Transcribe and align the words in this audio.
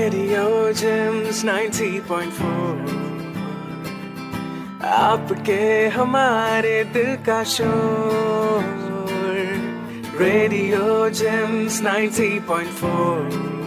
Radio 0.00 0.72
James 0.72 1.42
90.4 1.44 2.94
आपके 4.90 5.64
हमारे 5.96 6.72
दिल 6.94 7.14
का 7.26 7.42
शोर 7.54 8.64
रेडियो 10.20 11.08
जेम्स 11.20 11.80
90.4 11.82 13.59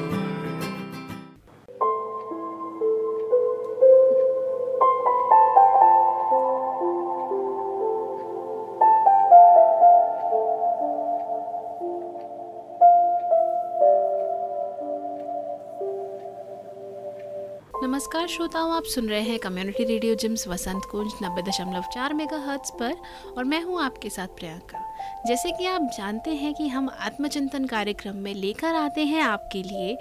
नमस्कार, 18.24 18.36
श्रोताओं, 18.36 18.70
आप 18.72 18.84
सुन 18.84 19.08
रहे 19.08 19.20
हैं 19.20 19.38
community 19.38 19.84
radio 19.84 20.14
JIMS 20.14 20.46
Vasant 20.48 20.84
Kunj 20.90 21.12
नब्बे 21.22 21.42
दशमलव 21.42 21.82
चार 21.94 22.12
मेगा 22.14 22.36
हर्ट्स 22.40 22.70
पर 22.70 22.94
और 23.36 23.44
मैं 23.44 23.60
हूँ 23.62 23.80
आपके 23.82 24.10
साथ 24.10 24.28
प्रियंका। 24.36 24.78
जैसे 25.26 25.50
कि 25.50 25.66
आप 25.66 25.90
जानते 25.96 26.34
हैं 26.34 26.52
कि 26.54 26.68
हम 26.68 26.88
आत्मचिंतन 26.90 27.64
कार्यक्रम 27.64 28.16
में 28.16 28.32
लेकर 28.34 28.74
आते 28.74 29.04
हैं 29.04 29.20
आपके 29.22 29.62
लिए 29.62 29.96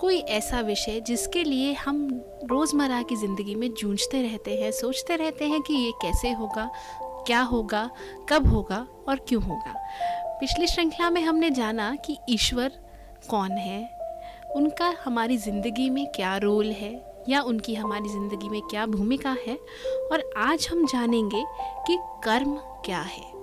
कोई 0.00 0.18
ऐसा 0.36 0.60
विषय 0.60 1.00
जिसके 1.00 1.42
लिए 1.44 1.72
हम 1.74 2.06
रोज़मर्रा 2.44 3.02
की 3.02 3.16
ज़िंदगी 3.16 3.54
में 3.54 3.68
जूझते 3.72 4.22
रहते 4.22 4.56
हैं, 4.56 4.70
सोचते 4.72 5.16
रहते 5.16 5.48
हैं 5.48 5.60
कि 5.62 5.74
ये 5.74 5.90
कैसे 6.02 6.32
होगा, 6.32 6.70
क्या 7.26 7.40
होगा, 7.42 7.88
कब 8.28 8.46
होगा 8.46 8.86
और 9.08 9.24
क्यों 9.28 9.42
होगा। 9.42 9.74
पिछली 10.40 10.66
श्रृंखला 10.66 11.10
में 11.10 11.22
हमने 11.22 11.50
जाना 11.50 11.94
कि 11.96 12.18
ईश्वर 12.28 12.78
कौन 13.30 13.58
है, 13.58 13.82
उनका 14.56 14.94
हमारी 15.04 15.36
ज़िंदगी 15.38 15.90
में 15.90 16.06
क्या 16.06 16.36
रोल 16.38 16.72
है 16.72 16.94
या 17.28 17.42
उनकी 17.42 17.74
हमारी 17.74 18.08
ज़िंदगी 18.08 18.48
में 18.48 18.62
क्या 18.62 18.86
भूमिका 18.86 19.36
है? 19.46 19.58
और 20.12 20.30
आज 20.36 20.68
हम 20.70 20.86
जानेंगे 20.86 21.44
कि 21.86 21.98
कर्म 22.24 22.56
क्या 22.56 23.00
है। 23.00 23.36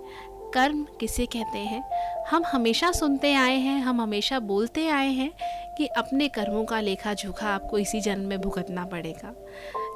कर्म 0.53 0.87
किसे 0.99 1.25
कहते 1.25 1.59
हैं? 1.59 1.83
हम 2.25 2.43
हमेशा 2.45 2.91
सुनते 2.91 3.33
आए 3.33 3.57
हैं, 3.57 3.81
हम 3.81 4.01
हमेशा 4.01 4.39
बोलते 4.39 4.87
आए 4.87 5.09
हैं 5.09 5.31
कि 5.77 5.85
अपने 5.85 6.27
कर्मों 6.27 6.65
का 6.65 6.79
लेखा 6.79 7.13
जोखा 7.13 7.49
आपको 7.49 7.77
इसी 7.77 8.01
जन्म 8.01 8.25
में 8.25 8.41
भुगतना 8.41 8.85
पड़ेगा। 8.85 9.33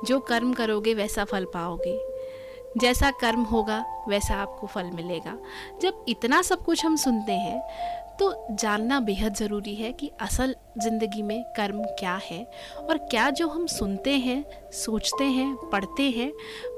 जो 0.05 0.19
कर्म 0.19 0.53
करोगे 0.53 0.93
वैसा 0.93 1.23
फल 1.23 1.45
पाओगे। 1.45 1.99
जैसा 2.77 3.11
कर्म 3.11 3.43
होगा, 3.43 3.85
वैसा 4.07 4.35
आपको 4.35 4.67
फल 4.67 4.83
मिलेगा। 4.83 5.37
जब 5.81 6.05
इतना 6.07 6.41
सब 6.41 6.63
कुछ 6.63 6.85
हम 6.85 6.95
सुनते 6.95 7.31
हैं 7.31 7.61
तो 8.19 8.47
जानना 8.51 8.99
बेहद 8.99 9.35
ज़रूरी 9.35 9.73
है 9.75 9.91
कि 9.91 10.11
असल 10.21 10.55
ज़िंदगी 10.77 11.21
में 11.21 11.43
कर्म 11.57 11.83
क्या 11.99 12.15
है 12.23 12.43
और 12.79 12.97
क्या 13.11 13.29
जो 13.29 13.47
हम 13.47 13.65
सुनते 13.67 14.13
हैं, 14.17 14.43
सोचते 14.75 15.23
हैं, 15.23 15.55
पढ़ते 15.71 16.09
हैं, 16.09 16.31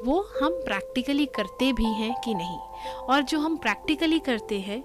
वो 0.06 0.20
हम 0.42 0.60
प्रैक्टिकली 0.66 1.26
करते 1.36 1.72
भी 1.74 1.94
हैं 1.94 2.14
कि 2.26 2.34
नहीं। 2.34 2.58
और 3.10 3.22
जो 3.22 3.40
हम 3.40 3.58
प्रैक्टिकली 3.58 4.20
करते 4.20 4.60
हैं, 4.60 4.84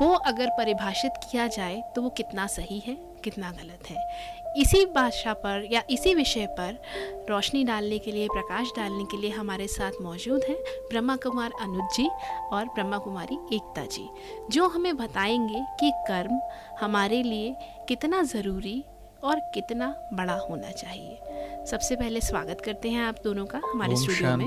वो 0.00 0.12
अगर 0.14 0.48
परिभाषित 0.48 1.12
किया 1.30 1.46
जाए 1.48 1.82
तो 1.96 2.02
वो 2.02 2.10
कितना 2.10 2.46
सही 2.48 2.78
है, 2.78 2.94
कितना 3.24 3.50
गलत 3.52 3.90
है। 3.90 4.39
इसी 4.56 4.86
भाषा 4.86 5.32
पर 5.32 5.68
या 5.72 5.82
इसी 5.90 6.14
विषय 6.14 6.46
पर 6.46 6.82
रोशनी 7.30 7.64
डालने 7.64 7.98
के 7.98 8.12
लिए 8.12 8.28
प्रकाश 8.28 8.72
डालने 8.76 9.04
के 9.04 9.16
लिए 9.16 9.30
हमारे 9.30 9.66
साथ 9.66 9.92
मौजूद 10.02 10.44
हैं 10.48 10.56
ब्रह्मा 10.90 11.16
कुमार 11.16 11.52
अनुज 11.60 11.96
जी 11.96 12.08
और 12.52 12.64
ब्रह्मा 12.64 12.98
कुमारी 12.98 13.38
एकता 13.56 13.84
जी 13.84 14.08
जो 14.50 14.68
हमें 14.68 14.96
बताएँगे 14.96 15.60
कि 15.80 15.92
कर्म 16.08 16.40
हमारे 16.80 17.22
लिए 17.22 17.56
कितना 17.88 18.22
ज़रूरी 18.22 18.84
और 19.24 19.40
कितना 19.54 19.94
बड़ा 20.12 20.34
होना 20.34 20.70
चाहिए। 20.70 21.18
सबसे 21.66 21.96
पहले 21.96 22.20
स्वागत 22.20 22.60
करते 22.60 22.90
हैं 22.90 23.02
आप 23.02 23.16
दोनों 23.24 23.46
का 23.46 23.60
हमारे 23.64 23.96
स्टूडियो 23.96 24.36
में। 24.36 24.46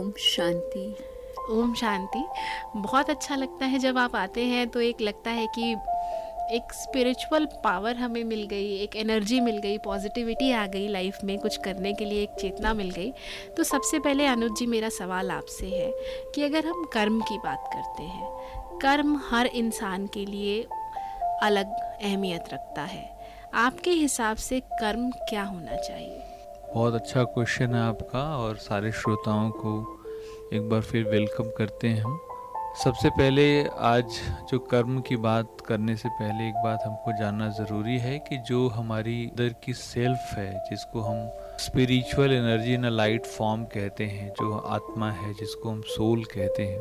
ओम 0.00 0.12
शांति। 0.18 0.96
ओम 1.50 1.74
शांति। 1.74 2.24
बहुत 2.76 3.10
अच्छा 3.10 3.36
लगता 3.36 3.66
है 3.66 3.78
जब 3.78 3.98
आप 3.98 4.16
आते 4.16 4.44
हैं 4.44 4.68
तो 4.68 4.80
एक 4.80 5.00
लगता 5.00 5.30
है 5.30 5.46
कि 5.46 5.76
एक 6.52 6.72
स्पिरिचुअल 6.72 7.44
पावर 7.46 7.96
हमें 7.96 8.24
मिल 8.24 8.46
गई, 8.46 8.76
एक 8.76 8.96
एनर्जी 8.96 9.40
मिल 9.40 9.58
गई 9.58 9.78
पॉजिटिविटी 9.78 10.52
आ 10.52 10.66
गई 10.66 10.88
लाइफ 10.88 11.18
में 11.24 11.38
कुछ 11.38 11.56
करने 11.56 11.92
के 11.92 12.04
लिए, 12.04 12.22
एक 12.22 12.30
चेतना 12.30 12.74
मिल 12.74 12.90
गई। 12.90 13.12
तो 13.56 13.62
सबसे 13.62 13.98
पहले 13.98 14.26
अनुज 14.26 14.52
जी, 14.58 14.66
मेरा 14.66 14.88
सवाल 14.88 15.30
आपसे 15.30 15.66
है 15.66 15.90
कि 16.34 16.42
अगर 16.42 16.66
हम 16.66 16.84
कर्म 16.84 17.20
की 17.20 17.38
बात 17.38 17.70
करते 17.72 18.02
हैं, 18.02 18.78
कर्म 18.78 19.20
हर 19.30 19.46
इंसान 19.46 20.06
के 20.06 20.24
लिए 20.26 20.66
अलग 21.42 21.66
अहमियत 22.02 22.44
रखता 22.52 22.82
है। 22.82 23.18
आपके 23.54 23.90
हिसाब 23.90 24.36
से 24.36 24.60
कर्म 24.60 25.10
क्या 25.10 25.42
होना 25.42 25.76
चाहिए? 25.76 26.22
बहुत 26.74 26.94
अच्छा 26.94 27.24
क्वेश्चन 27.24 27.74
है 27.74 27.80
आपका 27.80 28.36
और 28.36 28.56
सारे 28.56 28.92
श्रोताओं 28.92 29.50
को 29.50 30.00
एक 30.52 30.68
बार 30.68 30.80
फिर 30.80 31.04
वेलकम 31.04 31.44
करते 31.44 31.88
हैं 31.88 32.00
हम। 32.00 32.23
सबसे 32.82 33.10
पहले 33.10 33.64
आज 33.68 34.04
जो 34.50 34.58
कर्म 34.58 35.00
की 35.00 35.16
बात 35.16 35.48
करने 35.68 35.96
से 35.96 36.08
पहले 36.08 36.48
एक 36.48 36.54
बात 36.54 36.78
हमको 36.86 37.12
जानना 37.12 37.48
ज़रूरी 37.48 37.98
है 37.98 38.18
कि 38.18 38.38
जो 38.38 38.68
हमारी 38.68 39.26
अंदर 39.26 39.54
की 39.64 39.72
सेल्फ 39.72 40.32
है, 40.32 40.64
जिसको 40.70 41.00
हम 41.00 41.30
spiritual 41.58 42.32
energy 42.32 42.74
in 42.74 42.86
light 42.86 43.26
form 43.26 43.64
कहते 43.64 44.04
हैं, 44.04 44.28
जो 44.30 44.58
आत्मा 44.58 45.10
है, 45.10 45.34
जिसको 45.34 45.70
हम 45.70 45.80
सोल 45.80 46.24
कहते 46.24 46.62
हैं, 46.62 46.80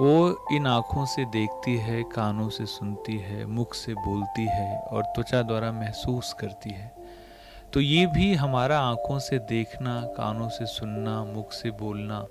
वो 0.00 0.46
इन 0.52 0.66
आँखों 0.66 1.06
से 1.06 1.24
देखती 1.24 1.76
है, 1.76 2.02
कानों 2.02 2.48
से 2.48 2.66
सुनती 2.66 3.18
है, 3.18 3.46
मुख 3.46 3.74
से 3.74 3.94
बोलती 3.94 4.46
है 4.46 4.78
और 4.78 5.02
त्वचा 5.02 5.42
द्वारा 5.42 5.72
महसूस 5.72 6.32
करती 6.32 6.70
है। 6.70 6.92
तो 7.72 7.80
ये 7.80 8.06
भी 8.06 8.34
हमारा 8.34 8.80
आँखों 8.80 9.18
से 9.18 9.38
देखना, 9.38 10.00
कानों 10.00 10.48
से 10.48 10.66
सुनना, 10.66 11.24
मुख 11.24 11.52
से 11.52 11.70
बोलना 11.70 12.26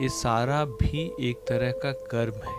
ये 0.00 0.08
सारा 0.08 0.64
भी 0.64 1.00
एक 1.20 1.38
तरह 1.48 1.70
का 1.82 1.90
कर्म 2.10 2.34
है 2.44 2.56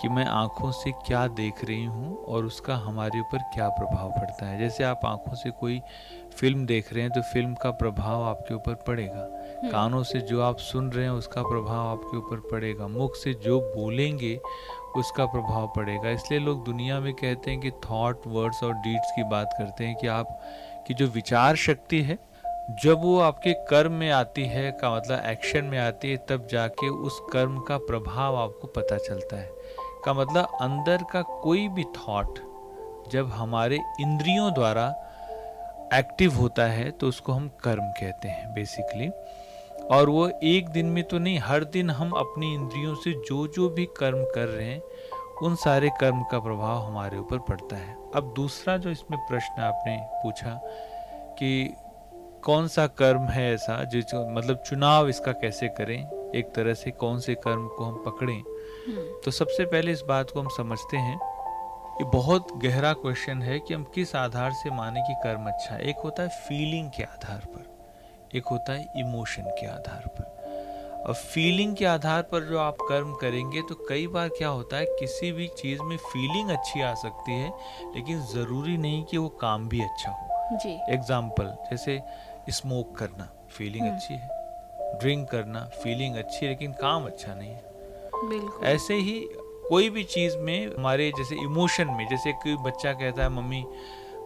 कि 0.00 0.08
मैं 0.08 0.24
आँखों 0.24 0.70
से 0.72 0.90
क्या 1.06 1.26
देख 1.28 1.64
रही 1.64 1.84
हूँ 1.84 2.16
और 2.24 2.44
उसका 2.44 2.76
हमारे 2.76 3.20
ऊपर 3.20 3.38
क्या 3.54 3.68
प्रभाव 3.68 4.10
पड़ता 4.10 4.46
है। 4.46 4.58
जैसे 4.58 4.84
आप 4.84 5.00
आँखों 5.04 5.34
से 5.34 5.50
कोई 5.50 5.80
फ़िल्म 6.38 6.66
देख 6.66 6.92
रहे 6.92 7.02
हैं 7.02 7.12
तो 7.12 7.22
फ़िल्म 7.22 7.54
का 7.54 7.70
प्रभाव 7.70 8.22
आपके 8.22 8.54
ऊपर 8.54 8.74
पड़ेगा। 8.86 9.20
हम्म। 9.20 9.70
कानों 9.70 10.02
से 10.02 10.20
जो 10.20 10.40
आप 10.42 10.58
सुन 10.60 10.90
रहे 10.92 11.04
हैं 11.04 11.12
उसका 11.12 11.42
प्रभाव 11.42 11.88
आपके 11.88 12.16
ऊपर 12.16 12.48
पड़ेगा। 12.50 12.88
मुख 12.88 13.16
से 13.16 13.34
जो 13.34 13.60
बोलेंगे 13.76 14.38
उसका 14.96 15.26
प्रभाव 15.26 15.72
पड़ेगा। 15.76 16.10
इसलिए 16.10 16.40
लोग 16.40 16.64
दुनिया 16.64 17.00
में 17.00 17.12
कहते 17.14 17.50
हैं 17.50 17.60
कि 17.60 17.70
थॉट 17.70 18.26
वर्ड्स 18.26 18.62
और 18.62 18.74
डीड्स 18.74 19.12
की 19.16 19.24
बात 19.30 19.54
करते 19.58 19.84
हैं 19.84 19.96
कि 19.96 20.06
आप 20.06 20.38
की 20.88 20.94
जो 20.94 21.06
विचार 21.06 21.56
शक्ति 21.56 22.00
है 22.02 22.18
जब 22.70 23.00
वो 23.02 23.18
आपके 23.20 23.52
कर्म 23.52 23.92
में 23.92 24.10
आती 24.10 24.44
है, 24.44 24.70
का 24.72 24.94
मतलब 24.96 25.24
एक्शन 25.26 25.64
में 25.64 25.78
आती 25.78 26.10
है, 26.10 26.16
तब 26.16 26.46
जाके 26.46 26.88
उस 26.88 27.20
कर्म 27.32 27.58
का 27.58 27.78
प्रभाव 27.78 28.36
आपको 28.36 28.66
पता 28.66 28.98
चलता 28.98 29.36
है। 29.36 29.50
का 30.04 30.12
मतलब 30.12 30.58
अंदर 30.60 31.04
का 31.12 31.22
कोई 31.22 31.68
भी 31.68 31.84
थॉट 31.84 32.38
जब 33.12 33.30
हमारे 33.30 33.78
इंद्रियों 34.00 34.52
द्वारा 34.54 34.88
एक्टिव 35.94 36.34
होता 36.34 36.64
है 36.64 36.90
तो 36.90 37.08
उसको 37.08 37.32
हम 37.32 37.48
कर्म 37.64 37.90
कहते 37.90 38.28
हैं 38.28 38.52
बेसिकली 38.54 39.08
और 39.90 40.08
वो 40.08 40.28
एक 40.44 40.68
दिन 40.68 40.86
में 40.86 41.02
तो 41.04 41.18
नहीं, 41.18 41.38
हर 41.38 41.64
दिन 41.64 41.90
हम 41.90 42.10
अपनी 42.10 42.54
इंद्रियों 42.54 42.94
से 42.94 43.12
जो 43.28 43.46
जो 43.46 43.68
भी 43.68 43.84
कर्म 43.96 44.24
कर 44.24 44.46
रहे 44.46 44.66
हैं, 44.66 44.82
उन 45.42 45.54
सारे 45.56 45.90
कर्म 46.00 46.22
का 46.22 46.38
प्रभाव 46.38 46.82
हमारे 46.82 47.18
ऊपर 47.18 47.38
पड़ता 47.38 47.76
है। 47.76 47.96
अब 48.14 48.32
दूसरा 48.36 48.76
जो 48.76 48.90
इसमें 48.90 49.18
प्रश्न 49.20 49.62
आपने 49.62 49.98
पूछा 50.22 50.60
कि 51.38 51.74
कौन 52.44 52.68
सा 52.68 52.86
कर्म 52.98 53.26
है 53.28 53.52
ऐसा 53.54 53.82
जो 53.84 54.24
मतलब 54.28 54.62
चुनाव 54.66 55.08
इसका 55.08 55.32
कैसे 55.32 55.68
करें? 55.68 56.30
एक 56.34 56.52
तरह 56.54 56.74
से 56.74 56.90
कौन 56.92 57.18
से 57.20 57.34
कर्म 57.34 57.66
को 57.68 57.84
हम 57.84 58.02
पकड़ें? 58.06 58.38
हम्म। 58.38 59.20
तो 59.24 59.30
सबसे 59.30 59.64
पहले 59.64 59.92
इस 59.92 60.02
बात 60.08 60.30
को 60.30 60.40
हम 60.40 60.48
समझते 60.48 60.96
हैं 60.96 61.14
ये 61.92 62.04
बहुत 62.04 62.48
गहरा 62.56 62.92
क्वेश्चन 62.94 63.42
है 63.42 63.58
कि 63.58 63.74
हम 63.74 63.84
किस 63.94 64.14
आधार 64.16 64.52
से 64.52 64.70
माने 64.70 65.00
कि 65.00 65.14
कर्म 65.22 65.46
अच्छा 65.46 65.74
है। 65.74 65.88
एक 65.90 65.96
होता 66.04 66.22
है 66.22 66.28
फीलिंग 66.48 66.90
के 66.90 67.02
आधार 67.02 67.46
पर 67.46 68.36
एक 68.36 68.46
होता 68.46 68.72
है 68.72 68.86
इमोशन 68.98 69.50
के 69.60 69.66
आधार 69.66 70.08
पर। 70.08 70.30
और 71.02 71.14
फीलिंग 71.14 71.76
के 71.76 71.84
आधार 71.84 72.22
पर 72.22 72.44
जो 72.44 72.58
आप 72.58 72.76
कर्म 72.88 73.12
करेंगे 73.12 73.62
तो 73.62 73.74
कई 73.88 74.06
बार 74.06 74.28
क्या 74.28 74.48
होता 74.48 74.76
है 74.76 74.84
किसी 75.00 75.32
भी 75.32 75.46
चीज़ 75.58 75.82
में 75.82 75.96
फीलिंग 75.98 76.50
अच्छी 76.50 76.80
आ 76.80 76.92
सकती 76.96 77.32
है 77.32 77.48
लेकिन 77.94 78.20
ज़रूरी 78.26 78.76
नहीं 78.76 79.04
कि 79.04 79.18
वो 79.18 79.28
काम 79.40 79.68
भी 79.68 79.80
अच्छा 79.80 80.10
हो। 80.10 80.58
जी। 80.58 80.78
एग्ज़ाम्पल 80.94 81.54
जैसे 81.70 82.00
स्मोक 82.50 82.96
करना 82.96 83.32
फीलिंग 83.50 83.84
हम्म। 83.84 83.94
अच्छी 83.94 84.14
है। 84.14 84.28
ड्रिंक 84.98 85.28
करना 85.30 85.60
फीलिंग 85.82 86.16
अच्छी 86.16 86.46
है 86.46 86.52
लेकिन 86.52 86.72
काम 86.72 87.06
अच्छा 87.06 87.34
नहीं 87.34 87.50
है। 87.50 88.74
ऐसे 88.74 88.94
ही 88.94 89.28
कोई 89.68 89.90
भी 89.90 90.04
चीज़ 90.04 90.36
में 90.36 90.66
हमारे 90.66 91.12
जैसे 91.18 91.34
इमोशन 91.34 91.88
में 91.88 92.08
जैसे 92.08 92.32
कोई 92.32 92.56
बच्चा 92.56 92.92
कहता 92.92 93.22
है 93.22 93.28
मम्मी 93.28 93.66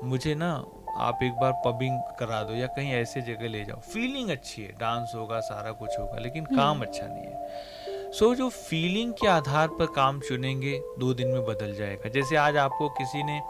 मुझे 0.04 0.34
ना 0.34 0.64
आप 0.96 1.18
एक 1.22 1.32
बार 1.32 1.52
पबिंग 1.52 2.00
करा 2.18 2.42
दो 2.42 2.54
या 2.54 2.66
कहीं 2.66 2.92
ऐसे 2.92 3.20
जगह 3.20 3.48
ले 3.48 3.64
जाओ। 3.64 3.80
फीलिंग 3.80 4.30
अच्छी 4.30 4.62
है 4.62 4.68
डांस 4.68 5.12
होगा 5.14 5.40
सारा 5.40 5.72
कुछ 5.72 5.98
होगा 5.98 6.18
लेकिन 6.18 6.44
हम्म। 6.44 6.56
काम 6.56 6.80
अच्छा 6.80 7.06
नहीं 7.06 7.24
है। 7.24 8.12
सो 8.12 8.30
so, 8.30 8.36
जो 8.36 8.48
फीलिंग 8.48 9.12
के 9.12 9.26
आधार 9.26 9.68
पर 9.68 9.86
काम 9.86 10.20
चुनेंगे 10.20 10.82
दो 10.98 11.14
दिन 11.14 11.28
में 11.28 11.44
बदल 11.44 11.74
जाएगा। 11.74 12.08
जैसे 12.08 12.36
आज 12.36 12.56
आपको 12.56 12.88
किसी 12.88 13.22
ने 13.22 13.42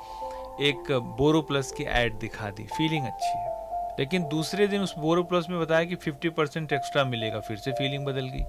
एक 0.60 0.92
बोरो 0.92 1.42
प्लस 1.42 1.72
की 1.72 1.84
एड 1.84 2.18
दिखा 2.18 2.50
दी 2.50 2.62
फीलिंग 2.62 3.06
अच्छी 3.06 3.38
है। 3.38 3.55
लेकिन 3.98 4.28
दूसरे 4.28 4.66
दिन 4.66 4.80
उस 4.80 4.94
बोरो 4.98 5.22
प्लस 5.22 5.46
में 5.50 5.60
बताया 5.60 5.84
कि 5.84 5.96
50 5.96 6.30
परसेंट 6.30 6.72
एक्स्ट्रा 6.72 7.04
मिलेगा 7.04 7.40
फिर 7.40 7.56
से 7.56 7.72
फीलिंग 7.72 8.06
बदल 8.06 8.28
गई। 8.28 8.44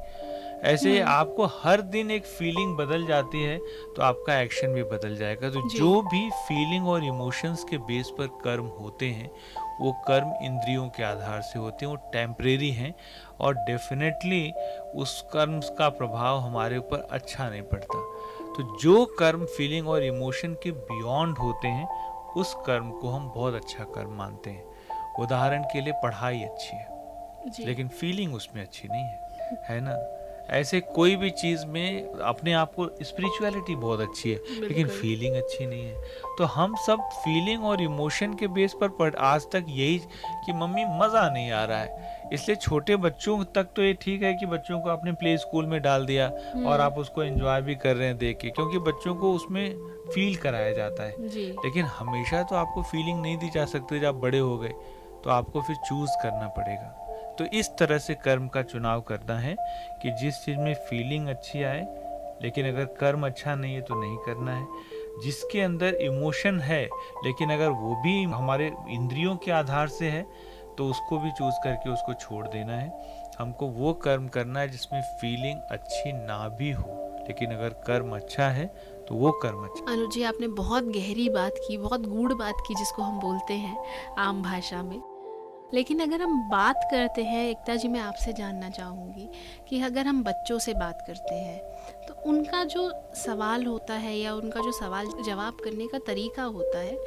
ऐसे 0.63 0.99
हम्म। 0.99 1.11
आपको 1.11 1.45
हर 1.45 1.81
दिन 1.81 2.11
एक 2.11 2.25
फीलिंग 2.25 2.77
बदल 2.77 3.05
जाती 3.07 3.43
है 3.43 3.57
तो 3.95 4.01
आपका 4.01 4.39
एक्शन 4.39 4.67
भी 4.67 4.83
बदल 4.83 5.15
जाएगा। 5.15 5.49
तो 5.49 5.69
जो। 5.69 6.01
भी 6.01 6.29
फीलिंग 6.29 6.87
और 6.87 7.03
इमोशंस 7.03 7.65
के 7.69 7.77
बेस 7.77 8.09
पर 8.17 8.27
कर्म 8.27 8.65
होते 8.65 9.05
हैं 9.05 9.31
वो 9.81 9.91
कर्म 10.07 10.33
इंद्रियों 10.41 10.89
के 10.89 11.03
आधार 11.03 11.41
से 11.41 11.59
होते 11.59 11.85
हैं 11.85 11.93
वो 11.93 12.11
टेम्परेरी 12.11 12.71
हैं 12.71 12.95
और 13.39 13.53
डेफिनेटली 13.55 14.53
उस 14.95 15.25
कर्म 15.33 15.59
का 15.59 15.89
प्रभाव 15.89 16.37
हमारे 16.37 16.77
ऊपर 16.77 17.07
अच्छा 17.11 17.49
नहीं 17.49 17.61
पड़ता। 17.61 18.01
तो 18.57 18.77
जो 18.77 19.05
कर्म 19.05 19.45
फीलिंग 19.45 19.87
और 19.87 20.03
इमोशन 20.03 20.53
के 20.53 20.71
बियॉन्ड 20.71 21.37
होते 21.37 21.67
हैं 21.67 22.13
उस 22.23 22.55
कर्म 22.65 22.91
को 22.91 23.09
हम 23.09 23.31
बहुत 23.35 23.53
अच्छा 23.53 23.83
कर्म 23.83 24.09
मानते 24.09 24.49
हैं। 24.49 24.66
उदाहरण 25.19 25.63
के 25.63 25.81
लिए 25.81 25.93
पढ़ाई 26.03 26.41
अच्छी 26.43 26.77
है 26.77 27.65
लेकिन 27.65 27.87
फीलिंग 27.89 28.35
उसमें 28.35 28.61
अच्छी 28.61 28.87
नहीं 28.87 29.03
है 29.03 29.25
है 29.69 29.79
ना? 29.81 29.97
ऐसे 30.49 30.79
कोई 30.81 31.15
भी 31.15 31.29
चीज़ 31.31 31.65
में 31.65 32.19
अपने 32.23 32.51
आप 32.53 32.73
को 32.73 32.87
स्पिरिचुअलिटी 33.03 33.75
बहुत 33.75 34.01
अच्छी 34.01 34.31
है 34.31 34.59
लेकिन 34.59 34.87
फीलिंग 34.89 35.35
अच्छी 35.35 35.65
नहीं 35.65 35.85
है। 35.85 36.01
तो 36.37 36.43
हम 36.45 36.75
सब 36.85 36.99
फीलिंग 37.15 37.63
और 37.65 37.81
इमोशन 37.81 38.33
के 38.33 38.47
बेस 38.47 38.75
पर 38.81 38.89
पढ़ 38.99 39.15
आज 39.15 39.45
तक 39.53 39.65
यही 39.69 39.97
कि 40.45 40.53
मम्मी 40.53 40.85
मज़ा 40.99 41.27
नहीं 41.29 41.51
आ 41.51 41.63
रहा 41.63 41.79
है। 41.79 42.29
इसलिए 42.33 42.55
छोटे 42.55 42.95
बच्चों 42.97 43.43
तक 43.55 43.67
तो 43.75 43.83
ये 43.83 43.93
ठीक 43.93 44.23
है 44.23 44.33
कि 44.33 44.45
बच्चों 44.45 44.79
को 44.79 44.89
आपने 44.89 45.11
प्ले 45.13 45.37
स्कूल 45.37 45.65
में 45.65 45.81
डाल 45.81 46.05
दिया 46.05 46.27
और 46.67 46.81
आप 46.81 46.97
उसको 46.97 47.23
एंजॉय 47.23 47.61
भी 47.61 47.75
कर 47.75 47.95
रहे 47.95 48.07
हैं 48.07 48.17
देख 48.17 48.37
के 48.37 48.49
क्योंकि 48.49 48.79
बच्चों 48.81 49.15
को 49.15 49.33
उसमें 49.33 49.65
फील 50.11 50.35
कराया 50.35 50.71
जाता 50.73 51.03
है। 51.03 51.15
लेकिन 51.19 51.85
हमेशा 51.99 52.43
तो 52.43 52.55
आपको 52.55 52.83
फीलिंग 52.83 53.21
नहीं 53.21 53.37
दी 53.37 53.49
जा 53.49 53.65
सकती 53.65 53.99
जब 53.99 54.19
बड़े 54.19 54.39
हो 54.39 54.57
गए। 54.57 54.73
तो 55.23 55.29
आपको 55.29 55.61
फिर 55.61 55.75
चूज़ 55.77 56.11
करना 56.23 56.47
पड़ेगा। 56.57 57.35
तो 57.39 57.45
इस 57.53 57.69
तरह 57.79 57.97
से 57.97 58.13
कर्म 58.15 58.47
का 58.47 58.61
चुनाव 58.63 59.01
करना 59.01 59.37
है 59.39 59.55
कि 60.01 60.11
जिस 60.21 60.43
चीज़ 60.45 60.57
में 60.57 60.73
फीलिंग 60.89 61.27
अच्छी 61.27 61.63
आए, 61.63 61.81
लेकिन 62.41 62.67
अगर 62.67 62.85
कर्म 62.99 63.25
अच्छा 63.25 63.55
नहीं 63.55 63.73
है 63.75 63.81
तो 63.81 63.99
नहीं 64.01 64.17
करना 64.17 64.55
है। 64.55 64.65
जिसके 65.23 65.61
अंदर 65.61 65.95
इमोशन 65.95 66.59
है, 66.59 66.83
लेकिन 67.25 67.51
अगर 67.51 67.69
वो 67.69 67.95
भी 68.03 68.23
हमारे 68.25 68.71
इंद्रियों 68.89 69.35
के 69.35 69.51
आधार 69.51 69.87
से 69.89 70.09
है 70.09 70.25
तो 70.77 70.87
उसको 70.87 71.17
भी 71.19 71.31
चूज़ 71.31 71.55
करके 71.63 71.89
उसको 71.89 72.13
छोड़ 72.15 72.47
देना 72.47 72.73
है। 72.73 72.91
हमको 73.39 73.67
वो 73.67 73.93
कर्म 74.03 74.27
करना 74.27 74.59
है 74.59 74.69
जिसमें 74.69 75.01
फीलिंग 75.21 75.59
अच्छी 75.71 76.11
ना 76.13 76.37
भी 76.49 76.71
हो, 76.71 77.23
लेकिन 77.27 77.51
अगर 77.51 77.69
कर्म 77.87 78.15
अच्छा 78.15 78.49
है 78.49 78.65
तो 79.07 79.15
वो 79.15 79.31
कर्म 79.33 79.63
अच्छा 79.65 79.91
अनुज 79.91 80.13
जी, 80.13 80.23
आपने 80.23 80.47
बहुत 80.47 80.83
गहरी 80.85 81.29
बात 81.29 81.53
की, 81.57 81.77
बहुत 81.77 82.07
गूढ़ 82.07 82.33
बात 82.33 82.63
की 82.67 82.75
जिसको 82.75 83.01
हम 83.01 83.19
बोलते 83.19 83.53
हैं 83.53 83.77
आम 84.19 84.41
भाषा 84.43 84.81
में। 84.83 85.01
लेकिन 85.73 85.99
अगर 85.99 86.21
हम 86.21 86.49
बात 86.49 86.87
करते 86.91 87.23
हैं, 87.23 87.47
एकता 87.49 87.75
जी, 87.75 87.87
मैं 87.87 87.99
आपसे 87.99 88.33
जानना 88.33 88.69
चाहूँगी 88.69 89.29
कि 89.69 89.81
अगर 89.81 90.07
हम 90.07 90.23
बच्चों 90.23 90.59
से 90.59 90.73
बात 90.73 91.03
करते 91.07 91.35
हैं 91.35 91.59
तो 92.07 92.13
उनका 92.29 92.63
जो 92.63 92.91
सवाल 93.15 93.65
होता 93.65 93.93
है 93.95 94.17
या 94.17 94.33
उनका 94.33 94.61
जो 94.61 94.71
सवाल 94.71 95.07
जवाब 95.25 95.57
करने 95.63 95.87
का 95.87 95.99
तरीका 96.07 96.43
होता 96.43 96.79
है, 96.79 96.97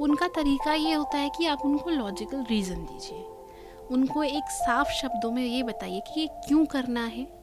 उनका 0.00 0.28
तरीका 0.28 0.74
ये 0.74 0.92
होता 0.94 1.18
है 1.18 1.30
कि 1.38 1.46
आप 1.46 1.62
उनको 1.64 1.90
लॉजिकल 1.90 2.44
रीज़न 2.50 2.84
दीजिए। 2.84 3.24
उनको 3.90 4.22
एक 4.22 4.50
साफ़ 4.50 4.90
शब्दों 4.92 5.30
में 5.30 5.44
ये 5.44 5.62
बताइए 5.62 6.00
कि 6.06 6.20
ये 6.20 6.26
क्यों 6.46 6.64
करना 6.66 7.04
है। 7.06 7.37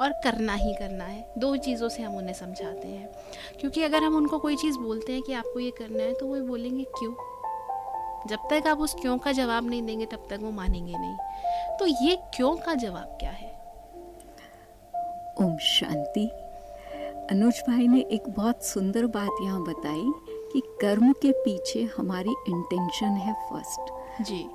और 0.00 0.12
करना 0.12 0.54
ही 0.54 0.74
करना 0.74 1.04
है। 1.04 1.30
दो 1.38 1.56
चीज़ों 1.56 1.88
से 1.88 2.02
हम 2.02 2.16
उन्हें 2.16 2.34
समझाते 2.34 2.88
हैं। 2.88 3.08
क्योंकि 3.60 3.82
अगर 3.82 4.04
हम 4.04 4.16
उनको 4.16 4.38
कोई 4.38 4.56
चीज़ 4.56 4.78
बोलते 4.78 5.12
हैं 5.12 5.22
कि 5.22 5.32
आपको 5.32 5.60
ये 5.60 5.70
करना 5.70 6.02
है 6.02 6.14
तो 6.14 6.26
वो 6.26 6.36
बोलेंगे 6.36 6.84
क्यों? 6.84 7.14
जब 8.26 8.38
तक 8.52 8.66
आप 8.66 8.78
उस 8.78 8.94
क्यों 8.94 9.18
का 9.18 9.32
जवाब 9.32 9.70
नहीं 9.70 9.82
देंगे 9.82 10.06
तब 10.06 10.26
तक 10.30 10.38
वो 10.42 10.50
मानेंगे 10.50 10.98
नहीं। 10.98 11.16
तो 11.76 11.86
ये 11.86 12.16
क्यों 12.16 12.56
का 12.56 12.74
जवाब 12.74 13.16
क्या 13.20 13.30
है? 13.30 13.58
ओम 15.40 15.58
शांति। 15.58 16.30
अनुज 17.30 17.62
भाई 17.68 17.88
ने 17.88 18.00
एक 18.00 18.28
बहुत 18.28 18.64
सुंदर 18.64 19.06
बात 19.06 19.30
यहाँ 19.42 19.62
बताई 19.62 20.12
कि 20.52 20.62
कर्म 20.80 21.12
के 21.12 21.32
पीछे 21.32 21.88
हमारी 21.98 22.30
इंटेंशन 22.30 23.06
है 23.06 23.32
फ़र्स्ट 23.32 23.92
जी। 24.22 24.46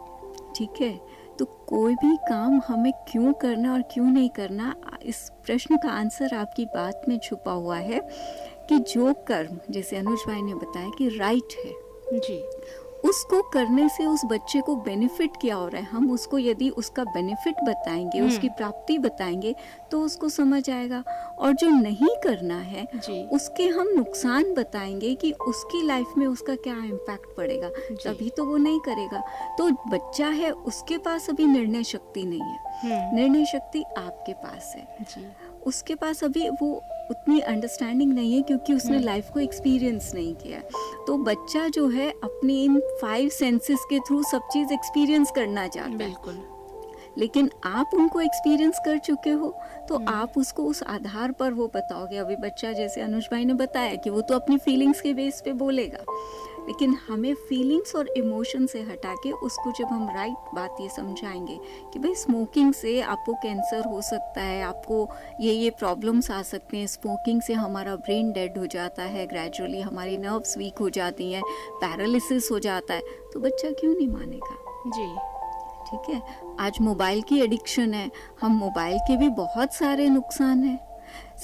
ठीक 0.56 0.82
है? 0.82 1.00
तो 1.40 1.46
कोई 1.46 1.96
भी 1.96 2.16
काम 2.16 2.62
हमें 2.68 2.94
क्यों 2.94 3.34
करना 3.34 3.74
और 3.74 3.82
क्यों 3.82 4.06
नहीं 4.06 4.30
करना 4.30 4.76
इस 5.06 5.32
प्रश्न 5.46 5.78
का 5.78 5.90
आंसर 5.90 6.36
आपकी 6.36 6.66
बात 6.66 7.02
में 7.08 7.18
छुपा 7.20 7.52
हुआ 7.52 7.78
है 7.78 8.00
कि 8.70 8.80
जो 8.80 9.14
कर्म, 9.14 9.60
जैसे 9.72 9.98
अनुज 9.98 10.20
भाई 10.28 10.42
ने 10.42 10.54
बताया 10.54 10.90
कि 10.98 11.08
राइट 11.18 11.56
है। 11.66 11.74
जी। 12.20 12.44
उसको 13.04 13.42
करने 13.44 13.88
से 13.90 14.06
उस 14.06 14.22
बच्चे 14.26 14.62
को 14.62 14.76
बेनिफिट 14.76 15.32
क्या 15.42 15.56
हो 15.56 15.68
रहा 15.68 15.82
है? 15.82 15.88
हम 15.88 16.12
उसको 16.12 16.38
यदि 16.40 16.70
उसका 16.70 17.04
बेनिफिट 17.04 17.56
बताएँगे 17.64 18.20
हम्म। 18.20 18.30
उसकी 18.30 18.50
प्राप्ति 18.50 18.98
बताएँगे 18.98 19.56
तो 19.92 20.02
उसको 20.02 20.30
समझ 20.30 20.70
आएगा। 20.70 21.04
और 21.40 21.54
जो 21.54 21.70
नहीं 21.70 22.16
करना 22.24 22.60
है 22.60 22.86
उसके 23.34 23.68
हम 23.68 23.88
नुकसान 23.88 24.54
बताएँगे 24.54 25.14
कि 25.16 25.32
उसकी 25.32 25.86
लाइफ 25.88 26.14
में 26.18 26.26
उसका 26.28 26.56
क्या 26.56 26.76
इम्पैक्ट 26.76 27.36
पड़ेगा। 27.38 27.70
तभी 28.06 28.30
तो 28.30 28.46
वो 28.46 28.58
नहीं 28.58 28.80
करेगा। 28.80 29.24
तो 29.58 29.70
बच्चा 29.90 30.28
है 30.28 30.52
उसके 30.52 30.98
पास 30.98 31.30
अभी 31.30 31.46
निर्णय 31.46 31.84
शक्ति 31.84 32.24
नहीं 32.24 32.42
है। 32.42 32.58
हम्म, 32.76 33.16
निर्णय 33.16 33.46
शक्ति 33.46 33.84
आपके 33.98 34.34
पास 34.34 34.74
है। 34.78 34.98
जी। 35.02 35.26
उसके 35.68 35.96
पास 35.96 36.24
अभी 36.24 36.50
वो 36.50 36.74
उतनी 37.12 37.40
अंडरस्टैंडिंग 37.40 38.14
नहीं 38.14 38.34
है 38.34 38.42
क्योंकि 38.42 38.74
उसने। 38.74 39.00
लाइफ 39.00 39.30
को 39.30 39.40
एक्सपीरियंस 39.40 40.12
नहीं 40.16 40.34
किया 40.36 40.58
है। 40.58 40.70
तो 41.08 41.18
बच्चा 41.18 41.68
जो 41.68 41.88
है 41.88 42.10
अपनी 42.24 42.64
इन 42.64 42.80
फाइव 43.02 43.30
सेंसेस 43.30 43.86
के 43.90 44.00
थ्रू 44.00 44.24
सब 44.24 44.48
चीज़ 44.54 44.74
एक्सपीरियंस 44.74 45.32
करना 45.36 45.68
चाहता 45.68 45.92
है 45.92 45.98
बिल्कुल 45.98 46.42
लेकिन 47.18 47.50
आप 47.66 47.90
उनको 47.94 48.22
एक्सपीरियंस 48.22 48.80
कर 48.86 48.98
चुके 48.98 49.30
हो 49.30 49.56
तो 49.90 49.96
हम्म। 49.96 50.10
आप 50.10 50.38
उसको 50.38 50.64
उस 50.64 50.84
आधार 50.84 51.32
पर 51.32 51.54
वो 51.54 51.68
बताओगे 51.76 52.18
अभी 52.18 52.36
बच्चा 52.36 52.72
जैसे 52.72 53.02
अनुज 53.02 53.28
भाई 53.32 53.46
ने 53.46 53.54
बताया 53.54 53.96
कि 53.96 54.10
वो 54.10 54.22
तो 54.22 54.36
अपनी 54.36 54.58
फीलिंग्स 54.58 55.02
के 55.02 55.14
बेस 55.14 55.42
पे 55.46 55.54
बोलेगा 55.54 56.04
लेकिन 56.68 56.98
हमें 57.10 57.34
फीलिंग्स 57.34 57.96
और 57.96 58.08
इमोशन 58.18 58.66
से 58.66 58.82
हटा 58.82 59.16
के 59.16 59.32
उसको 59.32 59.72
जब 59.72 59.86
हम 59.86 60.10
राइट 60.16 60.56
बात 60.56 60.76
ये 60.82 60.90
समझाएँगे 60.90 61.60
कि 61.94 62.00
भाई 62.00 62.16
स्मोकिंग 62.16 62.74
से 62.74 63.02
आपको 63.02 63.34
कैंसर 63.34 63.86
हो 63.88 64.02
सकता 64.02 64.42
है 64.42 64.64
आपको 64.64 65.10
ये 65.42 65.54
ये 65.54 65.70
प्रॉब्लम्स 65.70 66.32
आ 66.32 66.42
सकते 66.42 66.78
हैं। 66.78 66.88
स्मोकिंग 66.88 67.42
से 67.42 67.54
हमारा 67.54 67.96
ब्रेन 67.96 68.32
डेड 68.32 68.58
हो 68.58 68.66
जाता 68.66 69.04
है 69.04 69.28
ग्रेजुअली 69.28 69.82
हमारी 69.82 70.18
नर्व्स 70.18 70.58
वीक 70.58 70.78
हो 70.80 70.90
जाती 70.90 71.32
हैं 71.32 71.44
पैरालिसिस 71.74 72.52
हो 72.52 72.60
जाता 72.60 72.94
है। 72.94 73.02
तो 73.34 73.40
बच्चा 73.40 73.72
क्यों 73.72 73.96
नहीं 73.96 74.08
मानेगा? 74.08 74.56
जी। 74.88 75.34
ठीक 75.90 76.16
है? 76.16 76.22
आज 76.60 76.78
मोबाइल 76.82 77.22
की 77.22 77.42
एडिक्शन 77.42 77.94
है 77.94 78.12
हम 78.42 78.52
मोबाइल 78.52 78.98
के 78.98 79.18
भी 79.18 79.30
बहुत 79.30 79.74
सारे 79.74 80.10
नुकसान 80.10 80.64
हैं। 80.64 80.80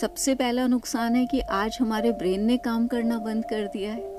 सबसे 0.02 0.36
पहला 0.36 0.68
नुकसान 0.68 1.16
है 1.16 1.26
कि 1.26 1.40
आज 1.40 1.78
हमारे 1.82 2.12
ब्रेन 2.12 2.44
ने 2.44 2.58
काम 2.58 2.88
करना 2.88 3.18
बंद 3.18 3.46
कर 3.46 3.68
दिया 3.68 3.92
है। 3.92 4.19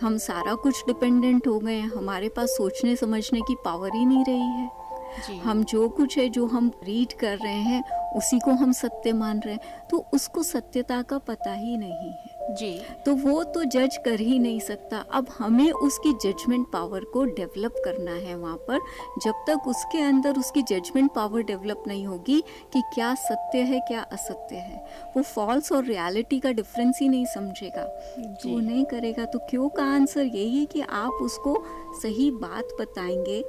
हम 0.00 0.18
सारा 0.18 0.54
कुछ 0.54 0.86
डिपेंडेंट 0.86 1.46
हो 1.46 1.58
गए 1.58 1.74
हैं। 1.74 1.88
हमारे 1.88 2.28
पास 2.28 2.48
सोचने 2.48 2.96
समझने 2.96 3.40
की 3.40 3.56
पावर 3.64 3.90
ही 3.94 4.06
नहीं 4.06 4.24
रही 4.24 4.40
है। 4.40 4.70
जी। 5.28 5.38
हम 5.38 5.64
जो 5.64 5.88
कुछ 5.88 6.18
है 6.18 6.28
जो 6.28 6.46
हम 6.46 6.70
रीड 6.84 7.12
कर 7.12 7.36
रहे 7.36 7.60
हैं 7.62 7.82
उसी 8.16 8.38
को 8.38 8.50
हम 8.50 8.72
सत्य 8.72 9.12
मान 9.12 9.40
रहे 9.40 9.54
हैं। 9.54 9.88
तो 9.90 10.06
उसको 10.14 10.42
सत्यता 10.42 11.02
का 11.02 11.18
पता 11.18 11.52
ही 11.52 11.76
नहीं 11.76 12.10
है। 12.10 12.37
जी। 12.50 12.70
तो 13.06 13.14
वो 13.14 13.42
तो 13.44 13.62
जज 13.64 13.96
कर 14.04 14.20
ही 14.20 14.38
नहीं 14.38 14.60
सकता। 14.60 14.98
अब 15.12 15.26
हमें 15.38 15.70
उसकी 15.70 16.12
जजमेंट 16.22 16.66
पावर 16.72 17.04
को 17.04 17.24
डेवलप 17.24 17.74
करना 17.84 18.12
है 18.12 18.34
वहाँ 18.34 18.56
पर। 18.68 18.80
जब 19.22 19.44
तक 19.48 19.66
उसके 19.68 20.00
अंदर 20.00 20.38
उसकी 20.38 20.62
जजमेंट 20.62 21.10
पावर 21.14 21.42
डेवलप 21.42 21.82
नहीं 21.86 22.06
होगी 22.06 22.40
कि 22.72 22.82
क्या 22.94 23.14
सत्य 23.14 23.58
है 23.62 23.80
क्या 23.80 24.00
असत्य 24.12 24.56
है 24.56 24.84
वो 25.16 25.22
फॉल्स 25.24 25.72
और 25.72 25.84
रियलिटी 25.84 26.40
का 26.40 26.52
डिफरेंस 26.52 26.98
ही 27.02 27.08
नहीं 27.08 27.26
समझेगा। 27.26 27.82
तो 27.82 28.48
वो 28.48 28.58
नहीं 28.60 28.84
करेगा 28.84 29.24
तो 29.24 29.38
क्यों 29.50 29.68
का 29.68 29.84
आंसर 29.84 30.26
यही 30.26 30.58
है 30.58 30.64
कि 30.66 30.80
आप 30.80 31.22
उसको 31.22 31.56
सही 32.02 32.30
बात 32.30 32.76
बताएँगे 32.80 33.42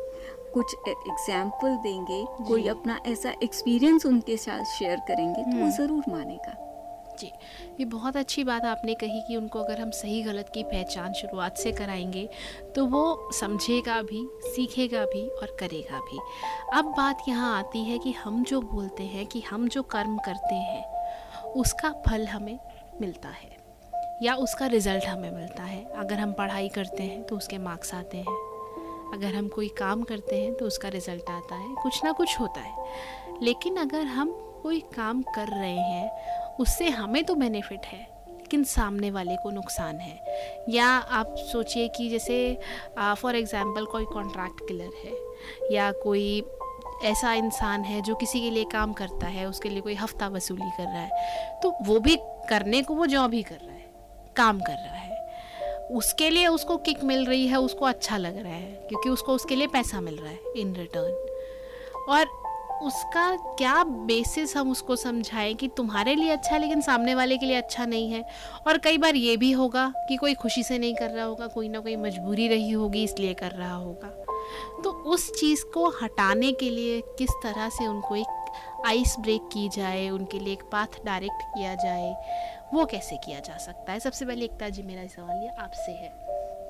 कुछ 0.53 0.75
एग्ज़ाम्पल 0.87 1.75
देंगे 1.77 2.23
कोई 2.47 2.67
अपना 2.67 2.99
ऐसा 3.07 3.33
एक्सपीरियंस 3.43 4.05
उनके 4.05 4.37
साथ 4.37 4.63
शेयर 4.77 4.99
करेंगे 5.07 5.41
तो 5.41 5.51
वो 5.51 5.63
हम्म। 5.63 5.71
ज़रूर 5.71 6.03
मानेगा। 6.09 6.65
जी, 7.19 7.31
ये 7.79 7.85
बहुत 7.85 8.17
अच्छी 8.17 8.43
बात 8.43 8.65
आपने 8.65 8.93
कही 8.93 9.21
कि 9.21 9.35
उनको 9.35 9.59
अगर 9.59 9.79
हम 9.81 9.91
सही 9.91 10.23
गलत 10.23 10.49
की 10.53 10.63
पहचान 10.63 11.13
शुरुआत 11.13 11.57
से 11.57 11.71
कराएँगे 11.71 12.29
तो 12.75 12.85
वो 12.85 13.29
समझेगा 13.33 14.01
भी, 14.01 14.27
सीखेगा 14.43 15.05
भी 15.05 15.27
और 15.27 15.57
करेगा 15.59 15.99
भी। 15.99 16.19
अब 16.73 16.85
बात 16.85 17.23
यहाँ 17.27 17.59
आती 17.59 17.83
है 17.83 17.97
कि 17.97 18.11
हम 18.11 18.43
जो 18.43 18.61
बोलते 18.61 19.03
हैं 19.03 19.25
कि 19.25 19.41
हम 19.41 19.67
जो 19.67 19.83
कर्म 19.83 20.17
करते 20.17 20.55
हैं, 20.55 20.85
उसका 21.45 21.89
फल 22.07 22.27
हमें 22.27 22.59
मिलता 23.01 23.29
है 23.29 23.57
या 24.23 24.35
उसका 24.35 24.65
रिज़ल्ट 24.67 25.05
हमें 25.05 25.31
मिलता 25.31 25.63
है। 25.63 25.83
अगर 25.85 26.19
हम 26.19 26.33
पढ़ाई 26.33 26.69
करते 26.69 27.03
हैं 27.03 27.23
तो 27.23 27.37
उसके 27.37 27.57
मार्क्स 27.57 27.93
आते 27.93 28.17
हैं। 28.17 28.37
अगर 29.13 29.35
हम 29.35 29.47
कोई 29.47 29.67
काम 29.67 30.03
करते 30.03 30.41
हैं 30.41 30.53
तो 30.53 30.65
उसका 30.65 30.89
रिज़ल्ट 30.89 31.29
आता 31.29 31.55
है। 31.55 31.75
कुछ 31.75 32.03
ना 32.03 32.11
कुछ 32.11 32.39
होता 32.39 32.61
है। 32.61 32.85
लेकिन 33.41 33.77
अगर 33.77 34.05
हम 34.05 34.31
कोई 34.63 34.79
काम 34.79 35.21
कर 35.21 35.47
रहे 35.47 35.77
हैं 35.77 36.09
उससे 36.59 36.89
हमें 36.89 37.23
तो 37.23 37.35
बेनिफिट 37.35 37.85
है, 37.85 37.99
लेकिन 38.29 38.63
सामने 38.65 39.11
वाले 39.11 39.35
को 39.35 39.49
नुकसान 39.51 39.95
है। 39.95 40.65
या 40.69 40.87
आप 40.87 41.35
सोचिए 41.51 41.87
कि 41.87 42.09
जैसे 42.09 42.37
फॉर 42.99 43.35
एग्ज़ाम्पल 43.35 43.85
कोई 43.87 44.05
कॉन्ट्रैक्ट 44.05 44.67
किलर 44.67 44.91
है, 45.03 45.13
या 45.71 45.91
कोई 46.03 46.43
ऐसा 47.05 47.33
इंसान 47.33 47.83
है 47.83 48.01
जो 48.01 48.15
किसी 48.15 48.39
के 48.41 48.49
लिए 48.51 48.63
काम 48.71 48.93
करता 48.93 49.27
है, 49.27 49.45
उसके 49.47 49.69
लिए 49.69 49.81
कोई 49.81 49.95
हफ़्ता 49.95 50.27
वसूली 50.29 50.69
कर 50.77 50.83
रहा 50.83 51.01
है 51.01 51.59
तो 51.63 51.73
वो 51.83 51.99
भी 51.99 52.15
करने 52.49 52.81
को 52.81 52.95
वो 52.95 53.05
जॉब 53.07 53.33
ही 53.33 53.43
कर 53.43 53.55
रहा 53.55 53.73
है, 53.73 53.85
काम 54.35 54.59
कर 54.59 54.73
रहा 54.73 54.93
है। 54.93 54.97
उसके 55.91 56.29
लिए 56.29 56.47
उसको 56.47 56.77
किक 56.79 57.03
मिल 57.03 57.25
रही 57.25 57.47
है, 57.47 57.59
उसको 57.59 57.85
अच्छा 57.85 58.17
लग 58.17 58.37
रहा 58.37 58.53
है, 58.53 58.71
क्योंकि 58.89 59.09
उसको 59.09 59.33
उसके 59.33 59.55
लिए 59.55 59.67
पैसा 59.69 60.01
मिल 60.01 60.15
रहा 60.15 60.31
है 60.31 60.39
इन 60.57 60.75
रिटर्न 60.75 62.05
और 62.09 62.27
उसका 62.83 63.35
क्या 63.35 63.83
बेसिस 63.83 64.57
हम 64.57 64.71
उसको 64.71 64.95
समझाएँ 64.95 65.53
कि 65.53 65.67
तुम्हारे 65.67 66.15
लिए 66.15 66.29
अच्छा 66.29 66.51
है, 66.51 66.59
लेकिन 66.61 66.81
सामने 66.81 67.15
वाले 67.15 67.37
के 67.37 67.45
लिए 67.45 67.55
अच्छा 67.55 67.85
नहीं 67.85 68.11
है? 68.11 68.25
और 68.67 68.77
कई 68.77 68.97
बार 68.97 69.15
ये 69.15 69.37
भी 69.37 69.51
होगा 69.51 69.93
कि 70.09 70.15
कोई 70.15 70.33
खुशी 70.33 70.63
से 70.63 70.77
नहीं 70.77 70.95
कर 70.95 71.09
रहा 71.09 71.25
होगा, 71.25 71.47
कोई 71.47 71.69
ना 71.69 71.79
कोई 71.79 71.95
मजबूरी 71.95 72.47
रही 72.47 72.71
होगी, 72.71 73.03
इसलिए 73.03 73.33
कर 73.33 73.51
रहा 73.51 73.75
होगा। 73.75 74.25
तो 74.83 74.91
उस 74.91 75.39
चीज़ 75.39 75.65
को 75.65 75.89
हटाने 75.89 76.51
के 76.51 76.69
लिए 76.69 77.01
किस 77.01 77.29
तरह 77.29 77.69
से 77.69 77.87
उनको 77.87 78.15
एक 78.15 78.51
आइस 78.85 79.15
ब्रेक 79.19 79.41
की 79.41 79.69
जाए, 79.69 80.09
उनके 80.09 80.39
लिए 80.39 80.53
एक 80.53 80.63
पाथ 80.63 81.05
डायरेक्ट 81.05 81.41
किया 81.41 81.75
जाए, 81.75 82.15
वो 82.73 82.85
कैसे 82.85 83.17
किया 83.17 83.39
जा 83.39 83.57
सकता 83.57 83.93
है? 83.93 83.99
सबसे 83.99 84.25
पहले 84.25 84.45
एकता 84.45 84.69
जी, 84.69 84.83
मेरा 84.83 85.07
सवाल 85.07 85.43
ये 85.43 85.47
आपसे 85.47 85.91
है। 85.91 86.13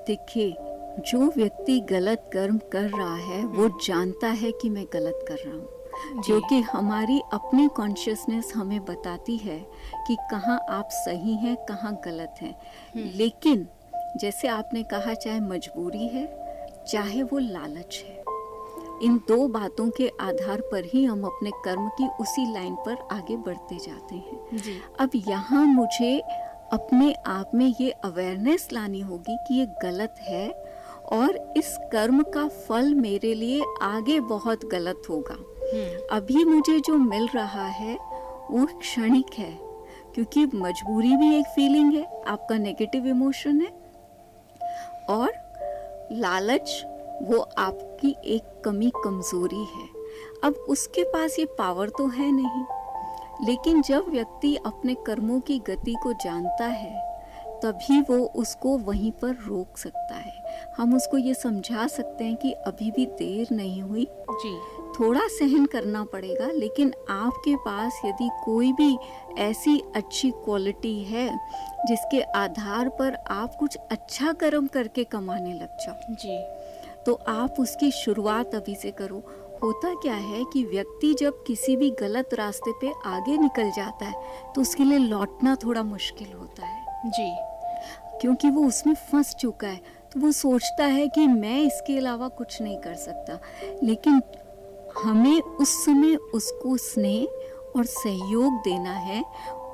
देखिए, 0.06 0.56
जो 0.98 1.32
व्यक्ति 1.36 1.80
गलत 1.80 2.30
कर्म 2.32 2.58
कर 2.58 2.82
रहा 2.82 3.16
है, 3.16 3.44
वो। 3.44 3.68
जानता 3.68 4.28
है 4.28 4.52
कि 4.52 4.70
मैं 4.70 4.84
गलत 4.92 5.24
कर 5.28 5.34
रहा 5.34 5.54
हूँ। 5.54 5.79
क्योंकि 6.26 6.60
हमारी 6.60 7.20
अपनी 7.32 7.68
कॉन्शियसनेस 7.68 8.52
हमें 8.56 8.84
बताती 8.84 9.36
है 9.36 9.58
कि 10.06 10.16
कहाँ 10.30 10.58
आप 10.70 10.88
सही 10.92 11.34
हैं 11.36 11.56
कहाँ 11.66 12.00
गलत 12.04 12.34
हैं 12.40 12.54
हम्म। 12.94 13.10
लेकिन 13.14 13.66
जैसे 14.16 14.48
आपने 14.48 14.82
कहा 14.82 15.14
चाहे 15.14 15.40
मजबूरी 15.40 16.06
है 16.08 16.26
चाहे 16.88 17.22
वो 17.22 17.38
लालच 17.38 18.04
है 18.08 18.18
इन 19.02 19.16
दो 19.28 19.46
बातों 19.48 19.90
के 19.90 20.08
आधार 20.20 20.60
पर 20.60 20.84
ही 20.84 21.04
हम 21.04 21.22
अपने 21.24 21.50
कर्म 21.64 21.88
की 21.88 22.08
उसी 22.20 22.52
लाइन 22.52 22.74
पर 22.76 23.08
आगे 23.12 23.36
बढ़ते 23.36 23.76
जाते 23.76 24.14
हैं 24.14 24.58
जी। 24.58 24.80
अब 25.00 25.10
यहाँ 25.28 25.64
मुझे 25.64 26.18
अपने 26.72 27.12
आप 27.26 27.50
में 27.54 27.74
ये 27.80 27.90
अवेयरनेस 27.90 28.68
लानी 28.72 29.00
होगी 29.00 29.36
कि 29.48 29.54
ये 29.54 29.66
गलत 29.82 30.14
है 30.20 30.50
और 31.12 31.54
इस 31.56 31.76
कर्म 31.92 32.22
का 32.22 32.46
फल 32.48 32.94
मेरे 32.94 33.34
लिए 33.34 33.64
आगे 33.82 34.20
बहुत 34.20 34.64
गलत 34.64 35.02
होगा। 35.10 35.36
अभी 36.10 36.44
मुझे 36.44 36.80
जो 36.80 36.96
मिल 36.96 37.28
रहा 37.34 37.66
है 37.66 37.94
वो 38.50 38.66
क्षणिक 38.78 39.26
है 39.38 39.50
क्योंकि 40.14 40.44
मजबूरी 40.46 41.16
भी 41.16 41.34
एक 41.36 41.46
फीलिंग 41.46 41.92
है 41.94 42.22
आपका 42.26 42.56
नेगेटिव 42.58 43.06
इमोशन 43.06 43.60
है। 43.60 43.68
और 45.10 45.32
लालच 46.12 46.82
वो 47.22 47.38
आपकी 47.58 48.16
एक 48.24 48.62
कमी 48.64 48.92
कमज़ोरी 49.04 49.64
है। 49.64 49.88
अब 50.44 50.54
उसके 50.68 51.04
पास 51.04 51.38
ये 51.38 51.44
पावर 51.44 51.88
तो 51.88 52.06
है 52.06 52.30
नहीं। 52.32 52.64
लेकिन 53.46 53.82
जब 53.82 54.08
व्यक्ति 54.08 54.56
अपने 54.56 54.94
कर्मों 54.94 55.40
की 55.40 55.58
गति 55.58 55.94
को 56.02 56.12
जानता 56.12 56.64
है 56.64 57.10
तभी 57.64 58.00
वो 58.00 58.16
उसको 58.26 58.78
वहीं 58.78 59.12
पर 59.12 59.28
रोक 59.28 59.78
सकता 59.78 60.14
है। 60.14 60.66
हम 60.78 60.94
उसको 60.96 61.18
ये 61.18 61.34
समझा 61.34 61.86
सकते 61.86 62.24
हैं 62.24 62.36
कि 62.36 62.52
अभी 62.52 62.90
भी 62.90 63.06
देर 63.06 63.48
नहीं 63.52 63.82
हुई। 63.82 64.06
जी। 64.30 64.58
थोड़ा 65.00 65.26
सहन 65.28 65.66
करना 65.66 66.04
पड़ेगा 66.04 66.46
लेकिन 66.46 66.92
आपके 67.10 67.54
पास 67.56 68.00
यदि 68.04 68.28
कोई 68.44 68.72
भी 68.72 68.96
ऐसी 69.38 69.78
अच्छी 69.96 70.30
क्वालिटी 70.30 71.02
है 71.04 71.28
जिसके 71.88 72.20
आधार 72.36 72.88
पर 72.88 73.14
आप 73.30 73.54
कुछ 73.54 73.76
अच्छा 73.90 74.32
कर्म 74.32 74.66
करके 74.66 75.04
कमाने 75.04 75.52
लग 75.54 75.76
जाओ। 75.76 76.14
जी। 76.14 76.38
तो 77.06 77.14
आप 77.28 77.60
उसकी 77.60 77.90
शुरुआत 77.90 78.54
अभी 78.54 78.74
से 78.74 78.90
करो। 78.90 79.22
होता 79.62 79.94
क्या 79.94 80.14
है 80.14 80.44
कि 80.52 80.64
व्यक्ति 80.64 81.12
जब 81.14 81.42
किसी 81.46 81.76
भी 81.76 81.90
गलत 81.90 82.34
रास्ते 82.34 82.72
पे 82.80 82.92
आगे 83.06 83.36
निकल 83.38 83.70
जाता 83.70 84.06
है 84.06 84.52
तो 84.54 84.60
उसके 84.60 84.84
लिए 84.84 84.98
लौटना 84.98 85.54
थोड़ा 85.54 85.82
मुश्किल 85.82 86.32
होता 86.32 86.66
है। 86.66 87.10
जी। 87.10 87.30
क्योंकि 88.20 88.50
वो 88.50 88.66
उसमें 88.66 88.94
फंस 89.12 89.34
चुका 89.34 89.68
है 89.68 89.80
तो 90.12 90.20
वो 90.20 90.32
सोचता 90.32 90.84
है 90.84 91.06
कि 91.08 91.26
मैं 91.26 91.60
इसके 91.60 91.96
अलावा 91.98 92.28
कुछ 92.28 92.60
नहीं 92.62 92.78
कर 92.78 92.94
सकता। 92.94 93.38
लेकिन 93.82 94.20
हमें 94.98 95.40
उस 95.40 95.84
समय 95.84 96.14
उसको 96.34 96.76
स्नेह 96.76 97.76
और 97.76 97.84
सहयोग 97.84 98.60
देना 98.62 98.92
है। 98.92 99.22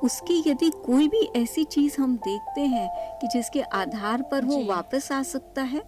उसकी 0.04 0.42
यदि 0.46 0.70
कोई 0.86 1.08
भी 1.08 1.20
ऐसी 1.36 1.64
चीज़ 1.64 2.00
हम 2.00 2.16
देखते 2.16 2.60
हैं 2.60 2.88
कि 3.20 3.28
जिसके 3.32 3.60
आधार 3.74 4.22
पर 4.22 4.44
वो 4.44 4.62
वापस 4.64 5.10
आ 5.12 5.22
सकता 5.22 5.62
है 5.62 5.82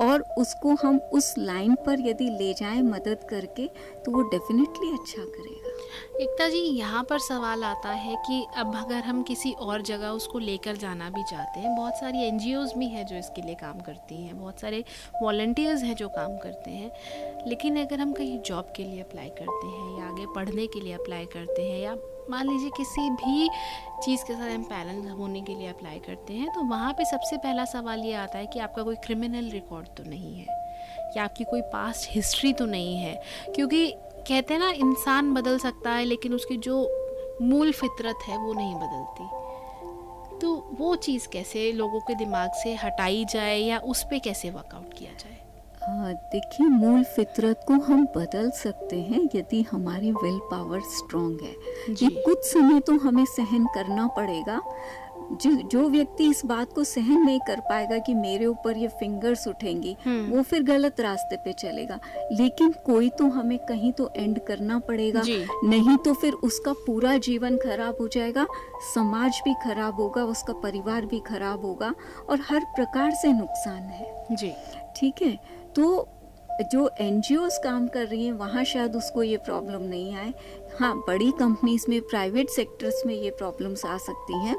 और 0.00 0.24
उसको 0.38 0.74
हम 0.82 0.98
उस 1.12 1.34
लाइन 1.38 1.74
पर 1.86 2.00
यदि 2.00 2.28
ले 2.30 2.52
जाएँ 2.54 2.82
मदद 2.82 3.26
करके 3.30 3.66
तो 4.04 4.12
वो 4.12 4.22
डेफिनेटली 4.22 4.92
अच्छा 4.92 5.22
करेगा। 5.24 5.63
एकता 6.20 6.48
जी, 6.48 6.58
यहाँ 6.58 7.02
पर 7.04 7.18
सवाल 7.18 7.64
आता 7.64 7.90
है 7.90 8.14
कि 8.16 8.46
अब 8.56 8.74
अगर 8.76 9.00
हम 9.04 9.22
किसी 9.22 9.52
और 9.52 9.82
जगह 9.82 10.08
उसको 10.08 10.38
लेकर 10.38 10.76
जाना 10.76 11.08
भी 11.10 11.22
चाहते 11.22 11.60
हैं, 11.60 11.74
बहुत 11.76 11.98
सारी 11.98 12.22
एन 12.24 12.38
भी 12.78 12.86
हैं 12.88 13.06
जो 13.06 13.16
इसके 13.16 13.42
लिए 13.42 13.54
काम 13.54 13.80
करती 13.80 14.14
हैं, 14.14 14.38
बहुत 14.40 14.60
सारे 14.60 14.84
वॉल्टियर्स 15.22 15.82
हैं 15.82 15.94
जो 15.96 16.08
काम 16.08 16.36
करते 16.36 16.70
हैं, 16.70 16.90
लेकिन 17.46 17.80
अगर 17.84 18.00
हम 18.00 18.12
कहीं 18.12 18.38
जॉब 18.38 18.72
के 18.76 18.84
लिए 18.84 19.00
अप्लाई 19.00 19.28
करते 19.28 19.66
हैं 19.66 19.98
या 19.98 20.06
आगे 20.06 20.26
पढ़ने 20.26 20.66
के 20.66 20.80
लिए 20.80 20.92
अप्लाई 20.92 21.26
करते 21.26 21.62
हैं 21.62 21.80
या 21.80 21.96
मान 22.30 22.48
लीजिए 22.48 22.70
किसी 22.76 23.10
भी 23.10 23.48
चीज़ 24.04 24.24
के 24.24 24.34
साथ 24.34 24.50
हम 24.50 25.16
होने 25.18 25.40
के 25.40 25.54
लिए 25.54 25.68
अप्लाई 25.68 25.98
करते 25.98 26.32
हैं 26.32 26.52
तो 26.54 26.62
वहाँ 26.62 26.92
पे 26.92 27.04
सबसे 27.04 27.36
पहला 27.36 27.64
सवाल 27.64 28.00
ये 28.00 28.14
आता 28.14 28.38
है 28.38 28.46
कि 28.46 28.58
आपका 28.58 28.82
कोई 28.82 28.96
क्रिमिनल 28.96 29.50
रिकॉर्ड 29.50 29.88
तो 29.96 30.04
नहीं 30.04 30.34
है, 30.36 30.62
या 31.16 31.24
आपकी 31.24 31.44
कोई 31.44 31.60
पास्ट 31.72 32.08
हिस्ट्री 32.10 32.52
तो 32.52 32.66
नहीं 32.66 32.96
है, 32.96 33.20
क्योंकि 33.54 33.94
कहते 34.28 34.54
हैं 34.54 34.60
ना 34.60 34.70
इंसान 34.70 35.32
बदल 35.34 35.58
सकता 35.58 35.92
है 35.92 36.04
लेकिन 36.04 36.34
उसकी 36.34 36.56
जो 36.56 36.76
मूल 37.42 37.72
फितरत 37.72 38.18
है 38.26 38.36
वो 38.38 38.52
नहीं 38.52 38.74
बदलती। 38.74 40.38
तो 40.38 40.54
वो 40.78 40.94
चीज़ 40.96 41.28
कैसे 41.28 41.70
लोगों 41.72 42.00
के 42.00 42.14
दिमाग 42.14 42.50
से 42.54 42.74
हटाई 42.74 43.24
जाए 43.24 43.58
या 43.58 43.78
उस 43.78 44.02
पर 44.02 44.18
कैसे 44.18 44.50
वर्कआउट 44.50 44.94
किया 44.98 45.12
जाए? 45.12 45.40
देखिए 46.32 46.66
मूल 46.66 47.02
फितरत 47.04 47.64
को 47.68 47.74
हम 47.84 48.04
बदल 48.16 48.50
सकते 48.50 49.00
हैं 49.00 49.20
यदि 49.34 49.60
हमारी 49.62 50.10
विल 50.12 50.38
पावर 50.50 50.80
स्ट्रांग 50.92 51.40
है 51.40 51.54
ये 51.90 52.08
कुछ 52.22 52.44
समय 52.44 52.80
तो 52.80 52.92
हमें 52.98 53.24
सहन 53.26 53.66
करना 53.74 54.06
पड़ेगा। 54.16 54.60
जो 55.32 55.50
जो 55.68 55.88
व्यक्ति 55.88 56.24
इस 56.30 56.44
बात 56.46 56.72
को 56.72 56.84
सहन 56.84 57.22
नहीं 57.22 57.40
कर 57.40 57.60
पाएगा 57.60 57.98
कि 57.98 58.14
मेरे 58.14 58.46
ऊपर 58.46 58.76
ये 58.76 58.88
फिंगर्स 58.88 59.46
उठेंगी 59.48 59.96
हम्म। 60.04 60.30
वो 60.30 60.42
फिर 60.42 60.62
गलत 60.62 61.00
रास्ते 61.00 61.36
पे 61.36 61.52
चलेगा। 61.52 61.98
लेकिन 62.32 62.74
कोई 62.86 63.08
तो 63.08 63.28
हमें 63.28 63.58
कहीं 63.58 63.92
तो 63.92 64.10
एंड 64.16 64.38
करना 64.38 64.78
पड़ेगा। 64.78 65.22
नहीं 65.64 65.96
तो 65.96 66.14
फिर 66.14 66.32
उसका 66.44 66.72
पूरा 66.86 67.16
जीवन 67.18 67.56
खराब 67.56 67.96
हो 68.00 68.08
जाएगा 68.08 68.46
समाज 68.94 69.40
भी 69.44 69.54
खराब 69.64 69.94
होगा 69.94 70.24
उसका 70.24 70.52
परिवार 70.52 71.06
भी 71.06 71.20
खराब 71.20 71.64
होगा 71.64 71.94
और 72.28 72.40
हर 72.40 72.64
प्रकार 72.76 73.10
से 73.12 73.32
नुकसान 73.32 73.82
है। 73.82 74.26
जी। 74.32 74.52
ठीक 74.96 75.22
है? 75.22 75.38
तो 75.76 76.08
जो 76.62 76.88
एन 77.00 77.20
काम 77.64 77.86
कर 77.88 78.06
रही 78.06 78.24
हैं, 78.26 78.32
वहाँ 78.32 78.64
शायद 78.64 78.96
उसको 78.96 79.22
ये 79.22 79.36
प्रॉब्लम 79.36 79.82
नहीं 79.82 80.14
आए। 80.16 80.32
हाँ 80.80 80.94
बड़ी 80.98 81.30
कंपनीज़ 81.30 81.84
में 81.88 82.00
प्राइवेट 82.00 82.50
सेक्टर्स 82.50 83.02
में 83.06 83.14
ये 83.14 83.30
प्रॉब्लम्स 83.30 83.84
आ 83.84 83.96
सकती 83.98 84.38
हैं, 84.38 84.56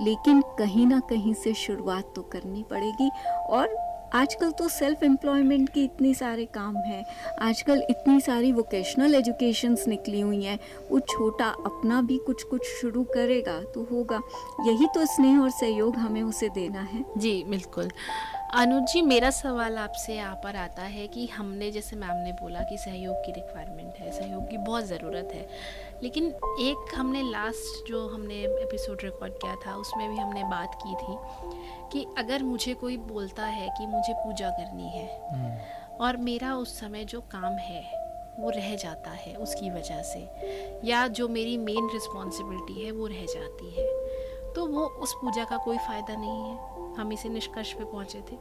लेकिन 0.00 0.42
कहीं 0.58 0.86
ना 0.86 1.00
कहीं 1.00 1.34
से 1.34 1.54
शुरुआत 1.54 2.12
तो 2.16 2.22
करनी 2.22 2.64
पड़ेगी। 2.70 3.10
और 3.48 3.76
आजकल 4.14 4.50
तो 4.50 4.68
सेल्फ 4.68 5.02
एम्प्लॉयमेंट 5.02 5.68
की 5.68 5.84
इतनी 5.84 6.12
सारे 6.14 6.44
काम 6.44 6.76
हैं, 6.76 7.04
आजकल 7.40 7.82
इतनी 7.90 8.20
सारी 8.20 8.52
वोकेशनल 8.52 9.14
एजुकेशंस 9.14 9.84
निकली 9.88 10.20
हुई 10.20 10.42
हैं, 10.44 10.58
वो 10.90 11.00
छोटा 11.00 11.48
अपना 11.66 12.00
भी 12.02 12.18
कुछ 12.18 12.42
कुछ 12.42 12.66
शुरू 12.80 13.02
करेगा 13.04 13.60
तो 13.74 13.86
होगा। 13.92 14.20
यही 14.66 14.86
तो 14.94 15.06
स्नेह 15.06 15.40
और 15.40 15.50
सहयोग 15.50 15.96
हमें 15.96 16.22
उसे 16.22 16.48
देना 16.48 16.80
है। 16.82 17.04
जी, 17.18 17.42
बिल्कुल। 17.48 17.90
अनुज 18.56 18.84
जी 18.88 19.00
मेरा 19.02 19.30
सवाल 19.30 19.76
आपसे 19.78 20.14
यहाँ 20.14 20.34
पर 20.44 20.56
आता 20.56 20.82
है 20.82 21.06
कि 21.08 21.26
हमने 21.26 21.70
जैसे 21.70 21.96
मैम 21.96 22.16
ने 22.16 22.30
बोला 22.32 22.60
कि 22.60 22.76
सहयोग 22.78 23.16
की 23.16 23.32
रिक्वायरमेंट 23.32 23.94
है 23.94 24.12
सहयोग 24.12 24.48
की 24.50 24.58
बहुत 24.58 24.84
ज़रूरत 24.84 25.30
है 25.34 25.46
लेकिन 26.02 26.28
एक 26.60 26.94
हमने 26.94 27.22
लास्ट 27.22 27.88
जो 27.88 28.06
हमने 28.08 28.34
एपिसोड 28.34 29.02
रिकॉर्ड 29.04 29.32
किया 29.34 29.54
था 29.66 29.74
उसमें 29.76 30.08
भी 30.08 30.16
हमने 30.16 30.44
बात 30.44 30.78
की 30.82 30.94
थी 30.94 31.16
कि 31.92 32.06
अगर 32.18 32.42
मुझे 32.42 32.74
कोई 32.76 32.96
बोलता 33.04 33.46
है 33.48 33.68
कि 33.78 33.86
मुझे 33.86 34.14
पूजा 34.14 34.50
करनी 34.52 34.88
है 34.88 35.06
हम्म। 35.26 35.52
और 35.98 36.16
मेरा 36.22 36.54
उस 36.56 36.78
समय 36.80 37.04
जो 37.04 37.20
काम 37.32 37.58
है 37.60 37.84
वो 38.38 38.50
रह 38.50 38.74
जाता 38.76 39.10
है 39.16 39.34
उसकी 39.38 39.70
वजह 39.70 40.02
से 40.04 40.26
या 40.84 41.06
जो 41.10 41.28
मेरी 41.30 41.56
मेन 41.60 41.90
रिस्पॉन्सिबिलिटी 41.92 42.84
है 42.84 42.90
वो 42.92 43.06
रह 43.08 43.24
जाती 43.26 43.70
है 43.72 43.86
तो 44.54 44.66
वो 44.68 44.86
उस 45.02 45.14
पूजा 45.14 45.44
का 45.44 45.56
कोई 45.58 45.78
फ़ायदा 45.78 46.16
नहीं 46.16 46.42
है 46.44 46.75
हम 46.96 47.12
इसी 47.12 47.28
निष्कर्ष 47.28 47.72
पे 47.72 47.84
पहुँचे 47.84 48.20
थे। 48.20 48.36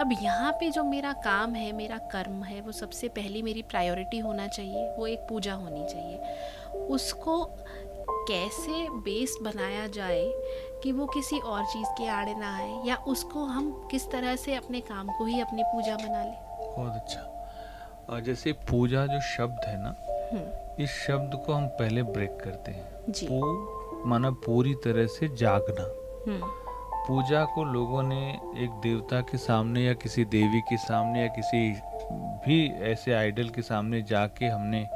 अब 0.00 0.10
यहाँ 0.22 0.52
पे 0.52 0.70
जो 0.70 0.84
मेरा 0.84 1.12
काम 1.12 1.54
है 1.54 1.72
मेरा 1.72 1.98
कर्म 2.12 2.42
है 2.44 2.60
वो 2.60 2.72
सबसे 2.72 3.08
पहली 3.08 3.42
मेरी 3.42 3.62
प्रायोरिटी 3.62 4.18
होना 4.18 4.46
चाहिए 4.46 4.86
वो 4.98 5.06
एक 5.06 5.26
पूजा 5.28 5.54
होनी 5.54 5.84
चाहिए। 5.84 6.86
उसको 6.86 7.44
कैसे 8.28 8.88
बेस 9.00 9.36
बनाया 9.42 9.86
जाए 9.86 10.24
कि 10.82 10.92
वो 10.92 11.06
किसी 11.06 11.38
और 11.38 11.64
चीज़ 11.64 11.88
के 11.98 12.06
आड़े 12.06 12.34
ना 12.34 12.56
आए 12.56 12.82
या 12.86 12.96
उसको 12.96 13.44
हम 13.44 13.70
किस 13.90 14.10
तरह 14.10 14.36
से 14.36 14.54
अपने 14.54 14.80
काम 14.80 15.08
को 15.08 15.24
ही 15.24 15.40
अपनी 15.40 15.62
पूजा 15.62 15.96
बना 15.96 16.24
लें? 16.24 16.38
बहुत 16.76 16.92
अच्छा। 16.92 17.20
और 18.10 18.20
जैसे 18.20 18.52
पूजा 18.52 19.06
जो 19.06 19.20
शब्द 19.20 19.64
है 19.64 19.76
ना 19.82 19.94
हम्म, 20.32 20.84
इस 20.84 20.90
शब्द 20.90 21.42
को 21.46 21.52
हम 21.52 21.66
पहले 21.68 22.02
ब्रेक 22.02 22.38
करते 22.44 22.72
हैं। 22.72 22.84
पू 23.10 24.04
माना 24.08 24.30
पूरी 24.30 24.74
तरह 24.74 25.06
से 25.06 25.28
जागना। 25.36 25.84
हम्म, 26.26 26.63
पूजा 27.06 27.44
को 27.44 27.64
लोगों 27.64 28.02
ने 28.02 28.28
एक 28.56 28.70
देवता 28.82 29.20
के 29.20 29.38
सामने 29.38 29.80
या 29.80 29.92
किसी 29.92 30.24
देवी 30.24 30.60
के 30.60 30.76
सामने 30.76 31.20
या 31.20 31.26
किसी 31.26 31.70
भी 32.44 32.66
ऐसे 32.82 33.12
आइडल 33.12 33.48
के 33.48 33.62
सामने 33.62 34.02
जाके 34.02 34.46
हमने 34.46 34.86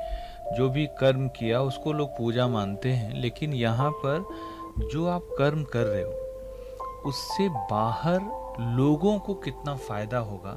जो 0.57 0.69
भी 0.69 0.87
कर्म 0.87 1.29
किया, 1.29 1.61
उसको 1.61 1.93
लोग 1.93 2.17
पूजा 2.19 2.47
मानते 2.49 2.93
हैं। 2.93 3.13
लेकिन 3.15 3.53
यहाँ 3.53 3.91
पर 3.91 4.25
जो 4.93 5.07
आप 5.07 5.29
कर्म 5.39 5.65
कर 5.65 5.85
रहे 5.85 6.03
हो, 6.03 6.11
उससे 7.07 7.49
बाहर 7.49 8.21
लोगों 8.77 9.19
को 9.19 9.35
कितना 9.35 9.75
फ़ायदा 9.77 10.19
होगा, 10.19 10.57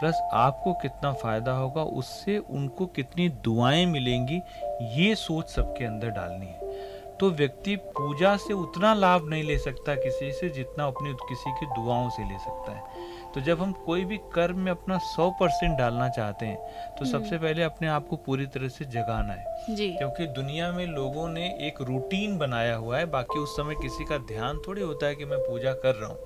प्लस 0.00 0.20
आपको 0.32 0.72
कितना 0.72 1.12
फ़ायदा 1.12 1.52
होगा, 1.52 1.82
उससे 1.82 2.38
उनको 2.38 2.86
कितनी 2.86 3.28
दुआएँ 3.28 3.86
मिलेंगी, 3.86 4.40
ये 5.00 5.14
सोच 5.14 5.48
सबके 5.48 5.84
अंदर 5.84 6.10
डालनी 6.10 6.46
है। 6.46 6.69
तो 7.20 7.30
व्यक्ति 7.30 7.74
पूजा 7.96 8.36
से 8.36 8.54
उतना 8.54 8.92
लाभ 8.94 9.28
नहीं 9.28 9.42
ले 9.42 9.56
सकता 9.58 9.94
किसी 9.94 10.30
से 10.32 10.48
जितना 10.48 10.84
अपनी 10.84 11.12
किसी 11.28 11.50
की 11.50 11.66
दुआओं 11.66 12.08
से 12.10 12.22
ले 12.22 12.38
सकता 12.38 12.72
है। 12.72 13.08
तो 13.34 13.40
जब 13.40 13.60
हम 13.62 13.72
कोई 13.86 14.04
भी 14.04 14.16
कर्म 14.34 14.58
में 14.58 14.70
अपना 14.70 14.98
सौ 14.98 15.28
परसेंट 15.30 15.76
डालना 15.78 16.08
चाहते 16.08 16.46
हैं 16.46 16.94
तो 16.98 17.04
सबसे 17.04 17.38
पहले 17.38 17.62
अपने 17.62 17.88
आप 17.88 18.06
को 18.08 18.16
पूरी 18.16 18.46
तरह 18.46 18.68
से 18.68 18.84
जगाना 18.84 19.32
है। 19.32 19.74
जी। 19.76 19.88
क्योंकि 19.88 20.26
दुनिया 20.32 20.70
में 20.72 20.86
लोगों 20.86 21.28
ने 21.28 21.46
एक 21.66 21.80
रूटीन 21.82 22.38
बनाया 22.38 22.74
हुआ 22.76 22.98
है 22.98 23.06
बाकी 23.06 23.38
उस 23.38 23.56
समय 23.56 23.74
किसी 23.82 24.04
का 24.04 24.18
ध्यान 24.28 24.62
थोड़ी 24.66 24.82
होता 24.82 25.06
है 25.06 25.14
कि 25.14 25.24
मैं 25.24 25.38
पूजा 25.38 25.72
कर 25.74 25.94
रहा 25.94 26.08
हूँ। 26.08 26.18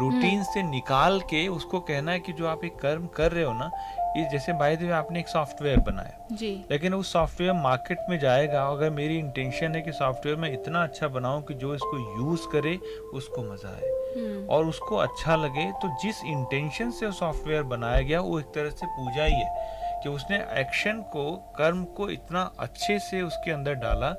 रूटीन 0.00 0.42
से 0.44 0.62
निकाल 0.62 1.20
के 1.20 1.46
उसको 1.48 1.80
कहना 1.80 2.12
है 2.12 2.20
कि 2.20 2.32
जो 2.32 2.46
आप 2.46 2.64
एक 2.64 2.76
कर्म 2.76 3.06
कर 3.06 3.32
रहे 3.32 3.44
हो 3.44 3.52
ना 3.52 3.70
ये 4.16 4.28
जैसे 4.30 4.52
बाय 4.52 4.76
द 4.76 4.90
आपने 4.90 5.20
एक 5.20 5.28
सॉफ्टवेयर 5.28 5.78
बनाया। 5.80 6.36
जी। 6.36 6.50
लेकिन 6.70 6.94
उस 6.94 7.12
सॉफ्टवेयर 7.12 7.52
मार्केट 7.54 7.98
में 8.10 8.18
जाएगा 8.18 8.62
अगर 8.66 8.90
मेरी 8.90 9.18
इंटेंशन 9.18 9.74
है 9.74 9.82
कि 9.82 9.92
सॉफ्टवेयर 9.92 10.38
मैं 10.38 10.52
इतना 10.52 10.82
अच्छा 10.82 11.08
बनाऊँ 11.08 11.42
कि 11.42 11.54
जो 11.54 11.74
इसको 11.74 11.98
यूज़ 12.18 12.46
करे 12.52 12.76
उसको 13.14 13.42
मज़ा 13.42 13.68
आए। 13.68 13.90
हम्म, 14.10 14.46
और 14.46 14.66
उसको 14.66 14.96
अच्छा 14.96 15.36
लगे 15.36 15.70
तो 15.82 15.88
जिस 16.02 16.24
इंटेंशन 16.26 16.90
से 16.90 17.06
वो 17.06 17.12
सॉफ्टवेयर 17.12 17.62
बनाया 17.64 18.00
गया 18.00 18.20
वो 18.20 18.38
एक 18.40 18.46
तरह 18.46 18.70
से 18.70 18.86
पूजा 18.86 19.24
ही 19.24 19.34
है 19.34 19.76
कि 20.02 20.08
उसने 20.08 20.36
एक्शन 20.60 21.00
को 21.12 21.30
कर्म 21.56 21.84
को 21.96 22.08
इतना 22.10 22.50
अच्छे 22.58 22.98
से 22.98 23.22
उसके 23.22 23.50
अंदर 23.50 23.74
डाला 23.76 24.10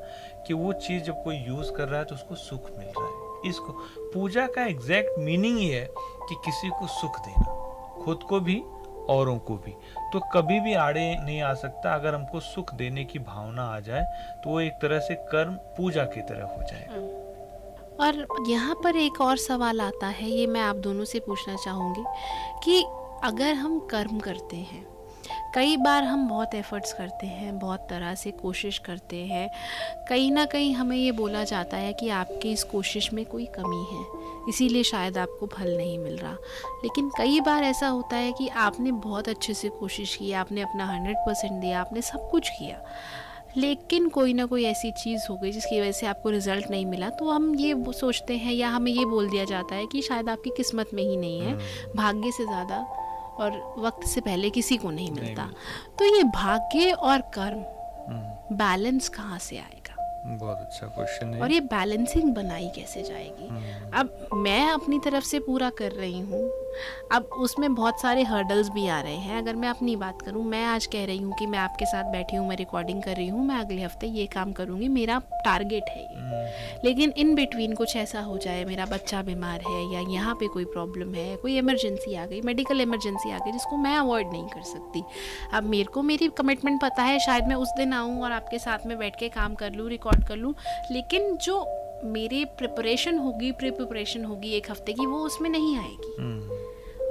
कि 0.48 0.54
वो 0.54 0.74
चीज़ 0.74 1.04
जब 1.04 1.24
कोई 1.24 1.38
यूज़ 1.38 1.72
कर 1.72 1.88
रहा 1.88 2.00
है 2.00 2.06
तो 2.06 2.16
उसको 2.16 2.36
सुख 2.36 2.70
मिल 2.78 2.88
रहा 2.88 3.06
है। 3.06 3.50
इसको 3.50 3.74
पूजा 4.14 4.46
का 4.48 4.66
एग्जैक्ट 4.66 5.20
मीनिंग 5.20 5.58
ही 5.58 5.70
है 5.70 5.86
कि 5.92 6.36
किसी 6.46 6.70
को 6.70 6.88
सुख 6.92 7.20
देना। 7.20 7.56
खुद 8.04 8.24
को 8.24 8.40
भी 8.40 8.62
औरों 9.10 9.38
को 9.40 9.56
भी। 9.58 9.72
तो 10.14 10.20
कभी 10.34 10.60
भी 10.60 10.74
आड़े 10.76 11.16
नहीं 11.16 11.42
आ 11.42 11.54
सकता, 11.56 11.94
अगर 11.94 12.16
हमको 12.16 12.40
सुख 12.42 12.74
देने 12.74 13.04
की 13.06 13.20
भावना 13.22 13.64
आ 13.66 13.80
जाए 13.80 14.04
तो 14.44 14.50
वो 14.50 14.60
एक 14.62 14.74
तरह 14.82 15.00
से 15.00 15.16
कर्म 15.32 15.54
पूजा 15.78 16.04
की 16.06 16.22
तरह 16.22 16.46
हो 16.46 16.62
जाएगा 16.64 17.18
और 18.00 18.26
यहाँ 18.48 18.76
पर 18.84 18.96
एक 18.98 19.20
और 19.22 19.38
सवाल 19.40 19.82
आता 19.82 20.08
है, 20.08 20.30
ये 20.30 20.46
मैं 20.48 20.62
आप 20.62 20.76
दोनों 20.78 21.06
से 21.06 21.20
पूछना 21.20 21.56
चाहूँगी 21.56 22.04
कि 22.64 22.82
अगर 23.24 23.54
हम 23.54 23.80
कर्म 23.92 24.20
करते 24.20 24.58
हैं 24.58 24.86
कई 25.56 25.78
बार 25.78 26.04
हम 26.04 26.28
बहुत 26.30 26.56
एफर्ट्स 26.56 26.94
करते 26.94 27.28
हैं 27.28 27.58
बहुत 27.60 27.88
तरह 27.90 28.16
से 28.16 28.32
कोशिश 28.32 28.78
करते 28.78 29.18
हैं। 29.26 29.50
कहीं 30.10 30.32
ना 30.32 30.46
कहीं 30.46 30.74
हमें 30.74 30.98
ये 30.98 31.12
बोला 31.12 31.44
जाता 31.44 31.78
है 31.78 31.94
कि 31.94 32.10
आपकी 32.10 32.52
इस 32.52 32.64
कोशिश 32.64 33.12
में 33.14 33.26
कोई 33.26 33.46
कमी 33.46 33.86
है 33.92 34.04
इसीलिए 34.50 34.84
शायद 34.84 35.18
आपको 35.18 35.48
फल 35.48 35.76
नहीं 35.78 35.98
मिल 36.00 36.18
रहा। 36.18 36.34
लेकिन 36.84 37.10
कई 37.18 37.40
बार 37.40 37.64
ऐसा 37.64 37.88
होता 37.88 38.16
है 38.16 38.32
कि 38.32 38.48
आपने 38.48 38.92
बहुत 38.92 39.30
अच्छे 39.30 39.54
से 39.54 39.70
कोशिश 39.70 40.16
की 40.16 40.32
आपने 40.34 40.62
अपना 40.62 40.86
हंड्रेड 40.86 41.18
परसेंट 41.18 41.62
दिया 41.62 41.82
आपने 41.82 42.02
सब 42.02 42.30
कुछ 42.32 42.50
किया। 42.50 42.82
लेकिन 43.58 44.08
कोई 44.10 44.34
ना 44.34 44.46
कोई 44.46 44.64
ऐसी 44.64 44.92
चीज़ 44.94 45.22
हो 45.30 45.36
गई 45.38 45.52
जिसकी 45.52 45.80
वजह 45.82 45.92
से 45.92 46.08
आपको 46.08 46.30
रिज़ल्ट 46.30 46.70
नहीं 46.72 46.86
मिला 46.86 47.10
तो 47.10 47.30
हम 47.32 47.54
ये 47.56 47.76
सोचते 47.94 48.38
हैं 48.38 48.54
या 48.54 48.70
हमें 48.70 48.92
ये 48.92 49.06
बोल 49.06 49.30
दिया 49.30 49.46
जाता 49.46 49.76
है 49.76 49.86
कि 49.86 50.02
शायद 50.02 50.30
आपकी 50.30 50.50
किस्मत 50.58 50.90
में 50.94 51.04
ही 51.04 51.18
नहीं 51.18 51.40
है 51.42 51.58
भाग्य 51.96 52.32
से 52.32 52.46
ज़्यादा 52.46 52.78
और 53.40 53.76
वक्त 53.78 54.08
से 54.08 54.22
पहले 54.22 54.50
किसी 54.50 54.78
को 54.78 54.92
नहीं 54.92 55.12
मिलता। 55.12 55.46
नहीं 55.46 55.96
तो 56.00 56.16
ये 56.18 56.24
भाग्य 56.24 56.92
और 56.92 57.22
कर्म 57.22 57.64
हम्म, 58.12 58.56
बैलेंस 58.58 59.10
कहाँ 59.10 59.40
से 59.40 59.58
आएगा? 59.58 59.76
बहुत 60.28 60.58
अच्छा 60.58 60.88
क्वेश्चन 60.88 61.34
है। 61.34 61.42
और 61.42 61.52
ये 61.52 61.60
बैलेंसिंग 61.60 62.34
बनाई 62.34 62.68
कैसे 62.76 63.04
जाएगी? 63.04 63.48
हम्म, 63.48 63.92
अब 64.00 64.30
मैं 64.34 64.70
अपनी 64.72 65.00
तरफ़ 65.00 65.24
से 65.26 65.40
पूरा 65.40 65.70
कर 65.70 65.92
रही 65.92 66.20
हूँ 66.20 66.42
अब 67.12 67.30
उसमें 67.40 67.74
बहुत 67.76 68.02
सारे 68.02 68.24
हर्डल्स 68.24 68.70
भी 68.70 68.88
आ 68.88 69.00
रहे 69.02 69.16
हैं। 69.16 69.38
अगर 69.38 69.56
मैं 69.56 69.70
अपनी 69.70 69.96
बात 69.96 70.22
करूँ 70.22 70.44
मैं 70.46 70.64
आज 70.66 70.86
कह 70.86 71.06
रही 71.06 71.18
हूँ 71.18 71.36
कि 71.40 71.46
मैं 71.46 71.60
आपके 71.60 71.86
साथ 71.86 72.12
बैठी 72.12 72.36
हूँ 72.36 72.48
मैं 72.50 72.56
रिकॉर्डिंग 72.58 73.02
कर 73.04 73.16
रही 73.16 73.28
हूँ 73.28 73.46
मैं 73.46 73.56
अगले 73.56 73.82
हफ़्ते 73.82 74.08
ये 74.10 74.26
काम 74.28 74.52
करूँगी 74.52 74.88
मेरा 74.90 75.20
टारगेट 75.46 75.90
है 75.90 76.02
ये। 76.02 76.16
हम्म, 76.16 76.46
लेकिन 76.86 77.14
इन 77.18 77.34
बिटवीन 77.36 77.74
कुछ 77.76 77.96
ऐसा 77.96 78.22
हो 78.22 78.38
जाए 78.38 78.64
मेरा 78.66 78.86
बच्चा 78.86 79.22
बीमार 79.24 79.62
है 79.62 79.82
या 79.94 80.00
यहाँ 80.10 80.36
पे 80.36 80.48
कोई 80.48 80.66
प्रॉब्लम 80.68 81.14
है 81.16 81.36
कोई 81.38 81.58
इमरजेंसी 81.58 82.16
आ 82.16 82.26
गई 82.26 82.42
मेडिकल 82.42 82.82
इमरजेंसी 82.82 83.32
आ 83.32 83.38
गई 83.38 83.52
जिसको 83.52 83.78
मैं 83.78 83.96
अवॉइड 83.98 84.32
नहीं 84.32 84.48
कर 84.48 84.64
सकती। 84.64 85.04
अब 85.54 85.64
मेरे 85.64 85.92
को 85.94 86.02
मेरी 86.04 86.28
कमिटमेंट 86.38 86.82
पता 86.82 87.04
है 87.04 87.20
शायद 87.20 87.48
मैं 87.48 87.56
उस 87.56 87.74
दिन 87.78 87.94
आऊँ 87.94 88.22
और 88.24 88.32
आपके 88.32 88.60
साथ 88.60 88.88
में 88.88 88.98
बैठ 89.00 89.20
के 89.20 89.30
काम 89.30 89.56
कर 89.56 89.74
लूँ 89.74 89.90
रिकॉर्ड 89.90 90.28
कर 90.28 90.36
लूँ 90.36 90.54
लेकिन 90.92 91.36
जो 91.38 91.60
मेरी 92.06 92.44
प्रिपरेशन 92.58 93.18
होगी 93.18 93.52
प्री 93.52 93.72
प्रिपरेशन 93.72 94.26
होगी 94.26 94.52
एक 94.54 94.70
हफ़्ते 94.72 94.94
की 94.94 95.06
वो 95.06 95.18
उसमें 95.20 95.50
नहीं 95.50 95.78
आएगी। 95.78 96.16
हम्म, 96.20 96.58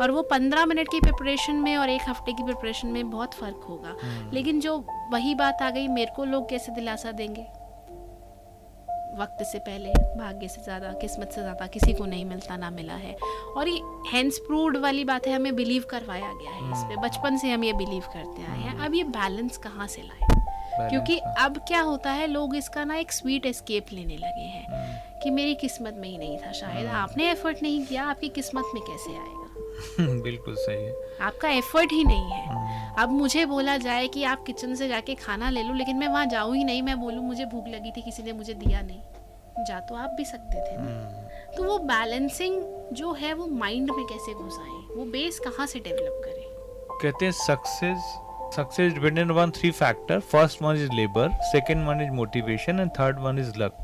और 0.01 0.11
वो 0.11 0.22
पंद्रह 0.22 0.66
मिनट 0.66 0.88
की 0.88 1.01
प्रिपरेशन 1.01 1.55
में 1.55 1.77
और 1.77 1.90
एक 1.90 2.09
हफ़्ते 2.09 2.33
की 2.33 2.42
प्रिपरेशन 2.42 2.88
में 2.88 3.11
बहुत 3.11 3.35
फ़र्क 3.35 3.64
होगा। 3.68 3.96
लेकिन 4.35 4.61
जो 4.61 4.77
वही 5.12 5.35
बात 5.35 5.62
आ 5.62 5.70
गई 5.70 5.88
मेरे 5.88 6.12
को 6.16 6.24
लोग 6.24 6.48
कैसे 6.51 6.72
दिलासा 6.72 7.12
देंगे? 7.12 7.46
वक्त 9.18 9.42
से 9.42 9.59
पहले 9.59 9.92
भाग्य 10.16 10.48
से 10.48 10.62
ज़्यादा 10.62 10.92
किस्मत 10.92 11.31
से 11.33 11.40
ज़्यादा 11.40 11.66
किसी 11.66 11.92
को 11.92 12.05
नहीं 12.07 12.24
मिलता 12.24 12.57
ना 12.57 12.70
मिला 12.70 12.94
है। 12.94 13.16
और 13.57 13.68
ये 13.68 13.81
हैंड्स 14.12 14.38
प्रूव्ड 14.38 14.77
वाली 14.77 15.05
बात 15.05 15.27
है 15.27 15.35
हमें 15.35 15.55
बिलीव 15.57 15.85
करवाया 15.90 16.33
गया 16.33 16.51
है 16.51 16.70
इस 16.72 16.85
पे। 16.85 16.96
बचपन 17.03 17.37
से 17.37 17.51
हम 17.51 17.64
ये 17.64 17.72
बिलीव 17.72 18.03
करते 18.14 18.42
आए 18.42 18.59
हैं। 18.59 18.79
अब 18.87 18.94
ये 18.94 19.05
बैलेंस 19.16 19.57
कहाँ 19.57 19.87
से 19.87 20.03
लाए? 20.03 20.47
क्योंकि 20.81 21.19
अब 21.19 21.59
क्या 21.59 21.81
होता 21.81 22.11
है 22.11 22.27
लोग 22.27 22.57
इसका 22.57 22.85
ना 22.85 22.97
एक 22.97 23.12
स्वीट 23.12 23.47
एस्केप 23.47 23.87
लेने 23.93 24.17
लगे 24.17 24.41
हैं 24.41 24.67
हम्म, 24.67 25.21
कि 25.23 25.31
मेरी 25.31 25.55
किस्मत 25.55 25.95
में 25.95 26.09
ही 26.09 26.19
नहीं 26.19 26.38
था 26.38 26.53
शायद। 26.53 26.87
आपने 26.87 27.31
एफर्ट 27.31 27.62
नहीं 27.62 27.87
किया 27.87 28.05
आपकी 28.05 28.29
किस्मत 28.29 28.64
में 28.75 28.83
कैसे 28.85 29.12
आएगा? 29.12 29.45
हम्म, 29.99 30.23
बिल्कुल 30.23 30.55
सही 30.55 30.85
है। 30.85 30.95
आपका 31.21 31.49
एफर्ट 31.49 31.93
ही 31.93 32.05
नहीं 32.05 32.31
है। 32.31 32.47
हम्म, 32.47 32.95
अब 33.03 33.09
मुझे 33.09 33.47
बोला 33.47 33.77
जाए 33.77 34.09
कि 34.09 34.25
आप 34.25 34.45
किचन 34.45 34.75
से 34.75 34.88
जाके 34.88 35.14
खाना 35.14 35.51
ले 35.51 35.62
लो 35.62 35.75
लेकिन 35.75 35.97
मैं 35.97 36.09
वहाँ 36.09 36.27
जाऊँ 36.27 36.57
ही 36.57 36.64
नहीं। 36.64 36.83
मैं 36.83 37.01
बोलूँ 37.01 37.25
मुझे 37.25 37.45
भूख 37.45 37.69
लगी 37.69 37.91
थी 37.91 38.03
किसी 38.03 38.23
ने 38.23 38.33
मुझे 38.33 38.55
दिया 38.55 38.81
नहीं। 38.81 39.01
जा 39.64 39.81
तो 39.81 39.95
आप 39.95 40.11
भी 40.11 40.25
सकते 40.25 40.71
थे 40.71 40.77
ना। 40.77 40.83
हम्म, 40.83 41.57
तो 41.57 41.64
वो 41.64 41.79
बैलेंसिंग 41.79 42.62
जो 42.93 43.12
है 43.12 43.33
वो 43.35 43.47
माइंड 43.47 43.91
में 43.91 44.07
कैसे 44.07 44.35
घुसाएँ? 44.35 44.97
वो 44.97 45.05
बेस 45.05 45.38
कहाँ 45.38 45.67
से 45.67 45.79
डेवलप 45.79 46.23
करें? 46.25 46.45
कहते 47.03 47.25
हैं 47.25 47.33
success 47.33 48.14
success 48.56 48.92
dependent 48.92 49.30
on 49.30 49.50
three 49.50 49.70
factor 49.70 50.20
first 50.32 50.62
one 50.62 50.76
is 50.76 50.92
labour 50.92 51.30
second 51.42 51.87
one 51.88 52.00
is 52.00 52.11
motivation 52.11 52.80
and 52.80 52.90
third 52.90 53.18
one 53.18 53.38
is 53.38 53.52
luck 53.58 53.76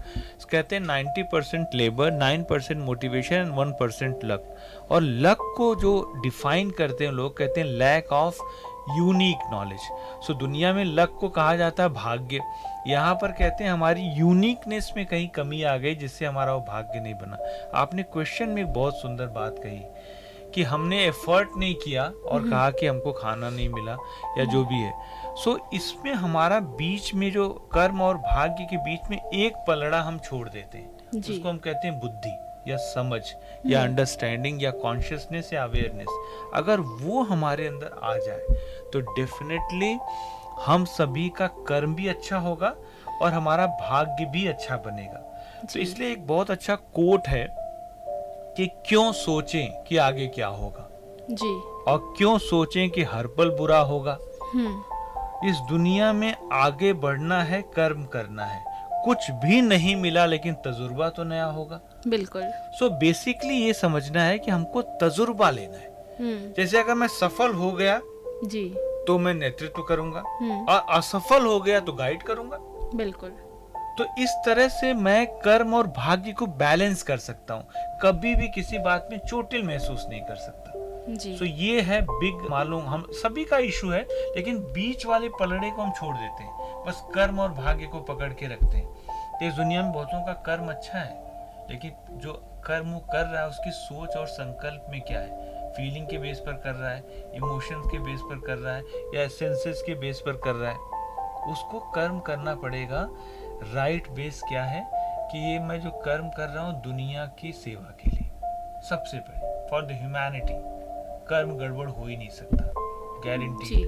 कहते 0.50 0.76
हैं 0.76 0.82
ninety 0.82 1.22
percent 1.22 1.74
labour 1.74 2.12
nine 2.12 2.42
percent 2.42 2.80
motivation 2.84 3.34
and 3.34 3.52
one 3.54 3.72
percent 3.72 4.24
luck 4.24 4.54
और 4.90 5.02
luck 5.02 5.38
को 5.56 5.74
जो 5.74 6.12
define 6.22 6.70
करते 6.70 7.04
हैं 7.04 7.12
लोग, 7.12 7.36
कहते 7.36 7.60
हैं 7.60 7.68
lack 7.68 8.12
of 8.12 8.38
unique 8.98 9.38
knowledge 9.52 9.80
so 10.26 10.34
दुनिया 10.34 10.72
में 10.72 10.84
लक 10.84 11.16
को 11.20 11.28
कहा 11.28 11.56
जाता 11.56 11.82
है 11.82 11.88
भाग्य. 11.88 12.40
यहाँ 12.88 13.14
पर 13.14 13.32
कहते 13.32 13.64
हैं 13.64 13.70
हमारी 13.70 14.02
यूनिकनेस 14.16 14.92
में 14.96 15.04
कहीं 15.06 15.28
कमी 15.28 15.62
आ 15.62 15.76
गई, 15.76 15.94
जिससे 15.94 16.26
हमारा 16.26 16.54
वो 16.54 16.60
भाग्य 16.60 17.00
नहीं 17.00 17.14
बना. 17.14 17.38
आपने 17.74 18.02
क्वेश्चन 18.02 18.48
में 18.48 18.62
एक 18.62 18.72
बहुत 18.72 19.00
सुंदर 19.00 19.26
बात 19.26 19.56
कही. 19.58 19.80
कि 20.54 20.62
हमने 20.62 21.04
एफर्ट 21.06 21.48
नहीं 21.56 21.74
किया 21.74 22.04
और 22.04 22.48
कहा 22.50 22.70
कि 22.70 22.86
हमको 22.86 23.12
खाना 23.12 23.50
नहीं 23.50 23.68
मिला 23.68 23.96
या 24.38 24.44
जो 24.44 24.64
भी 24.64 24.74
है। 24.74 24.92
सो 25.34 25.52
so, 25.52 25.74
इसमें 25.74 26.12
हमारा 26.12 26.60
बीच 26.60 27.14
में 27.14 27.32
जो 27.32 27.48
कर्म 27.48 28.02
और 28.02 28.16
भाग्य 28.16 28.64
के 28.64 28.76
बीच 28.76 29.10
में 29.10 29.18
एक 29.18 29.56
पलड़ा 29.68 30.00
हम 30.02 30.18
छोड़ 30.18 30.48
देते 30.48 30.78
हैं। 30.78 31.20
जी। 31.20 31.32
उसको 31.32 31.48
हम 31.48 31.58
कहते 31.58 31.88
हैं 31.88 32.00
बुद्धि 32.00 32.38
या 32.70 32.76
समझ 32.76 33.20
या 33.66 33.82
अंडरस्टैंडिंग 33.82 34.62
या 34.62 34.70
कॉन्शियसनेस 34.70 35.52
या 35.52 35.64
अवेयरनेस 35.64 36.08
अगर 36.54 36.80
वो 36.80 37.22
हमारे 37.22 37.66
अंदर 37.66 37.98
आ 38.02 38.16
जाए 38.16 38.54
तो 38.92 39.00
डेफिनेटली 39.00 39.98
हम 40.66 40.84
सभी 40.84 41.28
का 41.28 41.46
कर्म 41.46 41.94
भी 41.94 42.08
अच्छा 42.08 42.38
होगा 42.38 42.74
और 43.22 43.32
हमारा 43.32 43.66
भाग्य 43.66 44.24
भी 44.24 44.46
अच्छा 44.46 44.76
बनेगा। 44.76 45.20
तो 45.74 45.80
इसलिए 45.80 46.12
एक 46.12 46.26
बहुत 46.26 46.50
अच्छा 46.50 46.74
कोट 46.74 47.28
है। 47.28 47.63
कि 48.56 48.66
क्यों 48.66 49.12
सोचें 49.12 49.82
कि 49.82 49.96
आगे 49.96 50.26
क्या 50.26 50.46
होगा? 50.46 50.90
जी। 51.30 51.60
और 51.90 52.14
क्यों 52.16 52.38
सोचें 52.38 52.90
कि 52.90 53.02
हर 53.02 53.26
पल 53.26 53.50
बुरा 53.50 53.78
होगा? 53.78 54.18
हम्म। 54.54 54.94
इस 55.48 55.56
दुनिया 55.56 56.12
में 56.12 56.34
आगे 56.52 56.92
बढ़ना 56.92 57.42
है 57.42 57.62
कर्म 57.62 58.04
करना 58.04 58.44
है। 58.44 58.64
कुछ 59.04 59.30
भी 59.30 59.60
नहीं 59.60 59.96
मिला 59.96 60.26
लेकिन 60.26 60.54
तजुर्बा 60.54 61.08
तो 61.08 61.24
नया 61.24 61.44
होगा। 61.44 61.80
बिल्कुल। 62.06 62.42
सो 62.46 62.86
so 62.86 62.92
बेसिकली 62.92 63.54
ये 63.54 63.72
समझना 63.72 64.22
है 64.22 64.38
कि 64.38 64.50
हमको 64.50 64.82
तजुर्बा 64.82 65.50
लेना 65.50 65.76
है। 65.76 66.16
हम्म। 66.20 66.52
जैसे 66.52 66.78
अगर 66.78 66.94
मैं 66.94 67.08
सफल 67.08 67.52
हो 67.52 67.72
गया 67.72 68.00
जी। 68.44 68.74
तो 68.78 69.18
मैं 69.18 69.34
नेतृत्व 69.34 69.82
करूँगा। 69.82 70.22
हम्म। 70.26 70.66
और 70.68 70.86
असफल 70.90 71.46
हो 71.46 71.60
गया 71.60 71.80
तो 71.80 71.92
गाइड 71.92 72.22
करूँगा। 72.22 72.58
बिल्कुल। 72.94 73.32
तो 73.98 74.04
इस 74.18 74.30
तरह 74.46 74.68
से 74.68 74.92
मैं 74.94 75.26
कर्म 75.40 75.74
और 75.74 75.86
भाग्य 75.86 76.32
को 76.32 76.46
बैलेंस 76.46 77.02
कर 77.02 77.18
सकता 77.18 77.54
हूँ। 77.54 77.98
कभी 78.02 78.34
भी 78.34 78.48
किसी 78.48 78.78
बात 78.78 79.08
में 79.10 79.18
चोटिल 79.18 79.62
महसूस 79.62 80.06
नहीं 80.10 80.20
कर 80.20 80.36
सकता। 80.36 80.72
जी। 81.14 81.36
सो 81.36 81.44
ये 81.44 81.80
है 81.80 82.00
बिग 82.02 82.48
मालूम 82.50 82.86
हम 82.86 83.06
सभी 83.12 83.44
का 83.44 83.58
इशू 83.58 83.90
है 83.90 84.00
लेकिन 84.10 84.58
बीच 84.72 85.06
वाले 85.06 85.28
पलड़े 85.40 85.70
को 85.70 85.82
हम 85.82 85.92
छोड़ 85.92 86.14
देते 86.16 86.42
हैं। 86.42 86.84
बस 86.86 87.02
कर्म 87.14 87.40
और 87.40 87.52
भाग्य 87.52 87.86
को 87.86 88.00
पकड़ 88.04 88.32
के 88.32 88.46
रखते 88.46 88.76
हैं। 88.76 88.86
तो 89.32 89.46
इस 89.46 89.54
दुनिया 89.54 89.82
में 89.82 89.92
बहुतों 89.92 90.24
का 90.26 90.32
कर्म 90.46 90.68
अच्छा 90.68 90.98
है 90.98 91.22
लेकिन 91.70 92.18
जो 92.18 92.32
कर्म 92.66 92.90
वो 92.92 92.98
कर 93.12 93.24
रहा 93.24 93.42
है 93.42 93.48
उसकी 93.48 93.70
सोच 93.70 94.16
और 94.16 94.26
संकल्प 94.26 94.86
में 94.90 95.00
क्या 95.00 95.20
है? 95.20 95.52
फीलिंग 95.72 96.06
के 96.06 96.18
बेस 96.18 96.38
पर 96.38 96.52
कर 96.54 96.74
रहा 96.74 96.90
है 96.90 97.32
इमोशंस 97.34 97.86
के 97.92 97.98
बेस 97.98 98.20
पर 98.20 98.40
कर 98.46 98.58
रहा 98.58 98.74
है 98.74 98.82
या 99.14 99.26
सेंसेस 99.28 99.82
के 99.86 99.94
बेस 99.94 100.20
पर 100.20 100.40
कर 100.44 100.54
रहा 100.54 100.70
है। 100.70 100.92
उसको 101.44 101.78
कर्म 101.94 102.18
करना 102.18 102.54
पड़ेगा 102.54 103.00
राइट 103.72 104.08
बेस 104.08 104.40
क्या 104.48 104.64
है 104.64 104.90
कि 105.32 105.38
ये 105.38 105.58
मैं 105.58 105.80
जो 105.80 105.90
कर्म 105.90 106.28
कर 106.28 106.48
रहा 106.48 106.64
हूँ 106.64 106.82
दुनिया 106.82 107.26
की 107.26 107.52
सेवा 107.52 107.96
के 108.00 108.10
लिए। 108.10 108.30
सबसे 108.88 109.18
पहले 109.18 109.68
फॉर 109.70 109.82
द 109.82 109.90
ह्यूमैनिटी 109.90 110.54
कर्म 111.28 111.50
गड़बड़ 111.58 111.88
हो 111.88 112.06
ही 112.06 112.16
नहीं 112.16 112.28
सकता 112.28 112.72
गारंटी 113.26 113.82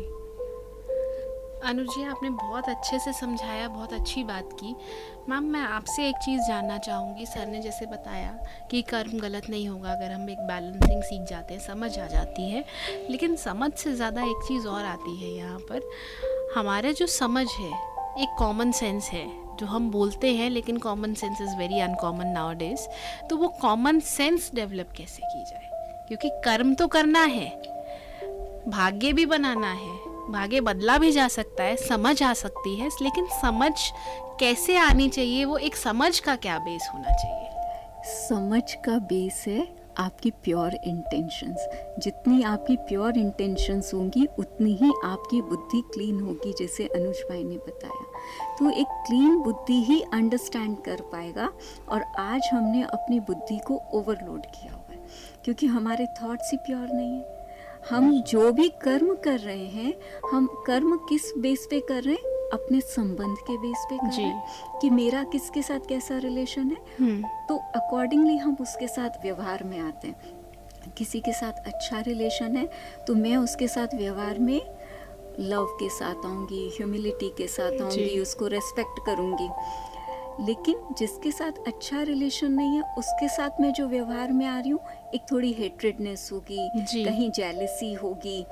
अनुज 1.65 1.87
जी, 1.89 2.05
आपने 2.05 2.31
बहुत 2.31 2.69
अच्छे 2.69 2.99
से 2.99 3.13
समझाया, 3.13 3.69
बहुत 3.69 3.93
अच्छी 3.93 4.25
बात 4.25 4.49
की। 4.53 4.75
मैम, 5.29 5.45
मैं 5.45 5.61
आपसे 5.61 6.09
एक 6.09 6.17
चीज़ 6.17 6.41
जानना 6.49 6.79
चाहूँगी, 6.79 7.27
सर 7.27 7.47
ने 7.47 7.61
जैसे 7.63 7.87
बताया 7.87 8.39
कि 8.71 8.83
कर्म 8.83 9.19
गलत 9.19 9.43
नहीं 9.51 9.69
होगा 9.69 9.93
अगर 9.93 10.13
हम 10.13 10.31
एक 10.31 10.39
बैलेंसिंग 10.39 11.03
सीख 11.03 11.23
जाते 11.23 11.55
हैं, 11.55 11.61
समझ 11.61 11.99
आ 11.99 12.07
जाती 12.07 12.51
है। 12.51 12.65
लेकिन 13.11 13.37
समझ 13.37 13.73
से 13.73 13.95
ज़्यादा 13.95 14.23
एक 14.23 14.45
चीज़ 14.49 14.69
और 14.69 14.85
आती 14.85 15.17
है 15.17 15.31
यहाँ 15.31 15.59
पर। 15.59 15.91
हमारे 16.57 16.93
जो 16.93 17.07
समझ 17.07 17.47
है, 17.61 17.73
एक 18.23 18.37
कॉमन 18.39 18.73
सेंस 18.73 19.11
है 19.13 19.46
जो 19.61 19.67
हम 19.67 19.91
बोलते 19.91 20.33
हैं, 20.35 20.51
लेकिन 20.51 20.77
common 20.77 21.15
sense 21.15 21.41
is 21.41 21.57
very 21.57 21.81
uncommon 21.81 22.27
nowadays 22.53 22.87
तो 23.29 23.37
वो 23.37 23.49
कॉमन 23.49 24.01
सेंस 24.01 24.51
डेवलप 24.55 24.93
कैसे 24.97 25.23
की 25.23 25.45
जाए? 25.45 25.71
क्योंकि 26.09 26.29
कर्म 26.45 26.75
तो 26.75 26.87
करना 26.87 27.23
है, 27.25 27.49
भाग्य 28.69 29.13
भी 29.13 29.27
बनाना 29.27 29.73
है, 29.73 29.97
भाग्य 30.31 30.61
बदला 30.61 30.99
भी 30.99 31.13
जा 31.13 31.29
सकता 31.29 31.65
है, 31.65 31.77
समझ 31.77 32.23
आ 32.23 32.33
सकती 32.33 32.77
है, 32.77 32.89
लेकिन 33.03 33.27
समझ 33.43 33.73
कैसे 34.41 34.77
आनी 34.77 35.09
चाहिए, 35.09 35.45
वो 35.45 35.57
एक 35.59 35.77
समझ 35.77 36.19
का 36.19 36.37
क्या 36.37 36.59
बेस 36.59 36.89
होना 36.95 37.15
चाहिए? 37.15 37.43
समझ 38.29 38.63
का 38.75 38.99
बेस 38.99 39.45
है 39.47 39.76
आपकी 39.99 40.31
प्योर 40.45 40.75
इंटेंशंस 40.85 41.69
जितनी 41.99 42.43
आपकी 42.43 42.77
प्योर 42.77 43.19
इंटेंशंस 43.19 43.91
होंगी 43.95 44.27
उतनी 44.39 44.73
ही 44.75 44.93
आपकी 45.05 45.41
बुद्धि 45.43 45.81
क्लीन 45.95 46.21
होगी 46.21 46.53
जैसे 46.53 46.87
अनुज 46.87 47.23
भाई 47.31 47.45
ने 47.45 47.57
बताया। 47.59 48.05
तो 48.59 48.71
एक 48.71 48.87
क्लीन 49.07 49.39
बुद्धि 49.39 49.83
ही 49.85 50.01
अंडरस्टैंड 50.13 50.77
कर 50.85 51.01
पाएगा 51.13 51.49
और 51.89 52.03
आज 52.19 52.49
हमने 52.53 52.83
अपनी 52.83 53.21
बुद्धि 53.21 53.59
को 53.59 53.81
ओवरलोड 53.95 54.47
किया 54.47 54.73
हुआ 54.73 54.95
है 54.95 55.05
क्योंकि 55.45 55.67
हमारे 55.67 56.07
थॉट्स 56.23 56.51
ही 56.53 56.59
प्योर 56.59 56.89
नहीं 56.93 57.13
है। 57.13 57.35
हम 57.91 58.23
जो 58.23 58.53
भी 58.53 58.69
कर्म 58.83 59.15
कर 59.15 59.39
रहे 59.39 59.67
हैं 59.67 59.95
हम 60.33 60.47
कर्म 60.67 60.97
किस 61.09 61.33
बेस 61.39 61.67
पे 61.71 61.81
कर 61.81 62.03
रहे 62.03 62.15
हैं? 62.15 62.36
अपने 62.53 62.81
संबंध 62.81 63.37
के 63.41 63.57
बेस 63.59 63.87
पे 63.91 63.97
कर 63.97 64.07
रहे 64.07 64.27
हैं 64.27 64.79
कि 64.81 64.91
मेरा 64.91 65.23
किसके 65.25 65.63
साथ 65.63 65.89
कैसा 65.89 66.19
रिलेशन 66.19 66.71
है? 66.71 66.77
हम्म। 67.01 67.29
तो 67.49 67.57
अकॉर्डिंगली 67.77 68.37
हम 68.37 68.57
उसके 68.61 68.89
साथ 68.89 69.23
व्यवहार 69.23 69.65
में 69.65 69.79
आते 69.81 70.09
हैं। 70.09 70.35
किसी 70.97 71.21
के 71.21 71.33
साथ 71.33 71.67
अच्छा 71.67 72.01
रिलेशन 72.01 72.57
है 72.57 72.69
तो 73.07 73.15
मैं 73.15 73.37
उसके 73.37 73.69
साथ 73.69 73.95
व्यवहार 73.95 74.39
में 74.39 74.61
लव 75.41 75.67
के 75.81 75.89
साथ 75.89 76.27
आऊँगी 76.27 76.69
ह्यूमिलिटी 76.69 77.29
के 77.39 77.47
साथ 77.47 77.81
आऊँगी 77.83 78.19
उसको 78.21 78.47
रेस्पेक्ट 78.47 79.05
करूँगी। 79.07 79.49
लेकिन 80.41 80.95
जिसके 80.99 81.31
साथ 81.31 81.53
अच्छा 81.67 82.03
रिलेशन 82.03 82.53
नहीं 82.53 82.77
है 82.77 82.95
उसके 82.99 83.29
साथ 83.29 83.61
मैं 83.61 83.73
जो 83.73 83.87
व्यवहार 83.89 84.33
में 84.33 84.47
आ 84.47 84.59
रही 84.59 84.71
हूँ 84.71 84.81
एक 85.15 85.23
थोड़ी 85.33 85.53
हेट्रेडनेस 85.53 86.31
होगी 86.33 86.71
कहीं 87.05 87.31
जेलसी 87.31 87.93
होगी 87.95 88.47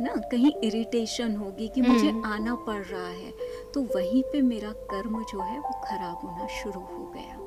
ना 0.00 0.14
कहीं 0.16 0.52
इरिटेशन 0.64 1.36
होगी 1.36 1.68
कि 1.68 1.80
मुझे 1.80 2.08
हम्म। 2.08 2.24
आना 2.24 2.54
पड़ 2.54 2.82
रहा 2.82 3.08
है। 3.08 3.32
तो 3.74 3.82
वहीं 3.82 4.22
पे 4.22 4.42
मेरा 4.42 4.72
कर्म 4.72 5.22
जो 5.22 5.40
है 5.40 5.58
वो 5.58 5.80
खराब 5.84 6.20
होना 6.24 6.46
शुरू 6.46 6.80
हो 6.80 7.12
गया। 7.16 7.38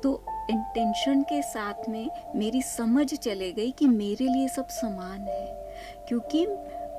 तो 0.00 0.22
इंटेंशन 0.50 1.22
के 1.22 1.42
साथ 1.42 1.88
में 1.88 2.08
मेरी 2.36 2.62
समझ 2.62 3.14
चले 3.14 3.52
गई 3.52 3.70
कि 3.70 3.86
मेरे 3.86 4.24
लिए 4.24 4.48
सब 4.48 4.68
समान 4.68 5.20
है 5.20 5.72
क्योंकि 6.08 6.46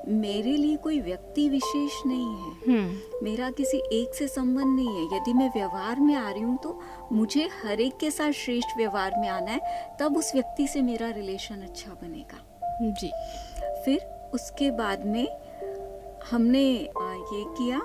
मेरे 0.08 0.58
लिए 0.58 0.78
कोई 0.78 1.00
व्यक्ति 1.00 1.50
विशेष 1.50 1.92
नहीं 2.06 2.28
है। 2.28 2.52
हम्म। 2.52 3.26
मेरा 3.26 3.52
किसी 3.52 3.78
एक 3.78 4.16
से 4.16 4.28
संबंध 4.28 4.76
नहीं 4.76 4.88
है। 4.88 5.18
यदि 5.18 5.34
मैं 5.34 5.50
व्यवहार 5.50 6.00
में 6.00 6.16
आ 6.16 6.32
रही 6.32 6.42
हूँ 6.42 6.58
तो 6.58 6.80
मुझे 7.12 7.50
हर 7.64 7.82
एक 7.82 7.98
के 7.98 8.12
साथ 8.12 8.32
श्रेष्ठ 8.32 8.78
व्यवहार 8.78 9.14
में 9.18 9.30
आना 9.30 9.52
है। 9.52 9.90
तब 10.00 10.18
उस 10.18 10.36
व्यक्ति 10.36 10.68
से 10.68 10.82
मेरा 10.82 11.10
रिलेशन 11.10 11.56
अच्छा 11.56 11.92
बनेगा। 11.92 12.60
जी। 12.82 13.12
फिर 13.86 14.30
उसके 14.34 14.72
बाद 14.72 15.06
में 15.06 15.28
हमने 16.32 16.64
ये 16.64 17.46
किया 17.48 17.82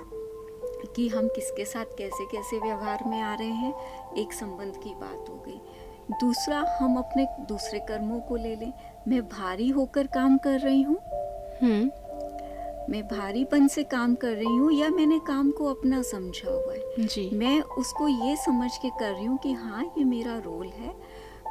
कि 0.95 1.07
हम 1.07 1.27
किसके 1.27 1.65
साथ 1.65 1.85
कैसे 1.97 2.25
कैसे 2.25 2.59
व्यवहार 2.59 3.03
में 3.07 3.21
आ 3.21 3.35
रहे 3.35 3.47
हैं। 3.47 3.73
एक 4.17 4.33
संबंध 4.33 4.73
की 4.83 4.95
बात 4.95 5.25
हो 5.29 5.43
गई। 5.47 5.61
दूसरा 6.11 6.77
हम 6.81 6.97
अपने 6.97 7.27
दूसरे 7.41 7.79
कर्मों 7.79 8.19
को 8.19 8.35
ले 8.35 8.55
लें। 8.55 8.73
मैं 9.07 9.21
भारी 9.21 9.69
होकर 9.69 10.07
काम 10.07 10.37
कर 10.37 10.59
रही 10.59 10.81
हूँ। 10.81 10.97
हम्म। 11.61 11.91
मैं 12.89 13.01
भारीपन 13.07 13.67
से 13.67 13.83
काम 13.83 14.13
कर 14.15 14.31
रही 14.31 14.55
हूँ 14.57 14.71
या 14.73 14.89
मैंने 14.89 15.19
काम 15.19 15.51
को 15.51 15.65
अपना 15.65 16.01
समझा 16.01 16.49
हुआ 16.49 16.73
है? 16.73 17.05
जी। 17.07 17.29
मैं 17.33 17.59
उसको 17.61 18.07
ये 18.07 18.35
समझ 18.35 18.71
के 18.77 18.89
कर 18.89 19.11
रही 19.11 19.25
हूँ 19.25 19.37
कि 19.37 19.51
हाँ 19.53 19.83
ये 19.97 20.03
मेरा 20.03 20.37
रोल 20.37 20.67
है। 20.67 20.93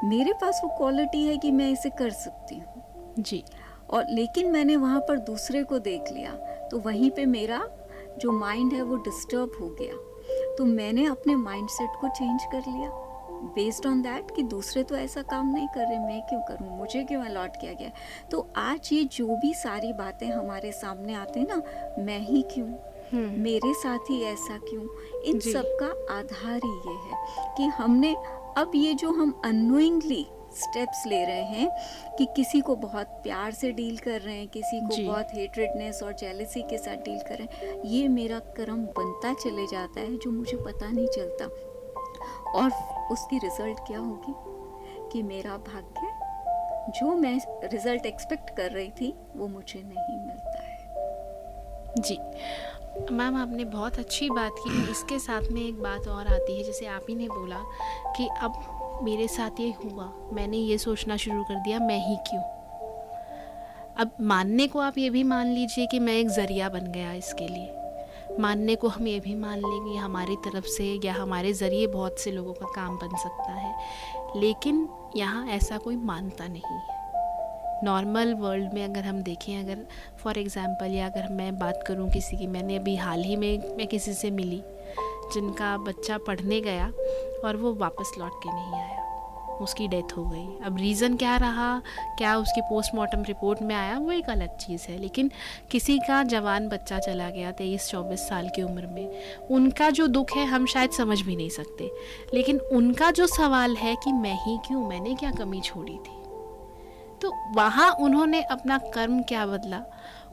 मेरे 0.05 0.33
पास 0.33 0.61
वो 0.65 0.71
क्वालिटी 0.79 1.25
है 1.27 1.37
कि 1.37 1.51
मैं 1.51 1.71
इसे 1.73 1.91
कर 1.91 2.11
सकती 2.11 2.59
हूँ। 2.59 3.15
जी। 3.19 3.43
और 3.91 4.07
लेकिन 4.11 4.51
मैंने 4.51 4.77
वहाँ 4.77 5.01
पर 5.01 5.19
दूसरे 5.19 5.63
को 5.65 5.79
देख 5.79 6.13
लिया 6.13 6.33
तो 6.71 6.79
वहीं 6.79 7.11
पे 7.11 7.27
मेरा 7.27 7.63
जो 8.19 8.33
माइंड 8.33 8.73
है 8.73 8.83
वो 8.83 8.97
डिस्टर्ब 8.97 9.53
हो 9.61 9.69
गया। 9.81 9.95
तो 10.57 10.65
मैंने 10.65 11.05
अपने 11.07 11.37
माइंड 11.37 11.69
सेट 11.69 12.01
को 12.01 12.09
चेंज 12.09 12.41
कर 12.53 12.71
लिया। 12.71 12.91
बेस्ड 13.43 13.87
ऑन 13.87 14.03
दैट 14.03 14.37
कि 14.37 14.43
दूसरे 14.43 14.83
तो 14.83 14.97
ऐसा 14.97 15.23
काम 15.23 15.53
नहीं 15.53 15.69
कर 15.69 15.81
रहे 15.81 15.99
मैं 15.99 16.23
क्यों 16.23 16.41
करूँ 16.41 16.79
मुझे 16.79 17.05
क्यों 17.05 17.25
अलॉट 17.25 17.51
किया 17.61 17.73
गया? 17.73 17.91
तो 18.31 18.49
आज 18.57 18.89
ये 18.93 19.05
जो 19.05 19.27
भी 19.27 19.55
सारी 19.55 19.93
बातें 19.93 20.31
हमारे 20.31 20.73
सामने 20.73 21.15
आते 21.15 21.41
हैं 21.41 21.47
ना 21.51 21.63
मैं 21.99 22.21
ही 22.21 22.43
क्यों? 22.43 22.69
हम्म। 23.13 23.41
मेरे 23.41 23.75
साथ 23.75 23.99
ही 24.11 24.23
ऐसा 24.23 24.59
क्यों? 24.59 24.83
इन। 25.23 25.41
सब 25.41 25.79
का 25.83 26.15
आधार 26.15 26.61
ही 26.65 26.91
ये 26.91 26.95
है 26.95 27.15
कि 27.57 27.65
हमने 27.65 28.17
अब 28.57 28.73
ये 28.75 28.95
जो 28.95 29.11
हम 29.11 29.41
अनोइंगली 29.45 30.27
स्टेप्स 30.55 31.07
ले 31.07 31.25
रहे 31.25 31.43
हैं 31.43 31.71
कि 32.19 32.27
किसी 32.37 32.61
को 32.61 32.77
बहुत 32.77 33.07
प्यार 33.07 33.53
से 33.53 33.73
डील 33.73 33.97
कर 33.97 34.21
रहे 34.21 34.37
हैं 34.37 34.49
किसी 34.49 34.81
को 34.81 35.07
बहुत 35.07 35.27
हेटरेडनेस 35.35 36.03
और 36.03 36.13
जेलसी 36.13 36.63
के 36.63 36.79
साथ 36.79 36.97
डील 36.97 37.19
कर 37.19 37.39
रहे 37.39 37.67
हैं 37.67 37.83
ये 37.85 38.09
मेरा 38.09 38.39
कर्म 38.39 38.77
बनता 38.77 39.35
चले 39.35 39.67
जाता 39.67 40.01
है 40.01 40.17
जो 40.17 40.31
मुझे 40.31 40.57
पता 40.57 40.91
नहीं 40.91 41.07
चलता। 41.07 41.49
और 42.55 42.73
उसकी 43.13 43.39
रिज़ल्ट 43.39 43.79
क्या 43.87 43.99
होगी? 43.99 44.35
कि 45.13 45.23
मेरा 45.23 45.51
भाग्य, 45.51 46.19
जो 47.01 47.07
मैं 47.15 47.41
रिज़ल्ट 47.65 48.07
एक्सपेक्ट 48.07 48.51
कर 48.51 48.71
रही 48.71 48.91
थी, 48.91 49.15
वो 49.37 49.49
मुझे 49.49 49.83
नहीं 49.83 50.27
मिलता 50.27 50.63
है। 50.63 50.79
जी। 51.99 52.19
मैम, 53.15 53.37
आपने 53.37 53.65
बहुत 53.65 53.99
अच्छी 53.99 54.31
बात 54.31 54.53
की। 54.59 54.91
इसके 54.91 55.19
साथ 55.19 55.43
में 55.53 55.61
एक 55.61 55.83
बात 55.83 56.09
और 56.09 56.27
आती 56.27 56.59
है, 56.59 56.65
जैसे 56.65 56.87
आप 56.87 57.03
ही 57.09 57.15
ने 57.15 57.29
बोला 57.29 57.59
कि 58.17 58.29
अब 58.41 58.75
मेरे 59.03 59.29
साथ 59.29 59.61
ये 59.61 59.75
हुआ, 59.85 60.13
मैंने 60.33 60.57
ये 60.57 60.79
सोचना 60.79 61.17
शुरू 61.17 61.43
कर 61.43 61.55
दिया, 61.55 61.79
मैं 61.79 62.09
ही 62.09 62.17
क्यों? 62.17 62.43
अब 63.99 64.11
मानने 64.21 64.67
को 64.67 64.79
आप 64.79 64.99
ये 64.99 65.11
भी 65.11 65.23
मान 65.23 65.47
लीजिए 65.47 65.87
कि 65.87 65.99
मैं 65.99 66.15
एक 66.15 66.29
ज़रिया 66.29 66.69
बन 66.69 66.93
गया 66.93 67.13
इसके 67.13 67.49
लिए। 67.49 67.78
मानने 68.41 68.75
को 68.77 68.89
हम 68.89 69.07
ये 69.07 69.21
भी 69.21 69.35
मान 69.35 69.59
लेंगे 69.59 69.97
हमारी 69.97 70.37
तरफ़ 70.37 70.67
से 70.67 70.85
या 71.05 71.15
हमारे 71.15 71.53
ज़रिए 71.53 71.87
बहुत 71.87 72.21
से 72.21 72.31
लोगों 72.31 72.53
का 72.53 72.67
काम 72.75 72.97
बन 72.97 73.17
सकता 73.17 73.53
है। 73.53 73.75
लेकिन 74.37 74.89
यहाँ 75.17 75.47
ऐसा 75.47 75.79
कोई 75.79 75.97
मानता 75.97 76.47
नहीं 76.49 76.63
है। 76.63 76.97
नॉर्मल 77.85 78.35
वर्ल्ड 78.35 78.73
में 78.75 78.85
अगर 78.85 79.05
हम 79.05 79.23
देखें, 79.23 79.59
अगर 79.59 79.87
फॉर 80.23 80.39
एग्ज़ाम्पल 80.39 80.95
या 80.95 81.07
अगर 81.07 81.29
मैं 81.33 81.59
बात 81.59 81.85
करूँ 81.89 82.11
किसी 82.11 82.37
की, 82.37 82.47
मैंने 82.47 82.77
अभी 82.77 82.97
हाल 82.97 83.23
ही 83.23 83.37
में 83.37 83.77
मैं 83.77 83.87
किसी 83.87 84.15
से 84.15 84.31
मिली, 84.31 84.63
जिनका 85.35 85.77
बच्चा 85.77 86.19
पढ़ने 86.19 86.61
गया 86.61 86.93
और 87.45 87.57
वो 87.57 87.75
वापस 87.75 88.13
लौट 88.19 88.43
के 88.43 88.55
नहीं 88.55 88.75
आया। 88.75 89.08
उसकी 89.61 89.89
डेथ 89.89 90.17
हो 90.17 90.25
गई। 90.25 90.67
अब 90.67 90.77
रीज़न 90.77 91.17
क्या 91.17 91.37
रहा? 91.37 91.83
क्या 92.19 92.37
उसकी 92.37 92.61
पोस्टमार्टम 92.61 93.23
रिपोर्ट 93.23 93.63
में 93.63 93.75
आया? 93.75 93.99
वो 93.99 94.13
एक 94.13 94.31
अलग 94.31 94.57
चीज़ 94.57 94.87
है। 94.89 94.99
लेकिन 94.99 95.31
किसी 95.71 95.99
का 95.99 96.23
जवान 96.23 96.69
बच्चा 96.69 96.99
चला 96.99 97.31
गया 97.31 97.51
तेईस 97.51 97.89
चौबीस 97.91 98.29
साल 98.29 98.49
की 98.49 98.63
उम्र 98.63 98.87
में, 98.87 99.11
उनका 99.51 99.91
जो 99.91 100.07
दुख 100.07 100.31
है 100.37 100.45
हम 100.45 100.67
शायद 100.67 100.91
समझ 100.91 101.21
भी 101.21 101.37
नहीं 101.37 101.51
सकते। 101.51 101.91
लेकिन 102.35 102.59
उनका 102.59 103.11
जो 103.11 103.27
सवाल 103.27 103.77
है 103.77 103.97
कि 103.97 104.13
मैं 104.13 104.35
ही 104.35 104.59
क्यों? 104.67 104.89
मैंने 104.89 105.15
क्या 105.15 105.31
कमी 105.31 105.61
छोड़ी 105.61 105.93
थी? 105.93 106.19
तो 107.23 107.35
वहाँ 107.55 107.93
उन्होंने 107.93 108.43
अपना 108.43 108.79
कर्म 108.79 109.23
क्या 109.23 109.47
बदला? 109.47 109.83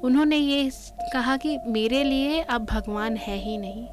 उन्होंने 0.04 0.36
ये 0.36 0.72
कहा 1.14 1.38
कि 1.38 1.58
मेरे 1.68 2.04
लिए 2.04 2.42
अब 2.42 2.66
भगवान 2.66 3.18
है 3.18 3.38
ही 3.38 3.58
नहीं। 3.58 3.88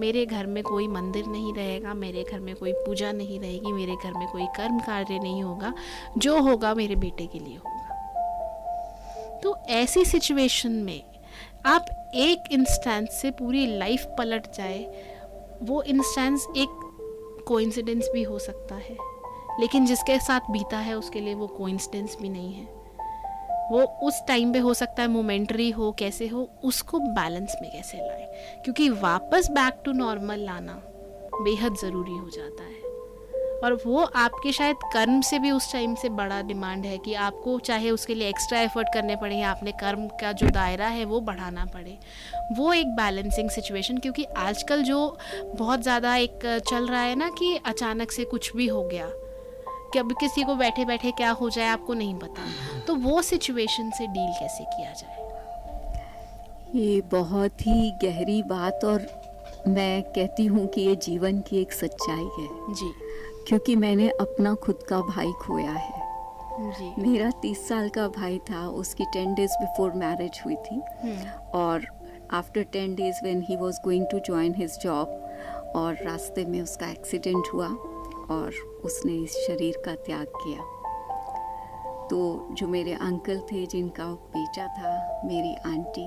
मेरे 0.00 0.24
घर 0.26 0.46
में 0.46 0.62
कोई 0.62 0.88
मंदिर 0.88 1.26
नहीं 1.26 1.54
रहेगा, 1.54 1.94
मेरे 1.94 2.24
घर 2.32 2.40
में 2.40 2.54
कोई 2.54 2.72
पूजा 2.72 3.12
नहीं 3.12 3.40
रहेगी, 3.40 3.72
मेरे 3.72 3.96
घर 3.96 4.12
में 4.12 4.26
कोई 4.28 4.46
कर्म 4.46 4.78
कार्य 4.78 5.18
नहीं 5.18 5.42
होगा, 5.42 5.72
जो 6.18 6.40
होगा 6.40 6.74
मेरे 6.74 6.96
बेटे 6.96 7.26
के 7.26 7.38
लिए 7.38 7.56
होगा। 7.56 9.40
तो 9.40 9.56
ऐसी 9.68 10.04
सिचुएशन 10.04 10.72
में 10.72 11.02
आप 11.66 11.86
एक 12.14 12.52
इंस्टेंस 12.52 13.20
से 13.22 13.30
पूरी 13.30 13.66
लाइफ 13.78 14.06
पलट 14.18 14.46
जाए, 14.54 14.80
वो 15.62 15.82
इंस्टेंस 15.82 16.46
एक 16.56 17.44
कोइंसिडेंस 17.48 18.08
भी 18.12 18.22
हो 18.22 18.38
सकता 18.38 18.74
है, 18.74 18.96
लेकिन 19.60 19.86
जिसके 19.86 20.18
साथ 20.18 20.50
बीता 20.50 20.78
है, 20.78 20.94
उसके 20.94 21.20
लिए 21.20 21.34
वो 21.34 21.46
कोइंसिडेंस 21.46 22.16
भी 22.22 22.28
नहीं 22.28 22.52
है। 22.54 22.77
वो 23.70 23.82
उस 24.02 24.22
टाइम 24.28 24.52
पे 24.52 24.58
हो 24.58 24.74
सकता 24.74 25.02
है 25.02 25.08
मोमेंटरी 25.08 25.70
हो, 25.70 25.92
कैसे 25.92 26.26
हो, 26.26 26.48
उसको 26.64 26.98
बैलेंस 26.98 27.56
में 27.62 27.70
कैसे 27.72 27.98
लाए? 27.98 28.60
क्योंकि 28.64 28.88
वापस 28.88 29.50
बैक 29.50 29.80
टू 29.84 29.92
नॉर्मल 29.92 30.40
लाना 30.40 30.82
बेहद 31.42 31.76
ज़रूरी 31.76 32.16
हो 32.16 32.28
जाता 32.30 32.62
है। 32.62 32.76
और 33.64 33.72
वो 33.86 34.02
आपके 34.16 34.52
शायद 34.52 34.76
कर्म 34.92 35.20
से 35.20 35.38
भी 35.38 35.50
उस 35.50 35.72
टाइम 35.72 35.94
से 35.94 36.08
बड़ा 36.08 36.40
डिमांड 36.42 36.84
है 36.86 36.98
कि 36.98 37.14
आपको 37.14 37.58
चाहे 37.58 37.90
उसके 37.90 38.14
लिए 38.14 38.28
एक्स्ट्रा 38.28 38.60
एफर्ट 38.60 38.88
करने 38.94 39.16
पड़े 39.16 39.36
या 39.36 39.50
आपने 39.50 39.72
कर्म 39.72 40.06
का 40.20 40.32
जो 40.32 40.46
दायरा 40.46 40.86
है 40.86 41.04
वो 41.04 41.20
बढ़ाना 41.20 41.64
पड़े। 41.64 41.98
वो 42.56 42.72
एक 42.72 42.86
बैलेंसिंग 42.86 43.50
सिचुएशन 43.50 43.98
क्योंकि 43.98 44.24
आजकल 44.24 44.82
जो 44.82 45.16
बहुत 45.54 45.82
ज़्यादा 45.82 46.16
एक 46.16 46.62
चल 46.70 46.86
रहा 46.86 47.02
है 47.02 47.14
ना 47.14 47.28
कि 47.28 47.56
अचानक 47.66 48.12
से 48.12 48.24
कुछ 48.24 48.56
भी 48.56 48.66
हो 48.66 48.82
गया 48.82 49.10
कि 49.92 49.98
अब 49.98 50.12
किसी 50.12 50.42
को 50.42 50.54
बैठे 50.54 50.84
बैठे 50.84 51.10
क्या 51.10 51.30
हो 51.30 51.50
जाए 51.50 51.66
आपको 51.66 51.94
नहीं 51.94 52.14
पता। 52.14 52.42
तो 52.86 52.94
वो 52.94 53.22
सिचुएशन 53.22 53.90
से 53.90 54.06
डील 54.06 54.32
कैसे 54.40 54.64
किया 54.64 54.92
जाए? 54.92 55.28
ये 56.74 57.00
बहुत 57.00 57.66
ही 57.66 57.90
गहरी 57.90 58.42
बात 58.42 58.84
और 58.84 59.06
मैं 59.68 60.02
कहती 60.02 60.46
हूँ 60.46 60.66
कि 60.66 60.80
ये 60.80 60.96
जीवन 60.96 61.40
की 61.40 61.60
एक 61.60 61.72
सच्चाई 61.72 62.28
है। 62.38 62.74
जी। 62.74 62.92
क्योंकि 63.48 63.76
मैंने 63.76 64.08
अपना 64.08 64.54
खुद 64.54 64.78
का 64.88 65.00
भाई 65.00 65.32
खोया 65.32 65.70
है। 65.70 65.98
जी। 66.60 67.08
मेरा 67.08 67.30
तीस 67.30 67.68
साल 67.68 67.88
का 67.88 68.08
भाई 68.08 68.38
था 68.38 68.68
उसकी 68.68 69.04
टेन 69.04 69.34
डेज़ 69.34 69.52
बिफोर 69.60 69.92
मैरिज 69.92 70.40
हुई 70.46 70.56
थी। 70.56 70.74
हम्म, 70.74 71.30
और 71.54 71.86
after 72.30 72.62
ten 72.62 72.94
days 72.94 73.16
when 73.22 73.42
he 73.48 73.56
was 73.56 73.78
going 73.84 74.06
to 74.06 74.18
join 74.18 74.54
his 74.54 74.78
job 74.78 75.08
और 75.76 75.94
रास्ते 75.94 76.44
में 76.44 76.60
उसका 76.62 76.86
एक्सीडेंट 76.86 77.44
हुआ। 77.54 77.68
और 78.30 78.54
उसने 78.84 79.12
इस 79.12 79.36
शरीर 79.46 79.82
का 79.86 79.94
त्याग 79.94 80.26
किया। 80.26 80.62
तो 82.08 82.48
जो 82.52 82.68
मेरे 82.68 82.92
अंकल 82.92 83.38
थे 83.52 83.66
जिनका 83.66 84.04
बेटा 84.04 84.66
था 84.66 85.22
मेरी 85.24 85.54
आंटी 85.66 86.06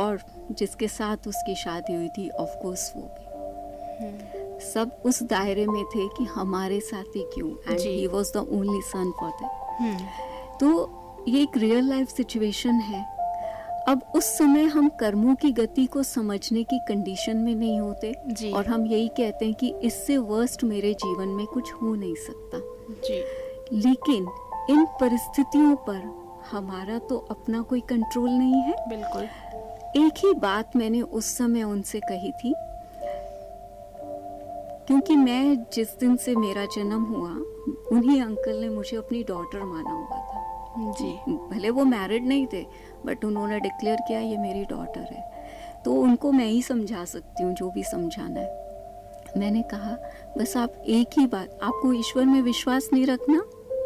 और 0.00 0.18
जिसके 0.50 0.88
साथ 0.88 1.28
उसकी 1.28 1.54
शादी 1.54 1.94
हुई 1.94 2.08
थी 2.08 2.28
ऑफ़ 2.30 2.56
कोर्स 2.62 2.92
वो 2.96 3.02
भी। 3.02 4.60
सब 4.60 4.90
उस 5.06 5.22
दायरे 5.22 5.66
में 5.66 5.84
थे 5.84 6.08
कि 6.08 6.24
हमारे 6.24 6.80
साथ 6.80 7.16
ही 7.16 7.22
क्यों 7.34 7.50
and 7.50 7.80
he 7.80 8.06
was 8.06 8.32
the 8.36 8.36
only 8.36 8.80
son 8.82 9.12
for 9.20 9.30
that 9.30 9.80
hmm, 9.80 10.06
तो 10.60 11.24
ये 11.28 11.42
एक 11.42 11.56
रियल 11.56 11.88
लाइफ 11.88 12.08
सिचुएशन 12.08 12.70
है। 12.70 13.17
अब 13.88 14.02
उस 14.14 14.24
समय 14.38 14.62
हम 14.62 14.88
कर्मों 14.88 15.34
की 15.34 15.50
गति 15.52 15.84
को 15.86 16.02
समझने 16.02 16.62
की 16.64 16.78
कंडीशन 16.78 17.36
में 17.36 17.54
नहीं 17.54 17.78
होते 17.80 18.14
जी। 18.26 18.50
और 18.52 18.66
हम 18.66 18.86
यही 18.86 19.08
कहते 19.08 19.44
हैं 19.44 19.54
कि 19.54 19.72
इससे 19.82 20.16
वर्स्ट 20.16 20.64
मेरे 20.64 20.92
जीवन 20.94 21.28
में 21.28 21.46
कुछ 21.46 21.72
हो 21.72 21.94
नहीं 21.94 22.14
सकता। 22.14 22.58
जी। 23.06 23.18
लेकिन 23.78 24.28
इन 24.70 24.84
परिस्थितियों 25.00 25.74
पर 25.88 26.02
हमारा 26.50 26.98
तो 26.98 27.16
अपना 27.30 27.62
कोई 27.62 27.80
कंट्रोल 27.80 28.30
नहीं 28.30 28.60
है। 28.62 28.74
बिल्कुल। 28.88 29.22
एक 30.02 30.18
ही 30.18 30.32
बात 30.34 30.76
मैंने 30.76 31.00
उस 31.00 31.36
समय 31.38 31.62
उनसे 31.62 32.00
कही 32.00 32.32
थी 32.32 32.54
क्योंकि 34.86 35.16
मैं 35.16 35.56
जिस 35.72 35.98
दिन 35.98 36.16
से 36.16 36.34
मेरा 36.36 36.64
जन्म 36.64 37.02
हुआ 37.04 37.30
उन्हीं 37.92 38.22
अंकल 38.22 38.60
ने 38.60 38.68
मुझे 38.68 38.96
अपनी 38.96 39.22
डॉटर 39.22 39.62
माना 39.62 39.90
हुआ 39.90 40.18
था। 40.18 40.37
जी। 40.78 41.12
भले 41.48 41.70
वो 41.70 41.84
मैरिड 41.84 42.26
नहीं 42.26 42.46
थे 42.46 42.64
बट 43.06 43.24
उन्होंने 43.24 43.58
डिक्लेयर 43.60 43.98
किया 44.08 44.20
ये 44.20 44.36
मेरी 44.38 44.64
डॉटर 44.64 45.00
है। 45.00 45.82
तो 45.84 45.94
उनको 45.94 46.32
मैं 46.32 46.46
ही 46.46 46.62
समझा 46.62 47.04
सकती 47.04 47.42
हूँ 47.42 47.54
जो 47.54 47.70
भी 47.70 47.82
समझाना 47.82 48.40
है। 48.40 48.66
मैंने 49.36 49.62
कहा 49.62 49.96
बस 50.38 50.56
आप 50.56 50.82
एक 50.86 51.18
ही 51.18 51.26
बात 51.26 51.58
आपको 51.62 51.92
ईश्वर 51.92 52.24
में 52.24 52.40
विश्वास 52.42 52.88
नहीं 52.92 53.06
रखना? 53.06 53.38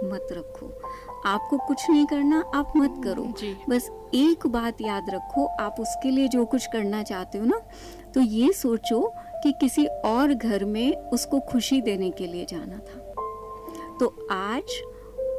मत 0.05 0.29
रखो। 0.33 0.71
आपको 1.27 1.59
कुछ 1.59 1.91
नहीं 1.91 2.07
करना 2.07 2.43
आप 2.55 2.73
मत 2.77 3.01
करो। 3.05 3.25
बस 3.69 3.91
एक 4.15 4.47
बात 4.47 4.81
याद 4.81 5.11
रखो 5.11 5.45
आप 5.61 5.77
उसके 5.81 6.11
लिए 6.11 6.29
जो 6.29 6.45
कुछ 6.45 6.67
करना 6.67 7.03
चाहते 7.03 7.39
हो 7.39 7.45
ना 7.45 7.61
तो 8.15 8.21
ये 8.21 8.53
सोचो 8.53 9.01
कि 9.43 9.53
किसी 9.53 9.87
और 9.87 10.35
घर 10.35 10.65
में 10.65 10.97
उसको 10.97 11.41
खुशी 11.41 11.81
देने 11.81 12.11
के 12.11 12.27
लिए 12.27 12.45
जाना 12.45 12.79
था। 12.79 13.01
तो 14.01 14.07
आज 14.31 14.83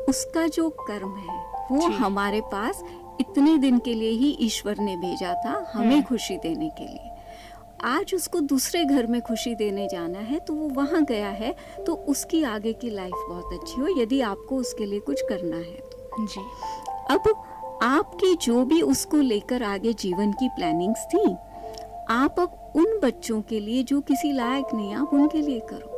उसका 0.09 0.47
जो 0.47 0.69
कर्म 0.87 1.15
है 1.17 1.37
वो 1.71 1.87
हमारे 1.87 2.41
पास 2.51 2.83
इतने 3.21 3.57
दिन 3.57 3.77
के 3.79 3.93
लिए 3.93 4.09
ही 4.09 4.29
ईश्वर 4.41 4.79
ने 4.79 4.95
भेजा 4.97 5.33
था 5.45 5.71
हमें 5.73 5.91
हम्म। 5.91 6.01
खुशी 6.01 6.37
देने 6.37 6.69
के 6.69 6.83
लिए। 6.83 7.11
आज 7.85 8.13
उसको 8.15 8.39
दूसरे 8.39 8.83
घर 8.85 9.07
में 9.07 9.19
खुशी 9.21 9.53
देने 9.55 9.87
जाना 9.87 10.19
है 10.19 10.39
तो 10.39 10.53
वो 10.53 10.67
वहाँ 10.73 11.03
गया 11.03 11.29
है 11.29 11.53
तो 11.87 11.93
उसकी 12.09 12.43
आगे 12.43 12.73
की 12.73 12.89
लाइफ 12.89 13.25
बहुत 13.29 13.53
अच्छी 13.53 13.81
हो 13.81 13.87
यदि 14.01 14.21
आपको 14.21 14.57
उसके 14.57 14.85
लिए 14.85 14.99
कुछ 14.99 15.21
करना 15.21 15.57
है। 15.57 15.77
तो 15.91 16.25
जी। 16.27 16.41
अब 17.09 17.33
आपकी 17.83 18.33
जो 18.35 18.63
भी 18.65 18.81
उसको 18.81 19.17
लेकर 19.17 19.63
आगे 19.63 19.93
जीवन 19.93 20.31
की 20.31 20.49
प्लानिंग्स 20.49 21.05
थी 21.13 21.25
आप 22.09 22.39
अब 22.39 22.73
उन 22.75 22.99
बच्चों 22.99 23.41
के 23.41 23.59
लिए 23.59 23.83
जो 23.83 23.99
किसी 24.01 24.31
लायक 24.31 24.73
नहीं 24.73 24.93
आप 24.95 25.13
उनके 25.13 25.41
लिए 25.41 25.59
करो। 25.59 25.92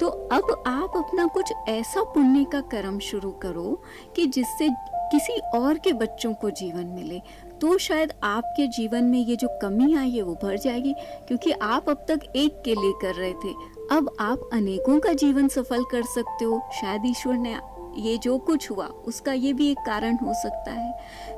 तो 0.00 0.08
अब 0.08 0.64
आप 0.66 0.96
अपना 0.96 1.26
कुछ 1.26 1.52
ऐसा 1.68 2.02
पुण्य 2.02 2.44
का 2.44 2.60
कर्म 2.60 2.98
शुरू 2.98 3.30
करो 3.30 3.82
कि 4.16 4.26
जिससे 4.26 4.68
किसी 5.12 5.38
और 5.54 5.78
के 5.78 5.92
बच्चों 5.92 6.32
को 6.34 6.50
जीवन 6.50 6.84
मिले। 6.84 7.20
तो 7.60 7.78
शायद 7.78 8.12
आपके 8.22 8.66
जीवन 8.66 9.04
में 9.04 9.18
ये 9.18 9.36
जो 9.36 9.48
कमी 9.62 9.94
आई 9.96 10.10
है 10.10 10.22
वो 10.22 10.34
भर 10.42 10.56
जाएगी 10.58 10.94
क्योंकि 11.28 11.50
आप 11.52 11.88
अब 11.88 12.04
तक 12.08 12.20
एक 12.36 12.62
के 12.64 12.74
लिए 12.74 12.92
कर 13.02 13.14
रहे 13.14 13.32
थे। 13.32 13.52
अब 13.92 14.16
आप 14.20 14.48
अनेकों 14.52 14.98
का 15.00 15.12
जीवन 15.12 15.48
सफल 15.48 15.84
कर 15.84 16.02
सकते 16.02 16.44
हो। 16.44 16.60
शायद 16.80 17.02
ईश्वर 17.06 17.34
ने 17.34 17.56
ये 17.98 18.18
जो 18.18 18.38
कुछ 18.38 18.70
हुआ 18.70 18.86
उसका 18.86 19.32
ये 19.32 19.52
भी 19.52 19.70
एक 19.70 19.78
कारण 19.78 20.16
हो 20.16 20.34
सकता 20.34 20.70
है। 20.70 20.92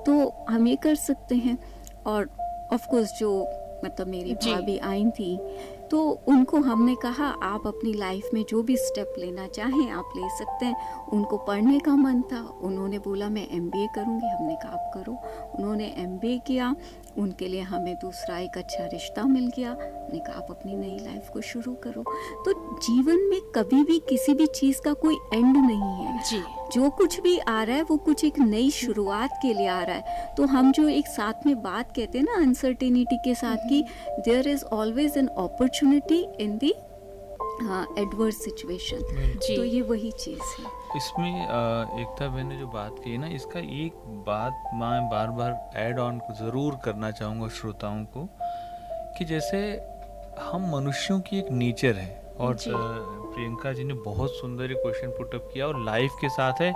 तो 0.07 0.33
हम 0.49 0.67
ये 0.67 0.77
कर 0.77 0.95
सकते 0.95 1.35
हैं। 1.35 1.59
और 2.07 2.29
ऑफ़ 2.73 2.87
कोर्स 2.89 3.19
जो 3.21 3.49
मतलब 3.85 4.07
मेरी 4.07 4.35
भाभी 4.35 4.79
आई 4.79 5.05
थी 5.11 5.37
तो 5.91 6.21
उनको 6.29 6.57
हमने 6.57 6.95
कहा, 6.95 7.27
आप 7.43 7.67
अपनी 7.67 7.93
लाइफ 7.93 8.31
में 8.35 8.45
जो 8.49 8.63
भी 8.63 8.77
स्टेप 8.77 9.15
लेना 9.19 9.47
चाहें, 9.47 9.91
आप 9.91 10.09
ले 10.17 10.39
सकते 10.39 10.67
हैं। 10.67 11.07
उनको 11.07 11.39
पढ़ने 11.39 11.79
का 11.79 11.97
मन 11.97 12.23
था। 12.23 12.59
उन्होंने 12.63 12.99
बोला, 12.99 13.29
मैं 13.29 13.49
एमबीए 13.51 13.89
करूँगी। 13.95 14.27
हमने 14.27 14.55
कहा, 14.55 14.73
आप 14.73 14.91
करो। 14.95 15.13
उन्होंने 15.59 15.95
एमबीए 15.99 16.39
किया। 16.39 16.77
उनके 17.19 17.49
लिए 17.49 17.61
हमें 17.63 17.95
दूसरा 17.95 18.39
एक 18.39 18.57
अच्छा 18.59 18.85
रिश्ता 18.87 19.23
मिल 19.25 19.47
गया। 19.57 19.71
हमने 19.71 20.19
कहा 20.19 20.37
आप 20.37 20.47
अपनी 20.51 20.77
नई 20.77 20.99
लाइफ 20.99 21.29
को 21.33 21.41
शुरू 21.43 21.75
करो। 21.85 22.03
तो 22.45 22.53
जीवन 22.81 23.29
में 23.31 23.41
कभी 23.55 23.83
भी 23.85 23.99
किसी 24.09 24.35
भी 24.35 24.47
चीज़ 24.47 24.81
का 24.81 24.93
कोई 24.95 25.15
एंड 25.35 25.57
नहीं 25.57 25.95
है। 25.97 26.23
जी। 26.23 26.43
जो 26.73 26.91
कुछ 26.91 27.21
भी 27.21 27.37
आ 27.39 27.63
रहा 27.63 27.77
है 27.77 27.83
वो 27.83 27.97
कुछ 27.97 28.25
एक 28.25 28.39
नई 28.39 28.71
शुरुआत 28.71 29.39
के 29.43 29.53
लिए 29.55 29.67
आ 29.67 29.83
रहा 29.83 29.97
है। 29.97 30.35
तो 30.37 30.47
हम 30.47 30.73
जो 30.73 30.89
एक 30.89 31.07
साथ 31.07 31.47
में 31.47 31.63
बात 31.63 31.93
कहते 31.97 32.19
हैं 32.19 32.25
ना 32.25 32.37
अनसर्टेनिटी 32.37 33.17
के 33.25 33.35
साथ 33.35 33.69
कि 33.69 33.85
there 34.19 34.49
is 34.49 34.65
always 34.73 35.19
an 35.19 35.27
opportunity 35.27 36.27
in 36.41 36.59
the 36.59 36.75
adverse 37.99 38.43
situation 38.45 38.99
तो 39.47 39.63
ये 39.65 39.81
वही 39.83 40.11
चीज़ 40.15 40.41
है। 40.59 40.76
इसमें 40.97 41.43
एकता 41.43 42.29
बहन 42.29 42.47
ने 42.47 42.57
जो 42.59 42.67
बात 42.67 42.99
की 42.99 43.17
ना 43.19 43.27
इसका 43.27 43.61
एक 43.61 43.93
बात 44.27 44.63
मैं 44.75 45.09
बार 45.11 45.31
बार 45.31 45.71
ऐड 45.77 45.99
ऑन 45.99 46.21
ज़रूर 46.41 46.79
करना 46.85 47.11
चाहूँगा 47.11 47.49
श्रोताओं 47.49 48.05
को 48.05 48.29
कि 49.19 49.25
जैसे 49.25 49.59
हम 50.41 50.71
मनुष्यों 50.77 51.21
की 51.21 51.39
एक 51.39 51.51
नेचर 51.51 51.97
है 51.97 52.35
और 52.41 52.57
प्रियंका 52.67 53.73
जी 53.73 53.85
ने 53.85 53.95
बहुत 53.95 54.31
सुंदर 54.31 54.65
एक 54.65 54.77
क्वेश्चन 54.77 55.11
पुटअप 55.11 55.51
किया 55.55 55.67
और 55.67 55.85
लाइफ 55.85 56.17
के 56.21 56.29
साथ 56.29 56.61
है 56.61 56.73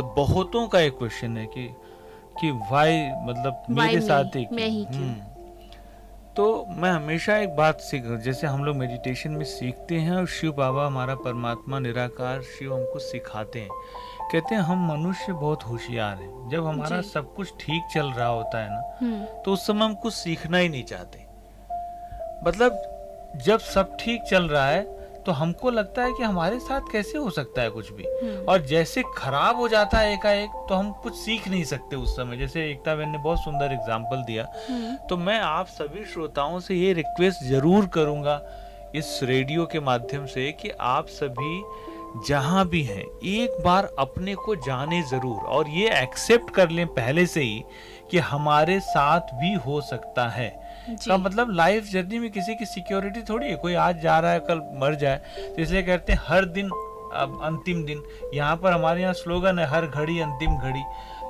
बहुतों 0.00 0.66
का 0.68 0.80
एक 0.80 0.98
क्वेश्चन 0.98 1.36
है 1.36 1.46
कि 1.46 1.68
कि 2.40 2.50
वाई 2.72 3.00
मतलब 3.22 3.64
मेरे 3.70 4.00
साथ 4.00 4.36
ही 4.36 4.46
मैं 4.52 4.68
ही 4.68 4.84
क्यों? 4.84 5.37
तो 6.38 6.64
मैं 6.70 6.90
हमेशा 6.90 7.36
एक 7.36 7.54
बात 7.56 7.80
सीख 7.80 8.02
जैसे 8.24 8.46
हम 8.46 8.64
लोग 8.64 8.76
मेडिटेशन 8.76 9.30
में 9.30 9.44
सीखते 9.44 9.94
हैं 9.94 10.12
और 10.12 10.26
शिव 10.26 10.52
बाबा 10.52 10.86
हमारा 10.86 11.14
परमात्मा 11.14 11.78
निराकार 11.78 12.42
शिव 12.42 12.74
हमको 12.74 12.98
सिखाते 12.98 13.60
हैं। 13.60 13.68
कहते 14.32 14.54
हैं 14.54 14.62
हम 14.62 14.86
मनुष्य 14.92 15.32
बहुत 15.32 15.62
होशियार 15.62 16.16
हैं। 16.16 16.48
जब 16.48 16.66
हमारा 16.66 17.00
सब 17.00 17.34
कुछ 17.34 17.52
ठीक 17.60 17.88
चल 17.94 18.10
रहा 18.10 18.26
होता 18.26 18.58
है 18.58 18.70
ना 18.70 18.98
हम्म। 19.00 19.24
तो 19.42 19.52
उस 19.52 19.66
समय 19.66 19.84
हम 19.84 19.94
कुछ 19.94 20.14
सीखना 20.14 20.58
ही 20.58 20.68
नहीं 20.68 20.84
चाहते। 20.84 21.26
मतलब 22.46 23.40
जब 23.46 23.58
सब 23.58 23.96
ठीक 24.00 24.22
चल 24.22 24.48
रहा 24.48 24.66
है 24.66 24.97
तो 25.28 25.32
हमको 25.32 25.70
लगता 25.70 26.02
है 26.02 26.12
कि 26.12 26.22
हमारे 26.22 26.58
साथ 26.60 26.80
कैसे 26.92 27.18
हो 27.18 27.30
सकता 27.30 27.62
है 27.62 27.70
कुछ 27.70 27.90
भी। 27.92 28.04
हम्म। 28.04 28.44
और 28.48 28.60
जैसे 28.66 29.02
खराब 29.16 29.56
हो 29.56 29.66
जाता 29.68 29.98
है 29.98 30.12
एकाएक 30.12 30.50
तो 30.68 30.74
हम 30.74 30.92
कुछ 31.02 31.14
सीख 31.14 31.48
नहीं 31.48 31.64
सकते 31.64 31.96
उस 31.96 32.16
समय। 32.16 32.36
जैसे 32.36 32.64
एकता 32.70 32.94
बहन 32.94 33.10
ने 33.10 33.18
बहुत 33.18 33.38
सुंदर 33.38 33.72
एग्ज़ाम्पल 33.72 34.22
दिया। 34.26 34.46
हम्म। 34.68 34.94
तो 35.08 35.16
मैं 35.16 35.38
आप 35.40 35.66
सभी 35.68 36.04
श्रोताओं 36.04 36.58
से 36.60 36.74
ये 36.74 36.92
रिक्वेस्ट 36.92 37.44
ज़रूर 37.44 37.86
करूँगा 37.86 38.40
इस 38.94 39.18
रेडियो 39.22 39.66
के 39.66 39.80
माध्यम 39.80 40.24
से 40.26 40.50
कि 40.52 40.70
आप 40.80 41.08
सभी 41.10 41.62
जहाँ 42.28 42.66
भी 42.68 42.82
हैं 42.82 43.02
एक 43.26 43.62
बार 43.64 43.88
अपने 43.98 44.34
को 44.36 44.54
जाने 44.56 45.02
ज़रूर 45.02 45.40
और 45.48 45.68
ये 45.70 45.90
एक्सेप्ट 46.02 46.50
कर 46.50 46.70
लें 46.70 46.86
पहले 46.94 47.26
से 47.26 47.40
ही 47.40 47.62
कि 48.10 48.18
हमारे 48.26 48.78
साथ 48.82 49.34
भी 49.34 49.52
हो 49.66 49.80
सकता 49.80 50.28
है। 50.28 50.48
का 50.90 51.16
मतलब 51.16 51.50
लाइफ 51.50 51.90
जर्नी 51.90 52.18
में 52.18 52.30
किसी 52.30 52.54
की 52.54 52.66
सिक्योरिटी 52.66 53.20
थोड़ी 53.20 53.46
है 53.46 53.56
कोई 53.56 53.74
आज 53.74 54.00
जा 54.00 54.18
रहा 54.18 54.30
है 54.30 54.40
कल 54.40 54.58
मर 54.58 54.94
जाए। 54.94 55.16
तो 55.38 55.62
इसलिए 55.62 55.82
कहते 55.82 56.12
हैं 56.12 56.20
हर 56.26 56.44
दिन 56.44 56.70
अब 57.14 57.40
अंतिम 57.42 57.84
दिन 57.84 58.02
यहाँ 58.34 58.56
पर 58.56 58.72
हमारे 58.72 59.02
यहाँ 59.02 59.12
स्लोगन 59.12 59.58
है 59.58 59.66
हर 59.66 59.86
घड़ी 59.86 60.20
अंतिम 60.20 60.58
घड़ी। 60.58 60.82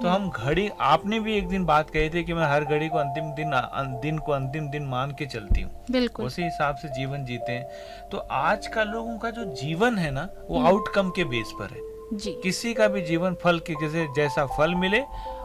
तो 0.03 0.09
हम 0.09 0.31
घड़ी 0.31 0.71
आपने 0.81 1.21
भी 1.21 1.39
एक 1.39 1.49
दिन 1.49 1.65
बात 1.65 1.91
कही 1.91 2.11
थी 2.11 2.25
कि 2.25 2.35
मैं 2.35 2.47
हर 2.47 2.65
घड़ी 2.65 2.89
को 2.89 2.99
अंतिम 2.99 3.25
दिन 3.25 3.53
अं- 3.53 4.03
दिन 4.03 4.19
को 4.19 4.33
अंतिम 4.33 4.69
दिन 4.69 4.83
मान 4.83 5.11
के 5.11 5.27
चलती 5.27 5.63
हूँ। 5.63 5.85
बिल्कुल। 5.91 6.27
उसी 6.27 6.43
हिसाब 6.43 6.77
से 6.77 6.89
जीवन 6.89 7.25
जीते 7.25 7.53
हैं। 7.53 7.69
तो 8.09 8.19
आज 8.19 8.67
का 8.67 8.83
लोगों 8.83 9.19
का 9.19 9.31
जो 9.31 9.45
जीवन 9.45 9.99
है 9.99 10.11
ना 10.11 10.29
वो 10.49 10.65
आउटकम 10.65 11.11
के 11.11 11.25
बेस 11.25 11.53
पर 11.59 11.71
है। 11.71 11.81
जी। 12.19 12.41
किसी 12.43 12.75
का 12.75 12.89
भी 12.89 13.03
जीवन 13.03 13.35
फल 13.35 13.59
के 13.59 13.75
जैसे 13.75 14.07
जैसा 14.17 14.47
फल 14.47 14.75
मिले 14.75 15.01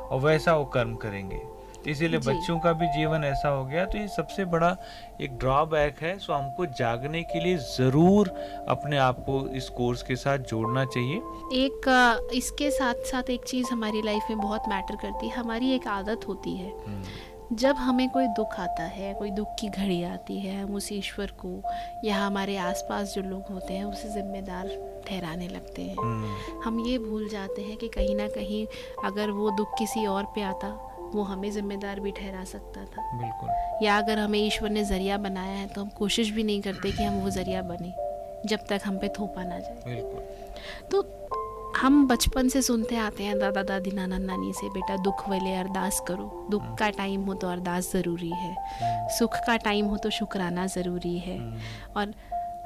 और 0.10 0.20
वैसा 0.20 0.56
वो 0.56 0.66
कर्म 0.66 0.96
करेंगे। 0.96 1.42
तो 1.84 1.90
इसीलिए 1.92 2.20
बच्चों 2.20 2.60
का 2.60 2.74
भी 2.74 2.88
जीवन 2.88 3.24
ऐसा 3.24 3.50
हो 3.50 3.66
गया। 3.66 3.86
तो 3.86 3.98
ये 3.98 4.08
सबसे 4.08 4.46
बड़ा 4.46 4.76
एक 5.22 5.38
ड्रॉबैक 5.38 6.00
है। 6.02 6.18
सो 6.20 6.34
हमको 6.34 6.66
जागने 6.66 7.24
के 7.24 7.40
लिए 7.40 7.58
ज़रूर 7.58 8.30
अपने 8.70 8.98
आप 8.98 9.20
को 9.20 9.48
इस 9.56 9.70
कोर्स 9.70 10.04
के 10.04 10.16
साथ 10.16 10.38
जोड़ना 10.38 10.86
चाहिए। 10.86 11.18
एक 11.66 12.30
इसके 12.34 12.72
साथ 12.72 13.04
साथ 13.06 13.30
एक 13.30 13.46
चीज़ 13.48 13.72
हमारी 13.72 14.02
लाइफ 14.02 14.24
में 14.30 14.40
बहुत 14.40 14.70
मैटर 14.70 14.96
करती 14.96 15.28
है। 15.28 15.36
हमारी 15.36 15.72
एक 15.72 15.88
आदत 15.88 16.28
होती 16.28 16.56
है। 16.56 16.72
जब 17.54 17.76
हमें 17.76 18.10
कोई 18.10 18.28
दुख 18.28 18.54
आता 18.60 18.84
है 18.84 19.14
कोई 19.14 19.32
दुख 19.32 19.48
की 19.60 19.68
घड़ी 19.70 20.04
आती 20.04 20.40
है 20.40 20.62
हम 20.62 20.76
उस 20.76 20.92
ईश्वर 20.92 21.32
को 21.40 21.50
या 22.06 22.18
हमारे 22.18 22.56
आसपास 22.58 23.14
जो 23.16 23.22
लोग 23.22 23.52
होते 23.54 23.74
हैं 23.74 23.84
उसे 23.86 24.10
जिम्मेदार 24.10 24.68
ठहराने 25.08 25.48
लगते 25.48 25.82
हैं। 25.82 25.96
हम्म, 25.98 26.62
हम 26.64 26.80
ये 26.80 26.98
भूल 26.98 27.28
जाते 27.30 27.62
हैं 27.62 27.78
कि 27.78 27.88
कहीं 27.88 28.16
ना 28.16 28.28
कहीं 28.28 28.66
अगर 29.06 29.32
वो 29.32 29.50
दुख 29.52 29.78
किसी 29.80 30.06
और 30.06 30.32
पे 30.36 30.42
आता 30.42 30.68
वो 31.16 31.24
हमें 31.24 31.52
जिम्मेदार 31.52 32.00
भी 32.00 32.12
ठहरा 32.12 32.44
सकता 32.44 32.86
था। 32.86 33.10
बिल्कुल। 33.18 33.86
या 33.86 33.98
अगर 33.98 34.20
हमें 34.20 34.40
ईश्वर 34.40 34.70
ने 34.70 34.84
ज़रिया 34.84 35.18
बनाया 35.18 35.58
है 35.58 35.68
तो 35.68 35.82
हम 35.82 35.90
कोशिश 35.90 36.30
भी 36.30 36.44
नहीं 36.44 36.62
करते 36.62 36.92
कि 36.92 37.04
हम 37.04 37.20
वो 37.20 37.30
ज़रिया 37.30 37.62
बने 37.62 37.94
जब 38.46 38.66
तक 38.70 38.82
हम 38.86 38.98
पे 38.98 39.08
थोपा 39.10 39.44
ना 39.44 39.60
जाए। 39.60 39.84
बिल्कुल। 39.86 40.24
तो 40.92 41.06
हम 41.78 42.08
बचपन 42.08 42.48
से 42.48 42.62
सुनते 42.62 42.96
आते 42.96 43.24
हैं 43.24 43.40
दादा 43.40 43.64
दादी 43.64 43.92
नाना 43.92 44.18
नानी 44.18 44.54
से 44.54 44.70
बेटा 44.70 44.98
दुख 44.98 45.30
वाले 45.30 45.56
अरदास 45.56 46.00
करो। 46.08 46.48
दुख 46.52 46.64
का 46.80 46.90
टाइम 46.90 47.24
हो 47.26 47.34
तो 47.34 47.48
अरदास 47.48 47.92
ज़रूरी 47.94 48.30
है। 48.30 48.56
सुख 49.10 49.36
का 49.48 49.58
टाइम 49.58 49.86
हो 49.86 49.98
तो 49.98 50.10
शुक्राना 50.10 50.66
ज़रूरी 50.68 51.18
है। 51.20 51.40
और 51.98 52.14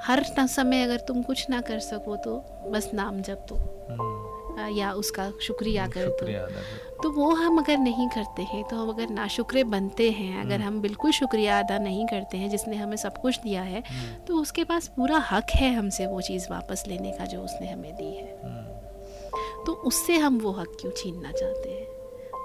हर 0.04 0.24
समय 0.24 0.84
अगर 0.84 0.98
तुम 0.98 1.22
कुछ 1.22 1.50
ना 1.50 1.62
कर 1.62 1.80
सको 1.80 2.16
तो 2.16 2.36
बस 2.68 2.92
नाम 2.94 3.22
जप 3.22 3.46
दो। 3.50 3.56
हम्म, 3.56 4.27
या 4.66 4.92
उसका 4.92 5.32
शुक्रिया 5.42 5.88
कर 5.88 6.08
दो 6.08 6.12
कर। 6.12 6.98
तो 7.04 7.12
वो 7.12 7.30
हम 7.36 7.58
अगर 7.58 7.78
नहीं 7.78 8.10
करते 8.10 8.42
हैं 8.42 8.64
तो 8.64 8.76
हम 8.76 8.90
अगर 8.90 9.10
नाशुक्रे 9.10 9.64
बनते 9.64 10.12
हैं 10.12 10.42
अगर 10.42 10.62
हम 10.62 10.82
बिल्कुल 10.82 11.12
शुक्रिया 11.12 11.60
अदा 11.60 11.78
नहीं 11.78 12.06
करते 12.06 12.38
हैं 12.38 12.50
जिसने 12.50 12.76
हमें 12.76 12.98
सब 12.98 13.18
कुछ 13.18 13.40
दिया 13.40 13.62
है 13.62 13.84
तो 14.28 14.38
उसके 14.38 14.64
पास 14.64 14.88
पूरा 14.88 15.18
हक 15.32 15.48
है 15.56 15.74
हमसे 15.74 16.08
वो 16.08 16.22
चीज़ 16.22 16.48
वापस 16.52 16.84
लेने 16.88 17.12
का 17.12 17.26
जो 17.26 17.42
उसने 17.42 17.72
हमें 17.72 17.96
दी 17.96 18.16
है। 18.16 18.40
हम्म, 18.44 19.64
तो 19.66 19.74
उससे 19.74 20.18
हम 20.18 20.40
वो 20.40 20.52
हक 20.52 20.78
क्यों 20.82 20.92
छीनना 20.92 21.32
चाहते 21.32 21.70
हैं? 21.70 21.88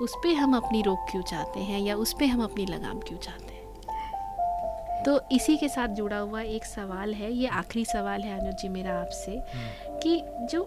उस 0.03 0.14
पर 0.16 0.35
हम 0.35 0.57
अपनी 0.57 0.83
रोक 0.83 1.07
क्यों 1.11 1.22
चाहते 1.22 1.61
हैं 1.61 1.81
या 1.81 1.96
उस 1.96 2.12
पर 2.12 2.25
हम 2.25 2.44
अपनी 2.44 2.66
लगाम 2.66 3.01
क्यों 3.01 3.18
चाहते 3.18 3.44
हैं? 3.44 3.62
तो 5.05 5.20
इसी 5.33 5.57
के 5.57 5.68
साथ 5.68 5.88
जुड़ा 5.88 6.18
हुआ 6.18 6.40
एक 6.40 6.64
सवाल 6.64 7.14
है 7.14 7.33
ये 7.33 7.46
आखिरी 7.46 7.85
सवाल 7.85 8.20
है 8.20 8.40
अनुज 8.40 8.55
जी 8.55 8.68
मेरा 8.68 9.01
आपसे 9.01 9.42
कि 10.03 10.25
जो 10.53 10.62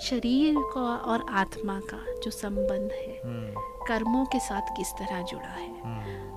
शरीर 0.00 0.54
का 0.74 0.80
और 1.10 1.24
आत्मा 1.32 1.78
का 1.90 1.98
जो 2.24 2.30
संबंध 2.30 2.90
है 2.92 3.20
हम्म, 3.24 3.60
कर्मों 3.88 4.24
के 4.24 4.38
साथ 4.38 4.76
किस 4.76 4.92
तरह 4.92 5.22
जुड़ा 5.22 5.48
है? 5.48 5.68
हम्म। 5.82 6.34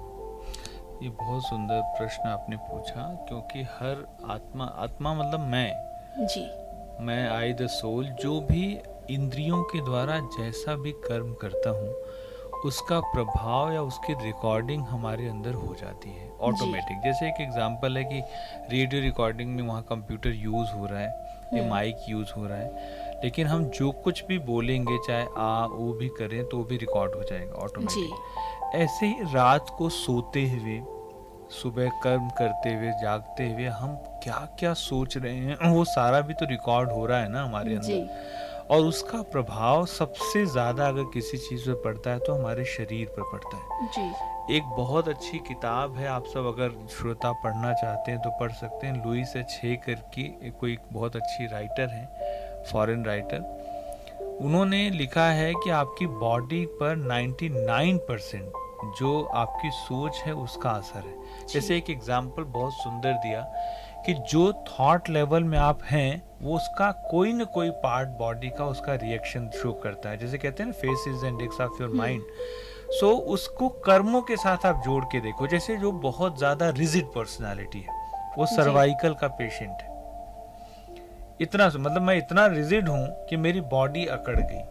ये 1.04 1.10
बहुत 1.10 1.44
सुंदर 1.44 1.82
प्रश्न 1.98 2.30
आपने 2.30 2.56
पूछा 2.70 3.04
क्योंकि 3.28 3.62
हर 3.72 4.06
आत्मा 4.32 4.66
आत्मा 4.86 5.14
मतलब 5.14 5.40
मैं। 5.40 6.26
जी। 6.28 6.42
मैं 7.06 7.28
आई 7.30 7.54
द 7.54 7.68
सोल 7.72 8.08
जो 8.22 8.40
भी 8.42 8.64
इंद्रियों 9.12 9.62
के 9.64 9.82
द्वारा 9.82 10.20
जैसा 10.38 10.76
भी 10.76 10.92
कर्म 11.06 11.34
करता 11.34 11.70
हूँ 11.70 11.94
उसका 12.66 13.00
प्रभाव 13.00 13.72
या 13.74 13.82
उसकी 13.82 14.14
रिकॉर्डिंग 14.24 14.82
हमारे 14.88 15.28
अंदर 15.28 15.54
हो 15.54 15.76
जाती 15.82 16.10
है 16.10 16.30
ऑटोमेटिक 16.42 16.98
जैसे 17.04 17.28
एक 17.28 17.42
एग्जांपल 17.42 17.98
है 17.98 18.04
कि 18.04 18.22
रेडियो 18.72 19.02
रिकॉर्डिंग 19.02 19.56
में 19.56 19.64
वहाँ 19.64 19.82
कंप्यूटर 19.90 20.34
यूज़ 20.36 20.72
हो 20.72 20.86
रहा 20.86 21.00
है 21.00 21.28
ये 21.54 21.70
माइक 21.70 22.06
यूज़ 22.10 22.34
हो 22.38 22.46
रहा 22.48 22.58
है। 22.58 23.09
लेकिन 23.24 23.48
हम 23.48 23.64
जो 23.70 23.92
कुछ 24.04 24.24
भी 24.26 24.38
बोलेंगे 24.40 24.98
चाहे 25.08 25.26
आ 25.38 25.66
वो 25.66 25.92
भी 25.94 26.08
करें 26.20 26.44
तो 26.46 26.58
वो 26.58 26.64
भी 26.64 26.78
रिकॉर्ड 26.78 27.16
हो 27.16 27.24
जाएगा 27.24 27.54
ऑटोमेटिक 27.64 28.76
ऐसे 28.76 29.06
ही 29.06 29.34
रात 29.34 29.76
को 29.78 29.90
सोते 29.90 30.48
हुए 30.50 30.80
सुबह 31.52 31.90
कर्म 32.04 32.28
करते 32.30 32.74
हुए 32.74 32.92
जागते 33.02 33.50
हुए 33.52 33.66
हम 33.76 33.96
क्या 34.24 34.38
क्या 34.60 34.74
सोच 34.74 35.18
रहे 35.18 35.36
हैं 35.36 35.70
वो 35.72 35.84
सारा 35.86 36.22
भी 36.22 36.34
तो 36.34 36.46
रिकॉर्ड 36.46 36.92
हो 36.92 37.06
रहा 37.06 37.20
है 37.20 37.32
ना 37.32 37.44
हमारे 37.44 37.76
अंदर। 37.76 38.68
और 38.72 38.86
उसका 38.86 39.22
प्रभाव 39.32 39.86
सबसे 39.86 40.46
ज़्यादा 40.46 40.88
अगर 40.88 41.04
किसी 41.04 41.38
चीज़ 41.38 41.70
पर 41.70 41.82
पड़ता 41.84 42.12
है 42.12 42.20
तो 42.20 42.34
हमारे 42.34 42.66
शरीर 42.68 43.08
पर 43.18 43.24
पड़ता 43.32 43.58
है। 43.58 43.88
जी। 43.88 44.56
एक 44.56 44.64
बहुत 44.78 45.08
अच्छी 45.10 45.38
किताब 45.40 45.96
है 45.98 46.08
आप 46.08 46.26
सब 46.26 46.46
अगर 46.48 46.72
श्रोता 46.90 47.32
पढ़ना 47.44 47.74
चाहते 47.74 48.12
हैं 48.12 48.22
तो 48.22 48.30
पढ़ 48.40 48.52
सकते 48.52 48.88
हैं। 48.88 49.04
लुइस 49.06 49.34
छे 49.50 49.76
करके 49.86 50.50
कोई 50.52 50.78
बहुत 50.94 51.16
अच्छी 51.16 51.48
राइटर 51.48 51.90
है। 51.90 52.29
फॉरेन 52.72 53.06
राइटर 53.06 54.38
उन्होंने 54.42 54.90
लिखा 54.90 55.26
है 55.32 55.54
कि 55.56 55.70
आपकी 55.72 56.06
बॉडी 56.08 56.66
पर 56.82 56.96
99 57.04 57.98
परसेंट 58.08 58.52
जो 59.00 59.22
आपकी 59.36 59.70
सोच 59.72 60.22
है 60.26 60.34
उसका 60.36 60.70
असर 60.72 61.00
है। 61.00 61.46
जैसे 61.48 61.78
एक 61.78 61.90
एग्ज़ाम्पल 61.90 62.44
बहुत 62.52 62.74
सुंदर 62.74 63.14
दिया 63.24 63.42
कि 64.06 64.14
जो 64.32 64.52
थॉट 64.70 65.10
लेवल 65.10 65.44
में 65.44 65.58
आप 65.58 65.80
हैं 65.86 66.22
वो 66.42 66.56
उसका 66.56 66.92
कोई 67.12 67.34
ना 67.34 67.44
कोई 67.54 67.70
पार्ट 67.82 68.10
बॉडी 68.20 68.50
का 68.50 68.66
उसका 68.68 68.94
रिएक्शन 68.96 69.50
शो 69.54 69.72
करता 69.84 70.10
है। 70.10 70.18
जैसे 70.18 70.38
कहते 70.38 70.64
हैं 70.64 70.70
ना 70.70 70.78
face 70.78 71.06
is 71.08 71.26
index 71.26 71.62
of 71.62 71.82
your 71.82 71.94
mind 71.96 72.24
so 72.92 73.10
उसको 73.34 73.70
कर्मों 73.86 74.22
के 74.22 74.36
साथ 74.38 74.66
आप 74.66 74.82
जोड़ 74.86 75.04
के 75.06 75.20
देखो 75.22 75.48
जैसे 75.48 75.78
जो 75.78 75.92
बहुत 76.02 76.38
ज़्यादा 76.38 76.70
रिजिड 76.78 77.06
पर्सनैलिटी 77.16 77.80
है 77.80 77.98
वो 78.38 78.46
सर्वाइकल 78.48 79.14
का 79.14 79.28
पेशेंट 79.38 79.82
है। 79.82 79.89
इतना 81.42 81.68
मतलब 81.68 82.02
मैं 82.02 82.18
इतना 82.18 82.46
रिजिड 82.48 82.90
हूँ 82.90 83.08
कि 83.30 83.38
मेरी 83.38 83.62
बॉडी 83.70 84.06
अकड़ 84.08 84.40
गई। 84.40 84.62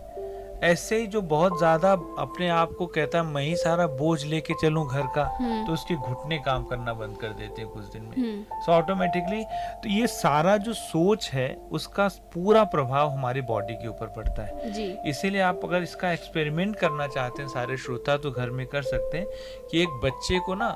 ऐसे 0.62 0.96
ही 0.96 1.06
जो 1.06 1.20
बहुत 1.22 1.58
ज़्यादा 1.58 1.90
अपने 2.18 2.48
आप 2.48 2.70
को 2.78 2.86
कहता 2.86 3.18
है 3.18 3.24
मैं 3.24 3.42
ही 3.42 3.54
सारा 3.56 3.86
बोझ 3.88 4.24
लेके 4.24 4.54
चलूँ 4.62 4.86
घर 4.86 5.06
का 5.14 5.24
हम्म। 5.34 5.66
तो 5.66 5.72
उसके 5.72 5.94
घुटने 5.94 6.38
काम 6.38 6.64
करना 6.64 6.92
बंद 6.92 7.16
कर 7.16 7.28
देते 7.30 7.62
हैं 7.62 7.70
कुछ 7.70 7.84
दिन 7.84 8.02
में। 8.02 8.16
हम्म। 8.16 8.60
सो 8.62 8.72
ऑटोमेटिकली 8.72 9.42
तो 9.82 9.88
ये 9.88 10.06
सारा 10.06 10.56
जो 10.56 10.72
सोच 10.72 11.30
है 11.32 11.48
उसका 11.72 12.08
पूरा 12.34 12.64
प्रभाव 12.64 13.10
हमारी 13.10 13.40
बॉडी 13.42 13.74
के 13.74 13.88
ऊपर 13.88 14.06
पड़ता 14.16 14.42
है। 14.42 14.96
इसीलिए 15.10 15.40
आप 15.42 15.60
अगर 15.64 15.82
इसका 15.82 16.12
एक्सपेरिमेंट 16.12 16.76
करना 16.76 17.06
चाहते 17.06 17.42
हैं 17.42 17.48
सारे 17.48 17.76
श्रोता 17.76 18.16
तो 18.16 18.30
घर 18.30 18.50
में 18.50 18.66
कर 18.66 18.82
सकते 18.82 19.18
हैं 19.18 19.26
कि 19.70 19.82
एक 19.82 20.00
बच्चे 20.04 20.38
को 20.38 20.54
ना 20.54 20.74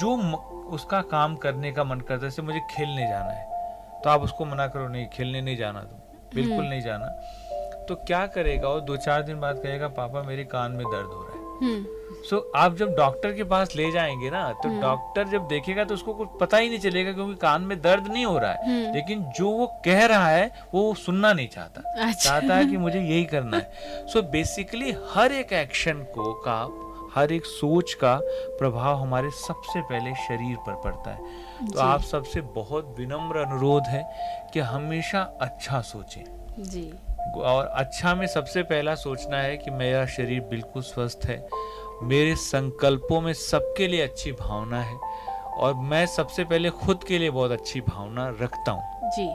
जो 0.00 0.16
उसका 0.74 1.00
काम 1.08 1.36
करने 1.36 1.72
का 1.72 1.84
मन 1.84 2.00
करता 2.00 2.14
है 2.14 2.20
जैसे 2.20 2.42
मुझे 2.42 2.60
खेलने 2.70 3.08
जाना 3.08 3.30
है 3.30 3.53
तो 4.04 4.10
आप 4.10 4.22
उसको 4.22 4.44
मना 4.44 4.66
करो 4.66 4.88
नहीं 4.88 5.06
खेलने 5.06 5.40
नहीं 5.40 5.56
जाना 5.56 5.80
तुम। 5.80 5.98
बिल्कुल 6.34 6.64
नहीं 6.64 6.80
जाना। 6.80 7.06
तो 7.88 7.94
क्या 7.94 8.26
करेगा 8.26 8.68
वो? 8.68 8.80
दो 8.80 8.96
चार 8.96 9.22
दिन 9.22 9.40
बाद 9.40 9.56
कहेगा 9.56 9.88
पापा 9.88 10.22
मेरे 10.22 10.44
कान 10.44 10.72
में 10.72 10.86
दर्द 10.86 11.06
हो 11.06 11.22
रहा 11.22 11.38
है। 11.38 11.42
हम्म। 11.54 11.86
सो 12.30 12.52
आप 12.56 12.76
जब 12.76 12.94
डॉक्टर 12.96 13.32
के 13.32 13.44
पास 13.44 13.76
ले 13.76 13.90
जाएँगे 13.92 14.30
ना 14.30 14.52
तो 14.52 14.80
डॉक्टर 14.80 15.28
जब 15.28 15.48
देखेगा 15.48 15.84
तो 15.84 15.94
उसको 15.94 16.14
कुछ 16.14 16.28
पता 16.40 16.56
ही 16.56 16.68
नहीं 16.68 16.78
चलेगा 16.78 17.12
क्योंकि 17.12 17.34
कान 17.34 17.62
में 17.62 17.80
दर्द 17.82 18.06
नहीं 18.08 18.26
हो 18.26 18.38
रहा 18.38 18.52
है। 18.52 18.68
हम्म। 18.68 18.94
लेकिन 18.94 19.22
जो 19.22 19.50
वो 19.50 19.66
कह 19.84 20.06
रहा 20.06 20.28
है 20.28 20.50
वो 20.74 20.94
सुनना 20.94 21.32
नहीं 21.32 21.48
चाहता। 21.48 22.08
अच्छा। 22.08 22.30
चाहता 22.30 22.54
है 22.54 22.66
कि 22.66 22.76
मुझे 22.76 23.00
यही 23.00 23.24
करना 23.24 23.56
है। 23.56 23.72
सो 24.06 24.22
बेसिकली 24.22 24.96
हर 25.10 25.32
एक 25.32 25.52
एक्शन 25.52 25.94
को 25.94 26.32
का 26.34 26.83
हर 27.14 27.32
एक 27.32 27.44
सोच 27.46 27.92
का 27.94 28.16
प्रभाव 28.58 28.96
हमारे 28.96 29.30
सबसे 29.30 29.80
पहले 29.80 30.14
शरीर 30.18 30.56
पर 30.56 30.74
पड़ता 30.74 31.10
है। 31.10 31.68
तो 31.72 31.80
आप 31.80 32.02
सबसे 32.02 32.40
बहुत 32.40 32.94
विनम्र 32.98 33.38
अनुरोध 33.38 33.86
है 33.86 34.04
कि 34.52 34.60
हमेशा 34.60 35.20
अच्छा 35.40 35.80
सोचें। 35.80 36.24
जी। 36.60 36.92
और 37.36 37.66
अच्छा 37.66 38.14
में 38.14 38.26
सबसे 38.26 38.62
पहला 38.62 38.94
सोचना 38.94 39.36
है 39.36 39.56
कि 39.56 39.70
मेरा 39.70 40.04
शरीर 40.06 40.40
बिल्कुल 40.40 40.82
स्वस्थ 40.82 41.26
है। 41.26 41.46
मेरे 42.02 42.34
संकल्पों 42.36 43.20
में 43.20 43.32
सबके 43.32 43.86
लिए 43.88 44.00
अच्छी 44.00 44.32
भावना 44.32 44.80
है। 44.80 44.98
और 45.54 45.74
मैं 45.74 46.04
सबसे 46.06 46.44
पहले 46.44 46.70
खुद 46.70 47.04
के 47.04 47.18
लिए 47.18 47.30
बहुत 47.30 47.50
अच्छी 47.50 47.80
भावना 47.80 48.28
रखता 48.40 48.72
हूँ। 48.72 49.10
जी। 49.10 49.28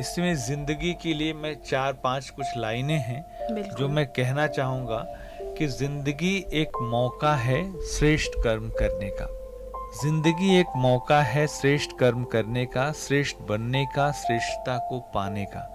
इसमें 0.00 0.34
ज़िंदगी 0.36 0.92
के 0.92 1.14
लिए 1.14 1.32
मैं 1.32 1.54
चार 1.60 1.92
पाँच 1.92 2.28
कुछ 2.30 2.46
लाइनें 2.56 2.98
हैं 2.98 3.76
जो 3.78 3.88
मैं 3.88 4.06
कहना 4.06 4.46
चाहूँगा। 4.46 5.04
कि 5.52 5.66
ज़िंदगी 5.68 6.36
एक 6.52 6.76
मौका 6.82 7.34
है 7.36 7.62
श्रेष्ठ 7.88 8.38
कर्म 8.44 8.68
करने 8.78 9.10
का। 9.10 9.26
ज़िंदगी 10.02 10.54
एक 10.58 10.66
मौका 10.76 11.20
है 11.22 11.46
श्रेष्ठ 11.46 11.90
कर्म 11.98 12.24
करने 12.24 12.64
का, 12.66 12.90
श्रेष्ठ 12.92 13.42
बनने 13.48 13.84
का, 13.86 14.10
श्रेष्ठता 14.12 14.76
को 14.88 14.98
पाने 15.14 15.44
का। 15.44 15.68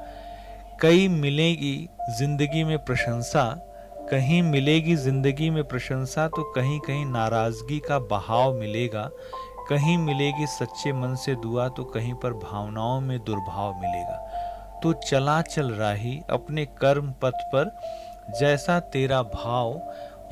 कई 0.82 1.07
मिलेगी 1.07 1.89
ज़िंदगी 2.19 2.63
में 2.63 2.78
प्रशंसा, 2.86 3.43
कहीं 4.11 4.41
मिलेगी 4.41 4.95
ज़िंदगी 4.95 5.49
में 5.49 5.63
प्रशंसा 5.63 6.28
तो 6.28 6.43
कहीं 6.53 6.80
कहीं 6.80 7.05
नाराज़गी 7.05 7.80
का 7.80 7.99
बहाव 8.01 8.53
मिलेगा, 8.53 9.09
कहीं 9.69 9.97
मिलेगी 9.97 10.45
सच्चे 10.47 10.93
मन 10.93 11.15
से 11.15 11.36
दुआ 11.36 11.67
तो 11.69 11.84
कहीं 11.86 12.13
पर 12.13 12.34
भावनाओं 12.36 12.99
में 13.01 13.17
दुर्भाव 13.19 13.73
मिलेगा। 13.75 14.80
तो 14.84 14.93
चला 15.01 15.41
चल 15.41 15.71
राही 15.71 16.19
अपने 16.30 16.65
कर्म 16.82 17.11
पथ 17.21 17.41
पर 17.53 17.69
जैसा 18.30 18.80
तेरा 18.80 19.23
भाव, 19.23 19.82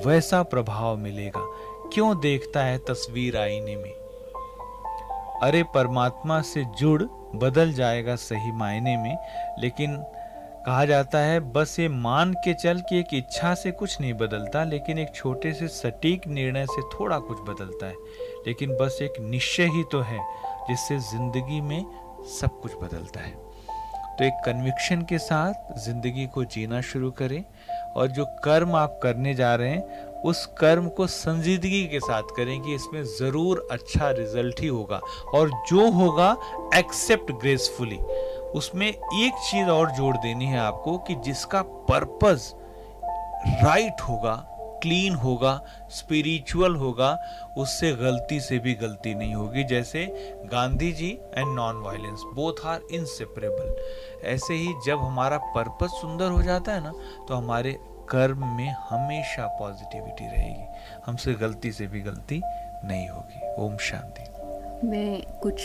वैसा 0.05 0.43
प्रभाव 0.43 0.97
मिलेगा। 0.97 1.41
क्यों 1.93 2.19
देखता 2.19 2.63
है 2.63 2.77
तस्वीर 2.77 3.37
आईने 3.37 3.75
में? 3.75 3.91
अरे, 5.41 5.63
परमात्मा 5.63 6.41
से 6.41 6.65
जुड़ 6.65 7.03
बदल 7.35 7.73
जाएगा 7.73 8.15
सही 8.15 8.51
मायने 8.51 8.97
में, 8.97 9.17
लेकिन 9.59 9.97
कहा 10.65 10.85
जाता 10.85 11.17
है, 11.17 11.39
बस 11.39 11.79
ये 11.79 11.89
मान 11.89 12.33
के 12.33 12.53
चल 12.53 12.79
कि 12.79 12.99
एक 12.99 13.07
इच्छा 13.13 13.53
से 13.55 13.71
कुछ 13.71 14.01
नहीं 14.01 14.13
बदलता, 14.13 14.63
लेकिन 14.63 14.99
एक 14.99 15.15
छोटे 15.15 15.53
से 15.53 15.67
सटीक 15.67 16.27
निर्णय 16.27 16.65
से 16.65 16.81
थोड़ा 16.81 17.19
कुछ 17.19 17.37
बदलता 17.39 17.85
है। 17.85 17.95
लेकिन 18.47 18.77
बस 18.81 18.99
एक 19.01 19.13
निश्चय 19.19 19.63
ही 19.63 19.83
तो 19.83 20.01
है, 20.01 20.19
जिससे 20.69 20.99
ज़िंदगी 20.99 21.61
में 21.61 21.85
सब 22.39 22.61
कुछ 22.61 22.73
बदलता 22.75 23.19
है। 23.19 23.45
तो 24.17 24.23
एक 24.23 24.33
कन्विक्शन 24.45 25.01
के 25.01 25.17
साथ 25.17 25.79
ज़िंदगी 25.79 26.27
को 26.27 26.43
जीना 26.43 26.81
शुरू 26.81 27.11
करें। 27.11 27.45
और 27.95 28.07
जो 28.07 28.25
कर्म 28.43 28.75
आप 28.75 28.99
करने 29.03 29.33
जा 29.35 29.53
रहे 29.55 29.69
हैं, 29.69 30.03
उस 30.21 30.45
कर्म 30.59 30.87
को 30.89 31.07
संजीदगी 31.07 31.83
के 31.87 31.99
साथ 31.99 32.35
करें 32.37 32.59
कि 32.61 32.75
इसमें 32.75 33.03
ज़रूर 33.03 33.67
अच्छा 33.71 34.09
रिज़ल्ट 34.09 34.61
ही 34.61 34.67
होगा। 34.67 34.99
और 35.33 35.49
जो 35.69 35.89
होगा 35.91 36.35
एक्सेप्ट 36.75 37.31
ग्रेसफुली 37.31 37.99
उसमें 38.55 38.87
एक 38.87 39.33
चीज़ 39.51 39.69
और 39.69 39.91
जोड़ 39.91 40.15
देनी 40.17 40.45
है 40.45 40.59
आपको 40.59 40.97
कि 40.97 41.15
जिसका 41.15 41.61
पर्पज़ 41.61 42.51
राइट 43.63 44.01
होगा 44.01 44.33
क्लीन 44.85 45.13
होगा 45.15 45.59
स्पिरिचुअल 45.89 46.75
होगा 46.75 47.07
उससे 47.57 47.91
गलती 47.91 48.39
से 48.39 48.57
भी 48.59 48.73
गलती 48.73 49.13
नहीं 49.15 49.33
होगी। 49.35 49.63
जैसे 49.63 50.05
Gandhi 50.51 50.91
ji 50.91 51.09
and 51.33 51.55
non 51.55 51.81
violence 51.81 52.23
both 52.35 52.65
are 52.65 52.81
inseparable 52.91 54.27
ऐसे 54.27 54.53
ही 54.53 54.73
जब 54.85 54.99
हमारा 54.99 55.37
पर्पस 55.55 55.97
सुंदर 56.01 56.31
हो 56.31 56.41
जाता 56.41 56.73
है 56.73 56.83
ना 56.83 56.91
तो 57.27 57.35
हमारे 57.35 57.77
कर्म 58.09 58.45
में 58.47 58.69
हमेशा 58.89 59.47
पॉजिटिविटी 59.59 60.25
रहेगी। 60.25 61.01
हमसे 61.05 61.33
गलती 61.33 61.71
से 61.71 61.87
भी 61.87 62.01
गलती 62.01 62.41
नहीं 62.85 63.07
होगी। 63.09 63.53
ओम 63.63 63.77
शांति। 63.77 64.23
मैं 64.87 65.21
कुछ 65.41 65.61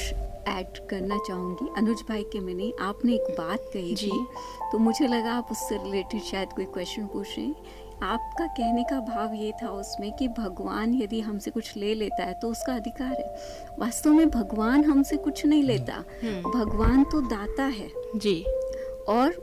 ऐड 0.49 0.79
करना 0.89 1.17
चाहूँगी। 1.19 1.69
अनुज 1.77 2.03
भाई 2.09 2.23
के 2.23 2.41
मैंने 2.41 2.73
आपने 2.81 3.15
एक 3.15 3.35
बात 3.39 3.71
कही 3.73 3.95
जी। 3.95 4.07
थी 4.07 4.27
तो 4.73 4.79
मुझे 4.79 5.07
लगा 5.07 5.33
आप 5.33 5.49
उससे 5.51 5.77
रिलेटेड 5.77 6.23
शायद 6.23 6.53
कोई 6.53 6.65
क्वेश्चन 6.65 7.07
पूछ 7.07 7.37
रहे 7.39 7.47
हैं। 7.47 7.80
आपका 8.03 8.47
कहने 8.47 8.85
का 8.85 9.01
भाव 9.01 9.35
ये 9.35 9.53
था 9.63 9.69
उसमें 9.69 10.13
कि 10.13 10.29
भगवान 10.29 10.95
यदि 10.95 11.21
हमसे 11.21 11.51
कुछ 11.51 11.77
ले 11.77 11.95
लेता 11.95 12.25
है 12.25 12.35
तो 12.35 12.49
उसका 12.49 12.75
अधिकार 12.75 13.13
है। 13.13 13.35
वास्तव 13.79 14.11
में 14.11 14.31
भगवान 14.31 14.85
हमसे 14.85 15.17
कुछ 15.17 15.47
नहीं 15.47 15.63
लेता। 15.63 15.93
हम्म। 15.93 16.51
भगवान 16.51 17.05
तो 17.05 17.21
दाता 17.21 17.65
है। 17.65 17.91
जी। 18.17 18.45
और 19.09 19.43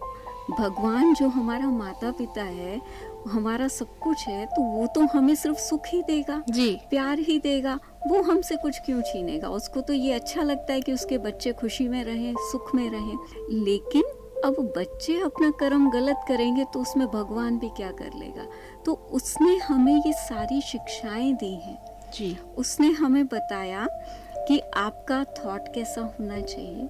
भगवान 0.59 1.13
जो 1.13 1.27
हमारा 1.27 1.65
माता 1.65 2.11
पिता 2.11 2.43
है 2.43 2.81
हमारा 3.27 3.67
सब 3.67 3.87
कुछ 3.99 4.27
है 4.27 4.45
तो 4.45 4.61
वो 4.61 4.87
तो 4.87 5.01
हमें 5.01 5.35
सिर्फ़ 5.35 5.57
सुख 5.57 5.81
ही 5.87 6.01
देगा 6.03 6.43
जी। 6.49 6.79
प्यार 6.89 7.19
ही 7.19 7.39
देगा 7.39 7.79
वो 8.07 8.21
हमसे 8.21 8.55
कुछ 8.55 8.79
क्यों 8.85 9.01
छीनेगा? 9.01 9.49
उसको 9.49 9.81
तो 9.81 9.93
ये 9.93 10.13
अच्छा 10.13 10.43
लगता 10.43 10.73
है 10.73 10.81
कि 10.81 10.93
उसके 10.93 11.17
बच्चे 11.17 11.53
खुशी 11.53 11.87
में 11.87 12.03
रहें 12.03 12.33
सुख 12.51 12.75
में 12.75 12.89
रहें। 12.91 13.17
लेकिन 13.63 14.03
अब 14.45 14.73
बच्चे 14.77 15.21
अपना 15.21 15.51
कर्म 15.51 15.89
गलत 15.89 16.25
करेंगे 16.27 16.63
तो 16.63 16.81
उसमें 16.81 17.07
भगवान 17.07 17.59
भी 17.59 17.69
क्या 17.69 17.91
कर 17.91 18.17
लेगा? 18.19 18.45
तो 18.85 18.93
उसने 18.93 19.55
हमें 19.57 20.03
ये 20.05 20.13
सारी 20.13 20.61
शिक्षाएँ 20.61 21.33
दी 21.33 21.53
हैं। 21.53 21.77
जी। 22.13 22.37
उसने 22.57 22.87
हमें 22.87 23.25
बताया 23.25 23.87
कि 24.37 24.59
आपका 24.59 25.23
थॉट 25.23 25.73
कैसा 25.73 26.01
होना 26.01 26.41
चाहिए 26.41 26.87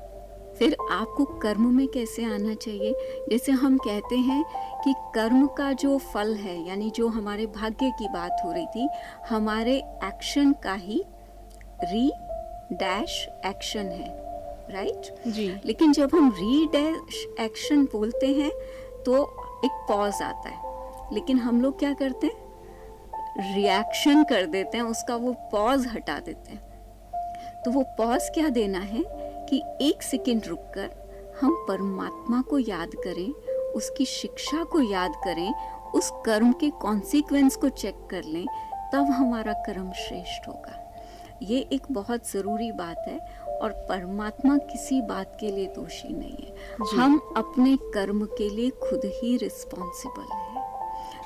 फिर 0.59 0.77
आपको 0.91 1.25
कर्म 1.25 1.75
में 1.75 1.87
कैसे 1.87 2.25
आना 2.25 2.53
चाहिए? 2.53 2.93
जैसे 3.29 3.51
हम 3.51 3.77
कहते 3.77 4.15
हैं 4.15 4.43
कि 4.83 4.93
कर्म 5.15 5.47
का 5.47 5.71
जो 5.73 5.97
फल 5.97 6.35
है 6.35 6.67
यानी 6.67 6.91
जो 6.95 7.07
हमारे 7.07 7.45
भाग्य 7.45 7.91
की 7.99 8.07
बात 8.07 8.41
हो 8.45 8.51
रही 8.51 8.65
थी 8.65 8.89
हमारे 9.29 9.77
एक्शन 10.03 10.53
का 10.53 10.73
ही 10.73 11.03
री 11.83 12.11
डैश 12.73 13.27
एक्शन 13.45 13.79
है। 13.79 14.26
राइट 14.71 15.27
जी। 15.27 15.47
लेकिन 15.65 15.91
जब 15.93 16.09
हम 16.13 16.29
री 16.31 16.65
डैश 16.67 17.25
एक्शन 17.39 17.85
बोलते 17.85 18.27
हैं 18.33 18.51
तो 19.05 19.21
एक 19.65 19.85
पॉज 19.89 20.21
आता 20.21 20.49
है। 20.49 21.13
लेकिन 21.13 21.39
हम 21.39 21.61
लोग 21.61 21.79
क्या 21.79 21.93
करते 21.93 22.27
हैं? 22.27 22.45
रिएक्शन 23.55 24.23
कर 24.23 24.45
देते 24.45 24.77
हैं 24.77 24.85
उसका 24.85 25.15
वो 25.15 25.33
पॉज 25.51 25.87
हटा 25.87 26.19
देते 26.19 26.51
हैं। 26.51 27.61
तो 27.65 27.71
वो 27.71 27.83
पॉज 27.97 28.29
क्या 28.33 28.49
देना 28.49 28.79
है 28.79 29.03
कि 29.49 29.61
एक 29.81 30.03
सेकेंड 30.03 30.45
रुक 30.45 30.71
कर 30.75 31.35
हम 31.41 31.53
परमात्मा 31.67 32.41
को 32.41 32.59
याद 32.59 32.95
करें 32.95 33.29
उसकी 33.75 34.05
शिक्षा 34.05 34.63
को 34.63 34.81
याद 34.81 35.15
करें 35.23 35.53
उस 35.95 36.11
कर्म 36.25 36.51
के 36.51 36.69
कॉन्सिक्वेंस 36.81 37.55
को 37.55 37.69
चेक 37.69 38.07
कर 38.11 38.23
लें 38.23 38.45
तब 38.93 39.11
हमारा 39.11 39.53
कर्म 39.65 39.91
श्रेष्ठ 39.91 40.47
होगा। 40.47 40.83
ये 41.41 41.59
एक 41.73 41.81
बहुत 41.91 42.31
ज़रूरी 42.31 42.71
बात 42.71 43.05
है 43.07 43.19
और 43.61 43.71
परमात्मा 43.89 44.57
किसी 44.65 45.01
बात 45.03 45.37
के 45.39 45.51
लिए 45.51 45.65
दोषी 45.75 46.13
नहीं 46.13 46.47
है। 46.47 46.87
हम 46.95 47.19
अपने 47.37 47.75
कर्म 47.93 48.25
के 48.37 48.49
लिए 48.49 48.69
खुद 48.81 49.01
ही 49.15 49.35
रिस्पॉन्सिबल 49.37 50.31
हैं। 50.33 50.65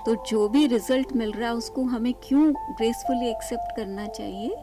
तो 0.06 0.16
जो 0.30 0.48
भी 0.50 0.66
रिज़ल्ट 0.68 1.12
मिल 1.16 1.32
रहा 1.32 1.50
है 1.50 1.56
उसको 1.56 1.84
हमें 1.86 2.14
क्यों 2.24 2.52
ग्रेसफुली 2.54 3.30
एक्सेप्ट 3.30 3.76
करना 3.76 4.08
चाहिए 4.08 4.56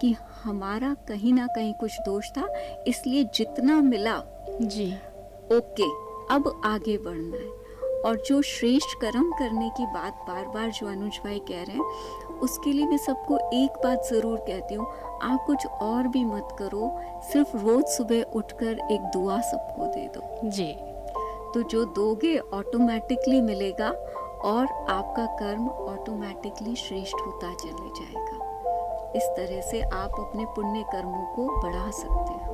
कि 0.00 0.14
हमारा 0.42 0.94
कहीं 1.08 1.32
ना 1.32 1.46
कहीं 1.46 1.72
कुछ 1.74 1.98
दोष 2.06 2.30
था 2.30 2.48
इसलिए 2.88 3.24
जितना 3.34 3.80
मिला 3.82 4.16
जी। 4.62 4.92
ओके 5.52 5.90
अब 6.34 6.60
आगे 6.64 6.96
बढ़ना 6.98 7.36
है। 7.36 7.62
और 8.04 8.16
जो 8.26 8.40
श्रेष्ठ 8.42 8.94
कर्म 9.00 9.30
करने 9.32 9.68
की 9.76 9.86
बात 9.86 10.24
बार 10.28 10.46
बार 10.46 10.70
जो 10.70 10.86
अनुज 10.86 11.18
भाई 11.24 11.38
कह 11.48 11.62
रहे 11.62 11.76
हैं 11.76 12.38
उसके 12.40 12.72
लिए 12.72 12.86
मैं 12.86 12.96
सबको 12.98 13.38
एक 13.54 13.78
बात 13.84 14.08
ज़रूर 14.10 14.38
कहती 14.38 14.74
हूँ 14.74 14.86
आप 15.24 15.44
कुछ 15.46 15.66
और 15.66 16.08
भी 16.08 16.24
मत 16.24 16.48
करो 16.58 17.00
सिर्फ़ 17.32 17.56
रोज़ 17.56 17.86
सुबह 17.86 18.22
उठकर 18.22 18.78
एक 18.92 19.00
दुआ 19.00 19.40
सबको 19.40 19.86
दे 19.86 20.10
दो। 20.16 20.50
जी। 20.50 20.72
तो 21.54 21.62
जो 21.62 21.84
दोगे 21.84 22.38
ऑटोमेटिकली 22.38 23.40
मिलेगा 23.40 23.88
और 24.44 24.66
आपका 24.90 25.26
कर्म 25.26 25.68
ऑटोमेटिकली 25.68 26.76
श्रेष्ठ 26.76 27.14
होता 27.26 27.54
चले 27.54 27.88
जाएगा। 27.90 29.12
इस 29.16 29.22
तरह 29.22 29.60
से 29.60 29.80
आप 29.82 30.20
अपने 30.20 30.44
पुण्य 30.44 30.82
कर्मों 30.82 31.26
को 31.34 31.46
बढ़ा 31.62 31.90
सकते 31.90 32.44
हो। 32.44 32.52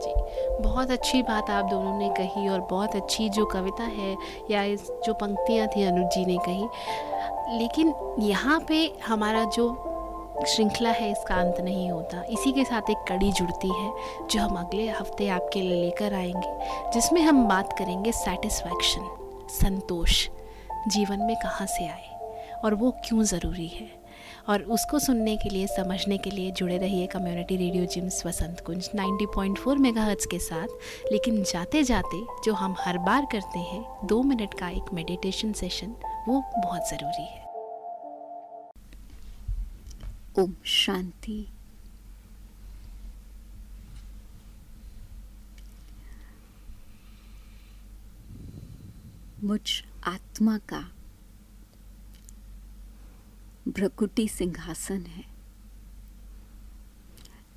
जी। 0.00 0.14
बहुत 0.62 0.90
अच्छी 0.90 1.22
बात 1.22 1.50
आप 1.50 1.64
दोनों 1.64 1.98
ने 1.98 2.08
कही 2.08 2.48
और 2.48 2.60
बहुत 2.60 2.96
अच्छी 2.96 3.28
जो 3.28 3.44
कविता 3.44 3.84
है 3.84 4.16
या 4.50 4.62
इस 4.64 4.90
जो 5.04 5.14
पंक्तियाँ 5.14 5.68
थी 5.68 5.84
अनुज 5.84 6.06
जी 6.06 6.24
ने 6.24 6.38
कही। 6.38 6.68
लेकिन 7.58 7.94
यहाँ 8.18 8.60
पे 8.60 8.92
हमारा 9.06 9.44
जो 9.44 9.70
श्रृंखला 10.46 10.90
है, 10.90 11.12
इसका 11.12 11.34
अंत 11.34 11.60
नहीं 11.60 11.90
होता। 11.90 12.22
इसी 12.22 12.52
के 12.52 12.64
साथ 12.64 12.90
एक 12.90 13.04
कड़ी 13.08 13.32
जुड़ती 13.32 13.68
है, 13.68 13.92
जो 14.30 14.40
हम 14.40 14.56
अगले 14.56 14.88
हफ़्ते 14.88 15.28
आपके 15.28 15.60
लिए 15.60 15.84
लेकर 15.84 16.14
आएँगे, 16.14 16.58
जिसमें 16.90 17.22
हम 17.22 17.48
बात 17.48 17.78
करेंगे 17.78 18.12
सेटिस्फैक्शन 18.12 19.16
संतोष, 19.50 20.28
जीवन 20.88 21.20
में 21.20 21.36
कहाँ 21.36 21.66
से 21.66 21.86
आए, 21.86 22.34
और 22.64 22.74
वो 22.74 22.90
क्यों 22.90 23.22
ज़रूरी 23.22 23.68
है। 23.68 24.02
और 24.48 24.62
उसको 24.62 24.98
सुनने 24.98 25.36
के 25.36 25.48
लिए, 25.48 25.66
समझने 25.66 26.18
के 26.18 26.30
लिए 26.30 26.50
जुड़े 26.50 26.78
रहिए 26.78 27.06
community 27.06 27.56
radio 27.56 27.84
JIMS 27.84 28.26
Vasant 28.26 28.60
Kunj 28.60 28.90
90.4 28.94 29.26
point 29.34 29.58
के 30.30 30.38
साथ। 30.38 30.66
लेकिन 31.12 31.42
जाते 31.42 31.82
जाते 31.82 32.24
जो 32.44 32.52
हम 32.54 32.76
हर 32.80 32.98
बार 32.98 33.26
करते 33.32 33.58
हैं, 33.58 34.06
दो 34.06 34.22
मिनट 34.22 34.54
का 34.54 34.68
एक 34.68 34.84
मेडिटेशन 34.92 35.52
सेशन 35.52 35.94
वो 36.28 36.40
बहुत 36.40 36.90
ज़रूरी 36.90 37.22
है। 37.22 37.41
ओम 40.38 40.54
शांति। 40.64 41.48
मुझ 49.44 49.82
आत्मा 50.04 50.58
का 50.58 50.80
भ्रकुटी 53.68 54.28
सिंहासन 54.28 55.06
है। 55.06 55.24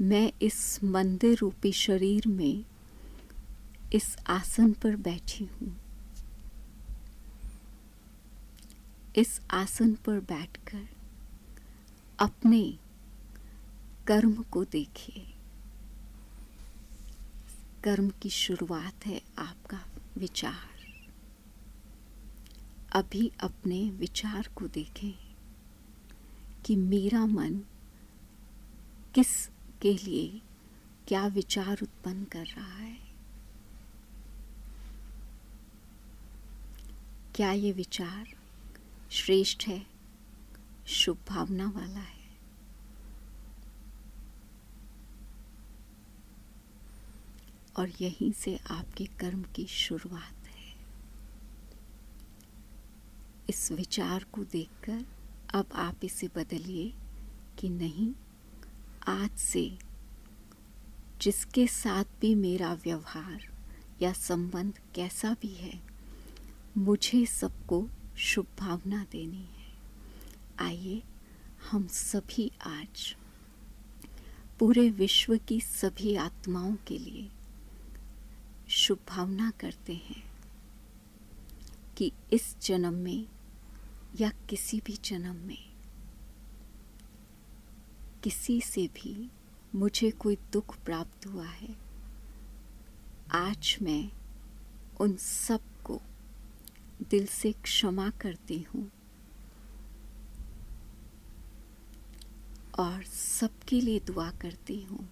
मैं 0.01 0.31
इस 0.41 0.83
मंदिर 0.83 1.37
रूपी 1.37 1.71
शरीर 1.71 2.27
में 2.27 2.65
इस 3.93 4.17
आसन 4.27 4.73
पर 4.73 4.95
बैठी 4.95 5.45
हूँ। 5.45 5.75
इस 9.15 9.41
आसन 9.51 9.93
पर 9.93 10.19
बैठकर 10.19 10.94
अपने 12.19 12.79
कर्म 14.07 14.43
को 14.43 14.65
देखिए। 14.65 15.33
कर्म 17.83 18.09
की 18.09 18.29
शुरुआत 18.29 19.05
है 19.05 19.21
आपका 19.37 19.85
विचार। 20.17 20.75
अभी 22.91 23.31
अपने 23.39 23.89
विचार 23.89 24.47
को 24.55 24.67
देखें 24.67 25.35
कि 26.65 26.75
मेरा 26.75 27.25
मन 27.25 27.61
किस 29.15 29.47
के 29.81 29.93
लिए 29.93 30.41
क्या 31.07 31.27
विचार 31.27 31.81
उत्पन्न 31.81 32.23
कर 32.23 32.45
रहा 32.45 32.75
है। 32.75 32.97
क्या 37.35 37.51
ये 37.51 37.71
विचार 37.71 38.27
श्रेष्ठ 39.11 39.67
है? 39.67 39.94
शुभ 40.87 41.17
भावना 41.29 41.69
वाला 41.69 41.99
है। 41.99 42.25
और 47.77 47.89
यहीं 48.01 48.31
से 48.31 48.57
आपके 48.57 49.05
कर्म 49.05 49.43
की 49.43 49.65
शुरुआत 49.67 50.47
है। 50.47 50.75
इस 53.49 53.71
विचार 53.71 54.23
को 54.23 54.43
देखकर 54.43 55.05
अब 55.53 55.65
आप 55.75 55.95
इसे 56.03 56.27
बदलिए 56.27 56.93
कि 57.59 57.69
नहीं, 57.69 58.13
आज 59.07 59.31
से 59.31 59.77
जिसके 61.21 61.67
साथ 61.67 62.05
भी 62.21 62.35
मेरा 62.35 62.73
व्यवहार 62.73 63.47
या 64.01 64.13
संबंध 64.13 64.79
कैसा 64.95 65.35
भी 65.41 65.53
है, 65.53 65.81
मुझे 66.77 67.25
सबको 67.25 67.89
शुभ 68.17 68.47
भावना 68.59 69.05
देनी 69.11 69.43
है। 69.43 69.54
आइए 70.59 71.03
हम 71.71 71.87
सभी 71.87 72.51
आज 72.61 73.15
पूरे 74.59 74.89
विश्व 74.89 75.37
की 75.37 75.61
सभी 75.61 76.15
आत्माओं 76.15 76.75
के 76.87 76.97
लिए 76.97 77.29
शुभ 78.69 78.99
भावना 79.09 79.51
करते 79.51 79.93
हैं 79.93 80.23
कि 81.97 82.11
इस 82.33 82.59
जन्म 82.61 82.93
में 82.93 83.25
या 84.19 84.29
किसी 84.29 84.81
भी 84.85 84.93
जन्म 84.93 85.35
में 85.35 85.73
किसी 88.23 88.61
से 88.61 88.87
भी 88.87 89.31
मुझे 89.75 90.11
कोई 90.11 90.37
दुख 90.53 90.77
प्राप्त 90.77 91.27
हुआ 91.27 91.45
है, 91.45 91.75
आज 93.31 93.77
मैं 93.81 94.11
उन 94.99 95.15
सबको 95.15 96.01
दिल 97.09 97.25
से 97.25 97.51
क्षमा 97.51 98.09
करती 98.09 98.61
हूँ 98.61 98.91
और 102.79 103.03
सबके 103.03 103.79
लिए 103.81 103.99
दुआ 103.99 104.29
करती 104.31 104.81
हूँ 104.83 105.07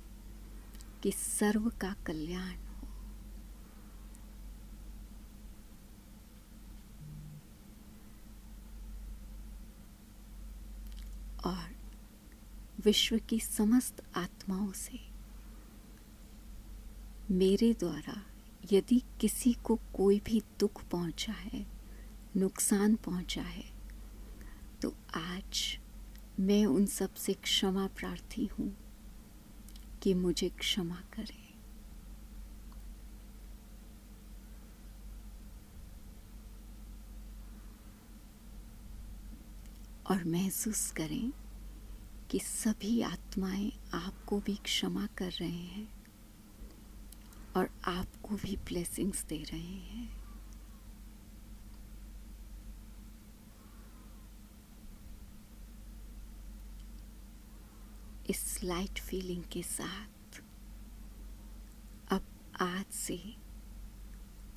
कि 1.03 1.11
सर्व 1.11 1.69
का 1.81 1.95
कल्याण 2.05 2.55
हो। 2.55 2.87
और 11.45 11.75
विश्व 12.83 13.17
की 13.29 13.39
समस्त 13.39 14.03
आत्माओं 14.15 14.71
से 14.71 14.99
मेरे 17.31 17.73
द्वारा 17.73 18.21
यदि 18.71 19.01
किसी 19.21 19.53
को 19.53 19.79
कोई 19.93 20.19
भी 20.25 20.41
दुख 20.59 20.83
पहुँचा 20.83 21.33
है, 21.33 21.65
नुकसान 22.37 22.95
पहुँचा 22.95 23.41
है 23.41 23.65
तो 24.81 24.93
आज 25.15 25.79
मैं 26.39 26.65
उन 26.65 26.85
सबसे 26.85 27.33
क्षमा 27.33 27.87
प्रार्थी 27.87 28.45
हूँ 28.45 28.77
कि 30.03 30.13
मुझे 30.13 30.49
क्षमा 30.49 30.95
करें। 30.95 31.53
और 40.07 40.23
महसूस 40.23 40.91
करें 40.91 41.31
कि 42.31 42.39
सभी 42.39 43.01
आत्माएँ 43.01 43.71
आपको 43.93 44.39
भी 44.39 44.55
क्षमा 44.55 45.07
कर 45.17 45.31
रहे 45.31 45.49
हैं 45.49 45.93
और 47.55 47.69
आपको 47.85 48.35
भी 48.35 48.57
ब्लेसिंग्स 48.57 49.25
दे 49.25 49.43
रहे 49.43 49.59
हैं। 49.59 50.22
इस 58.29 58.63
लाइट 58.63 58.99
फीलिंग 58.99 59.43
के 59.43 59.63
साथ। 59.63 60.41
अब 62.09 62.25
आज 62.61 62.85
से 62.85 63.17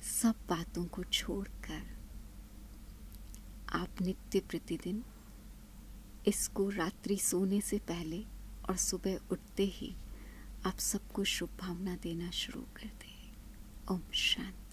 सब 0.01 0.35
बातों 0.49 0.85
को 0.85 1.03
छोड़कर 1.03 1.97
आप 3.69 4.01
नित्य 4.01 4.39
प्रतिदिन 4.39 5.03
इसको 6.27 6.69
रात्रि 6.69 7.17
सोने 7.17 7.61
से 7.61 7.79
पहले 7.79 8.23
और 8.69 8.75
सुबह 8.75 9.19
उठते 9.31 9.65
ही 9.65 9.95
आप 10.65 10.77
सबको 10.77 11.23
शुभ 11.23 11.49
भावना 11.61 11.95
देना 11.95 12.31
शुरू 12.31 12.61
कर 12.61 12.87
दें। 12.87 13.31
ओम 13.91 14.01
शांति। 14.13 14.66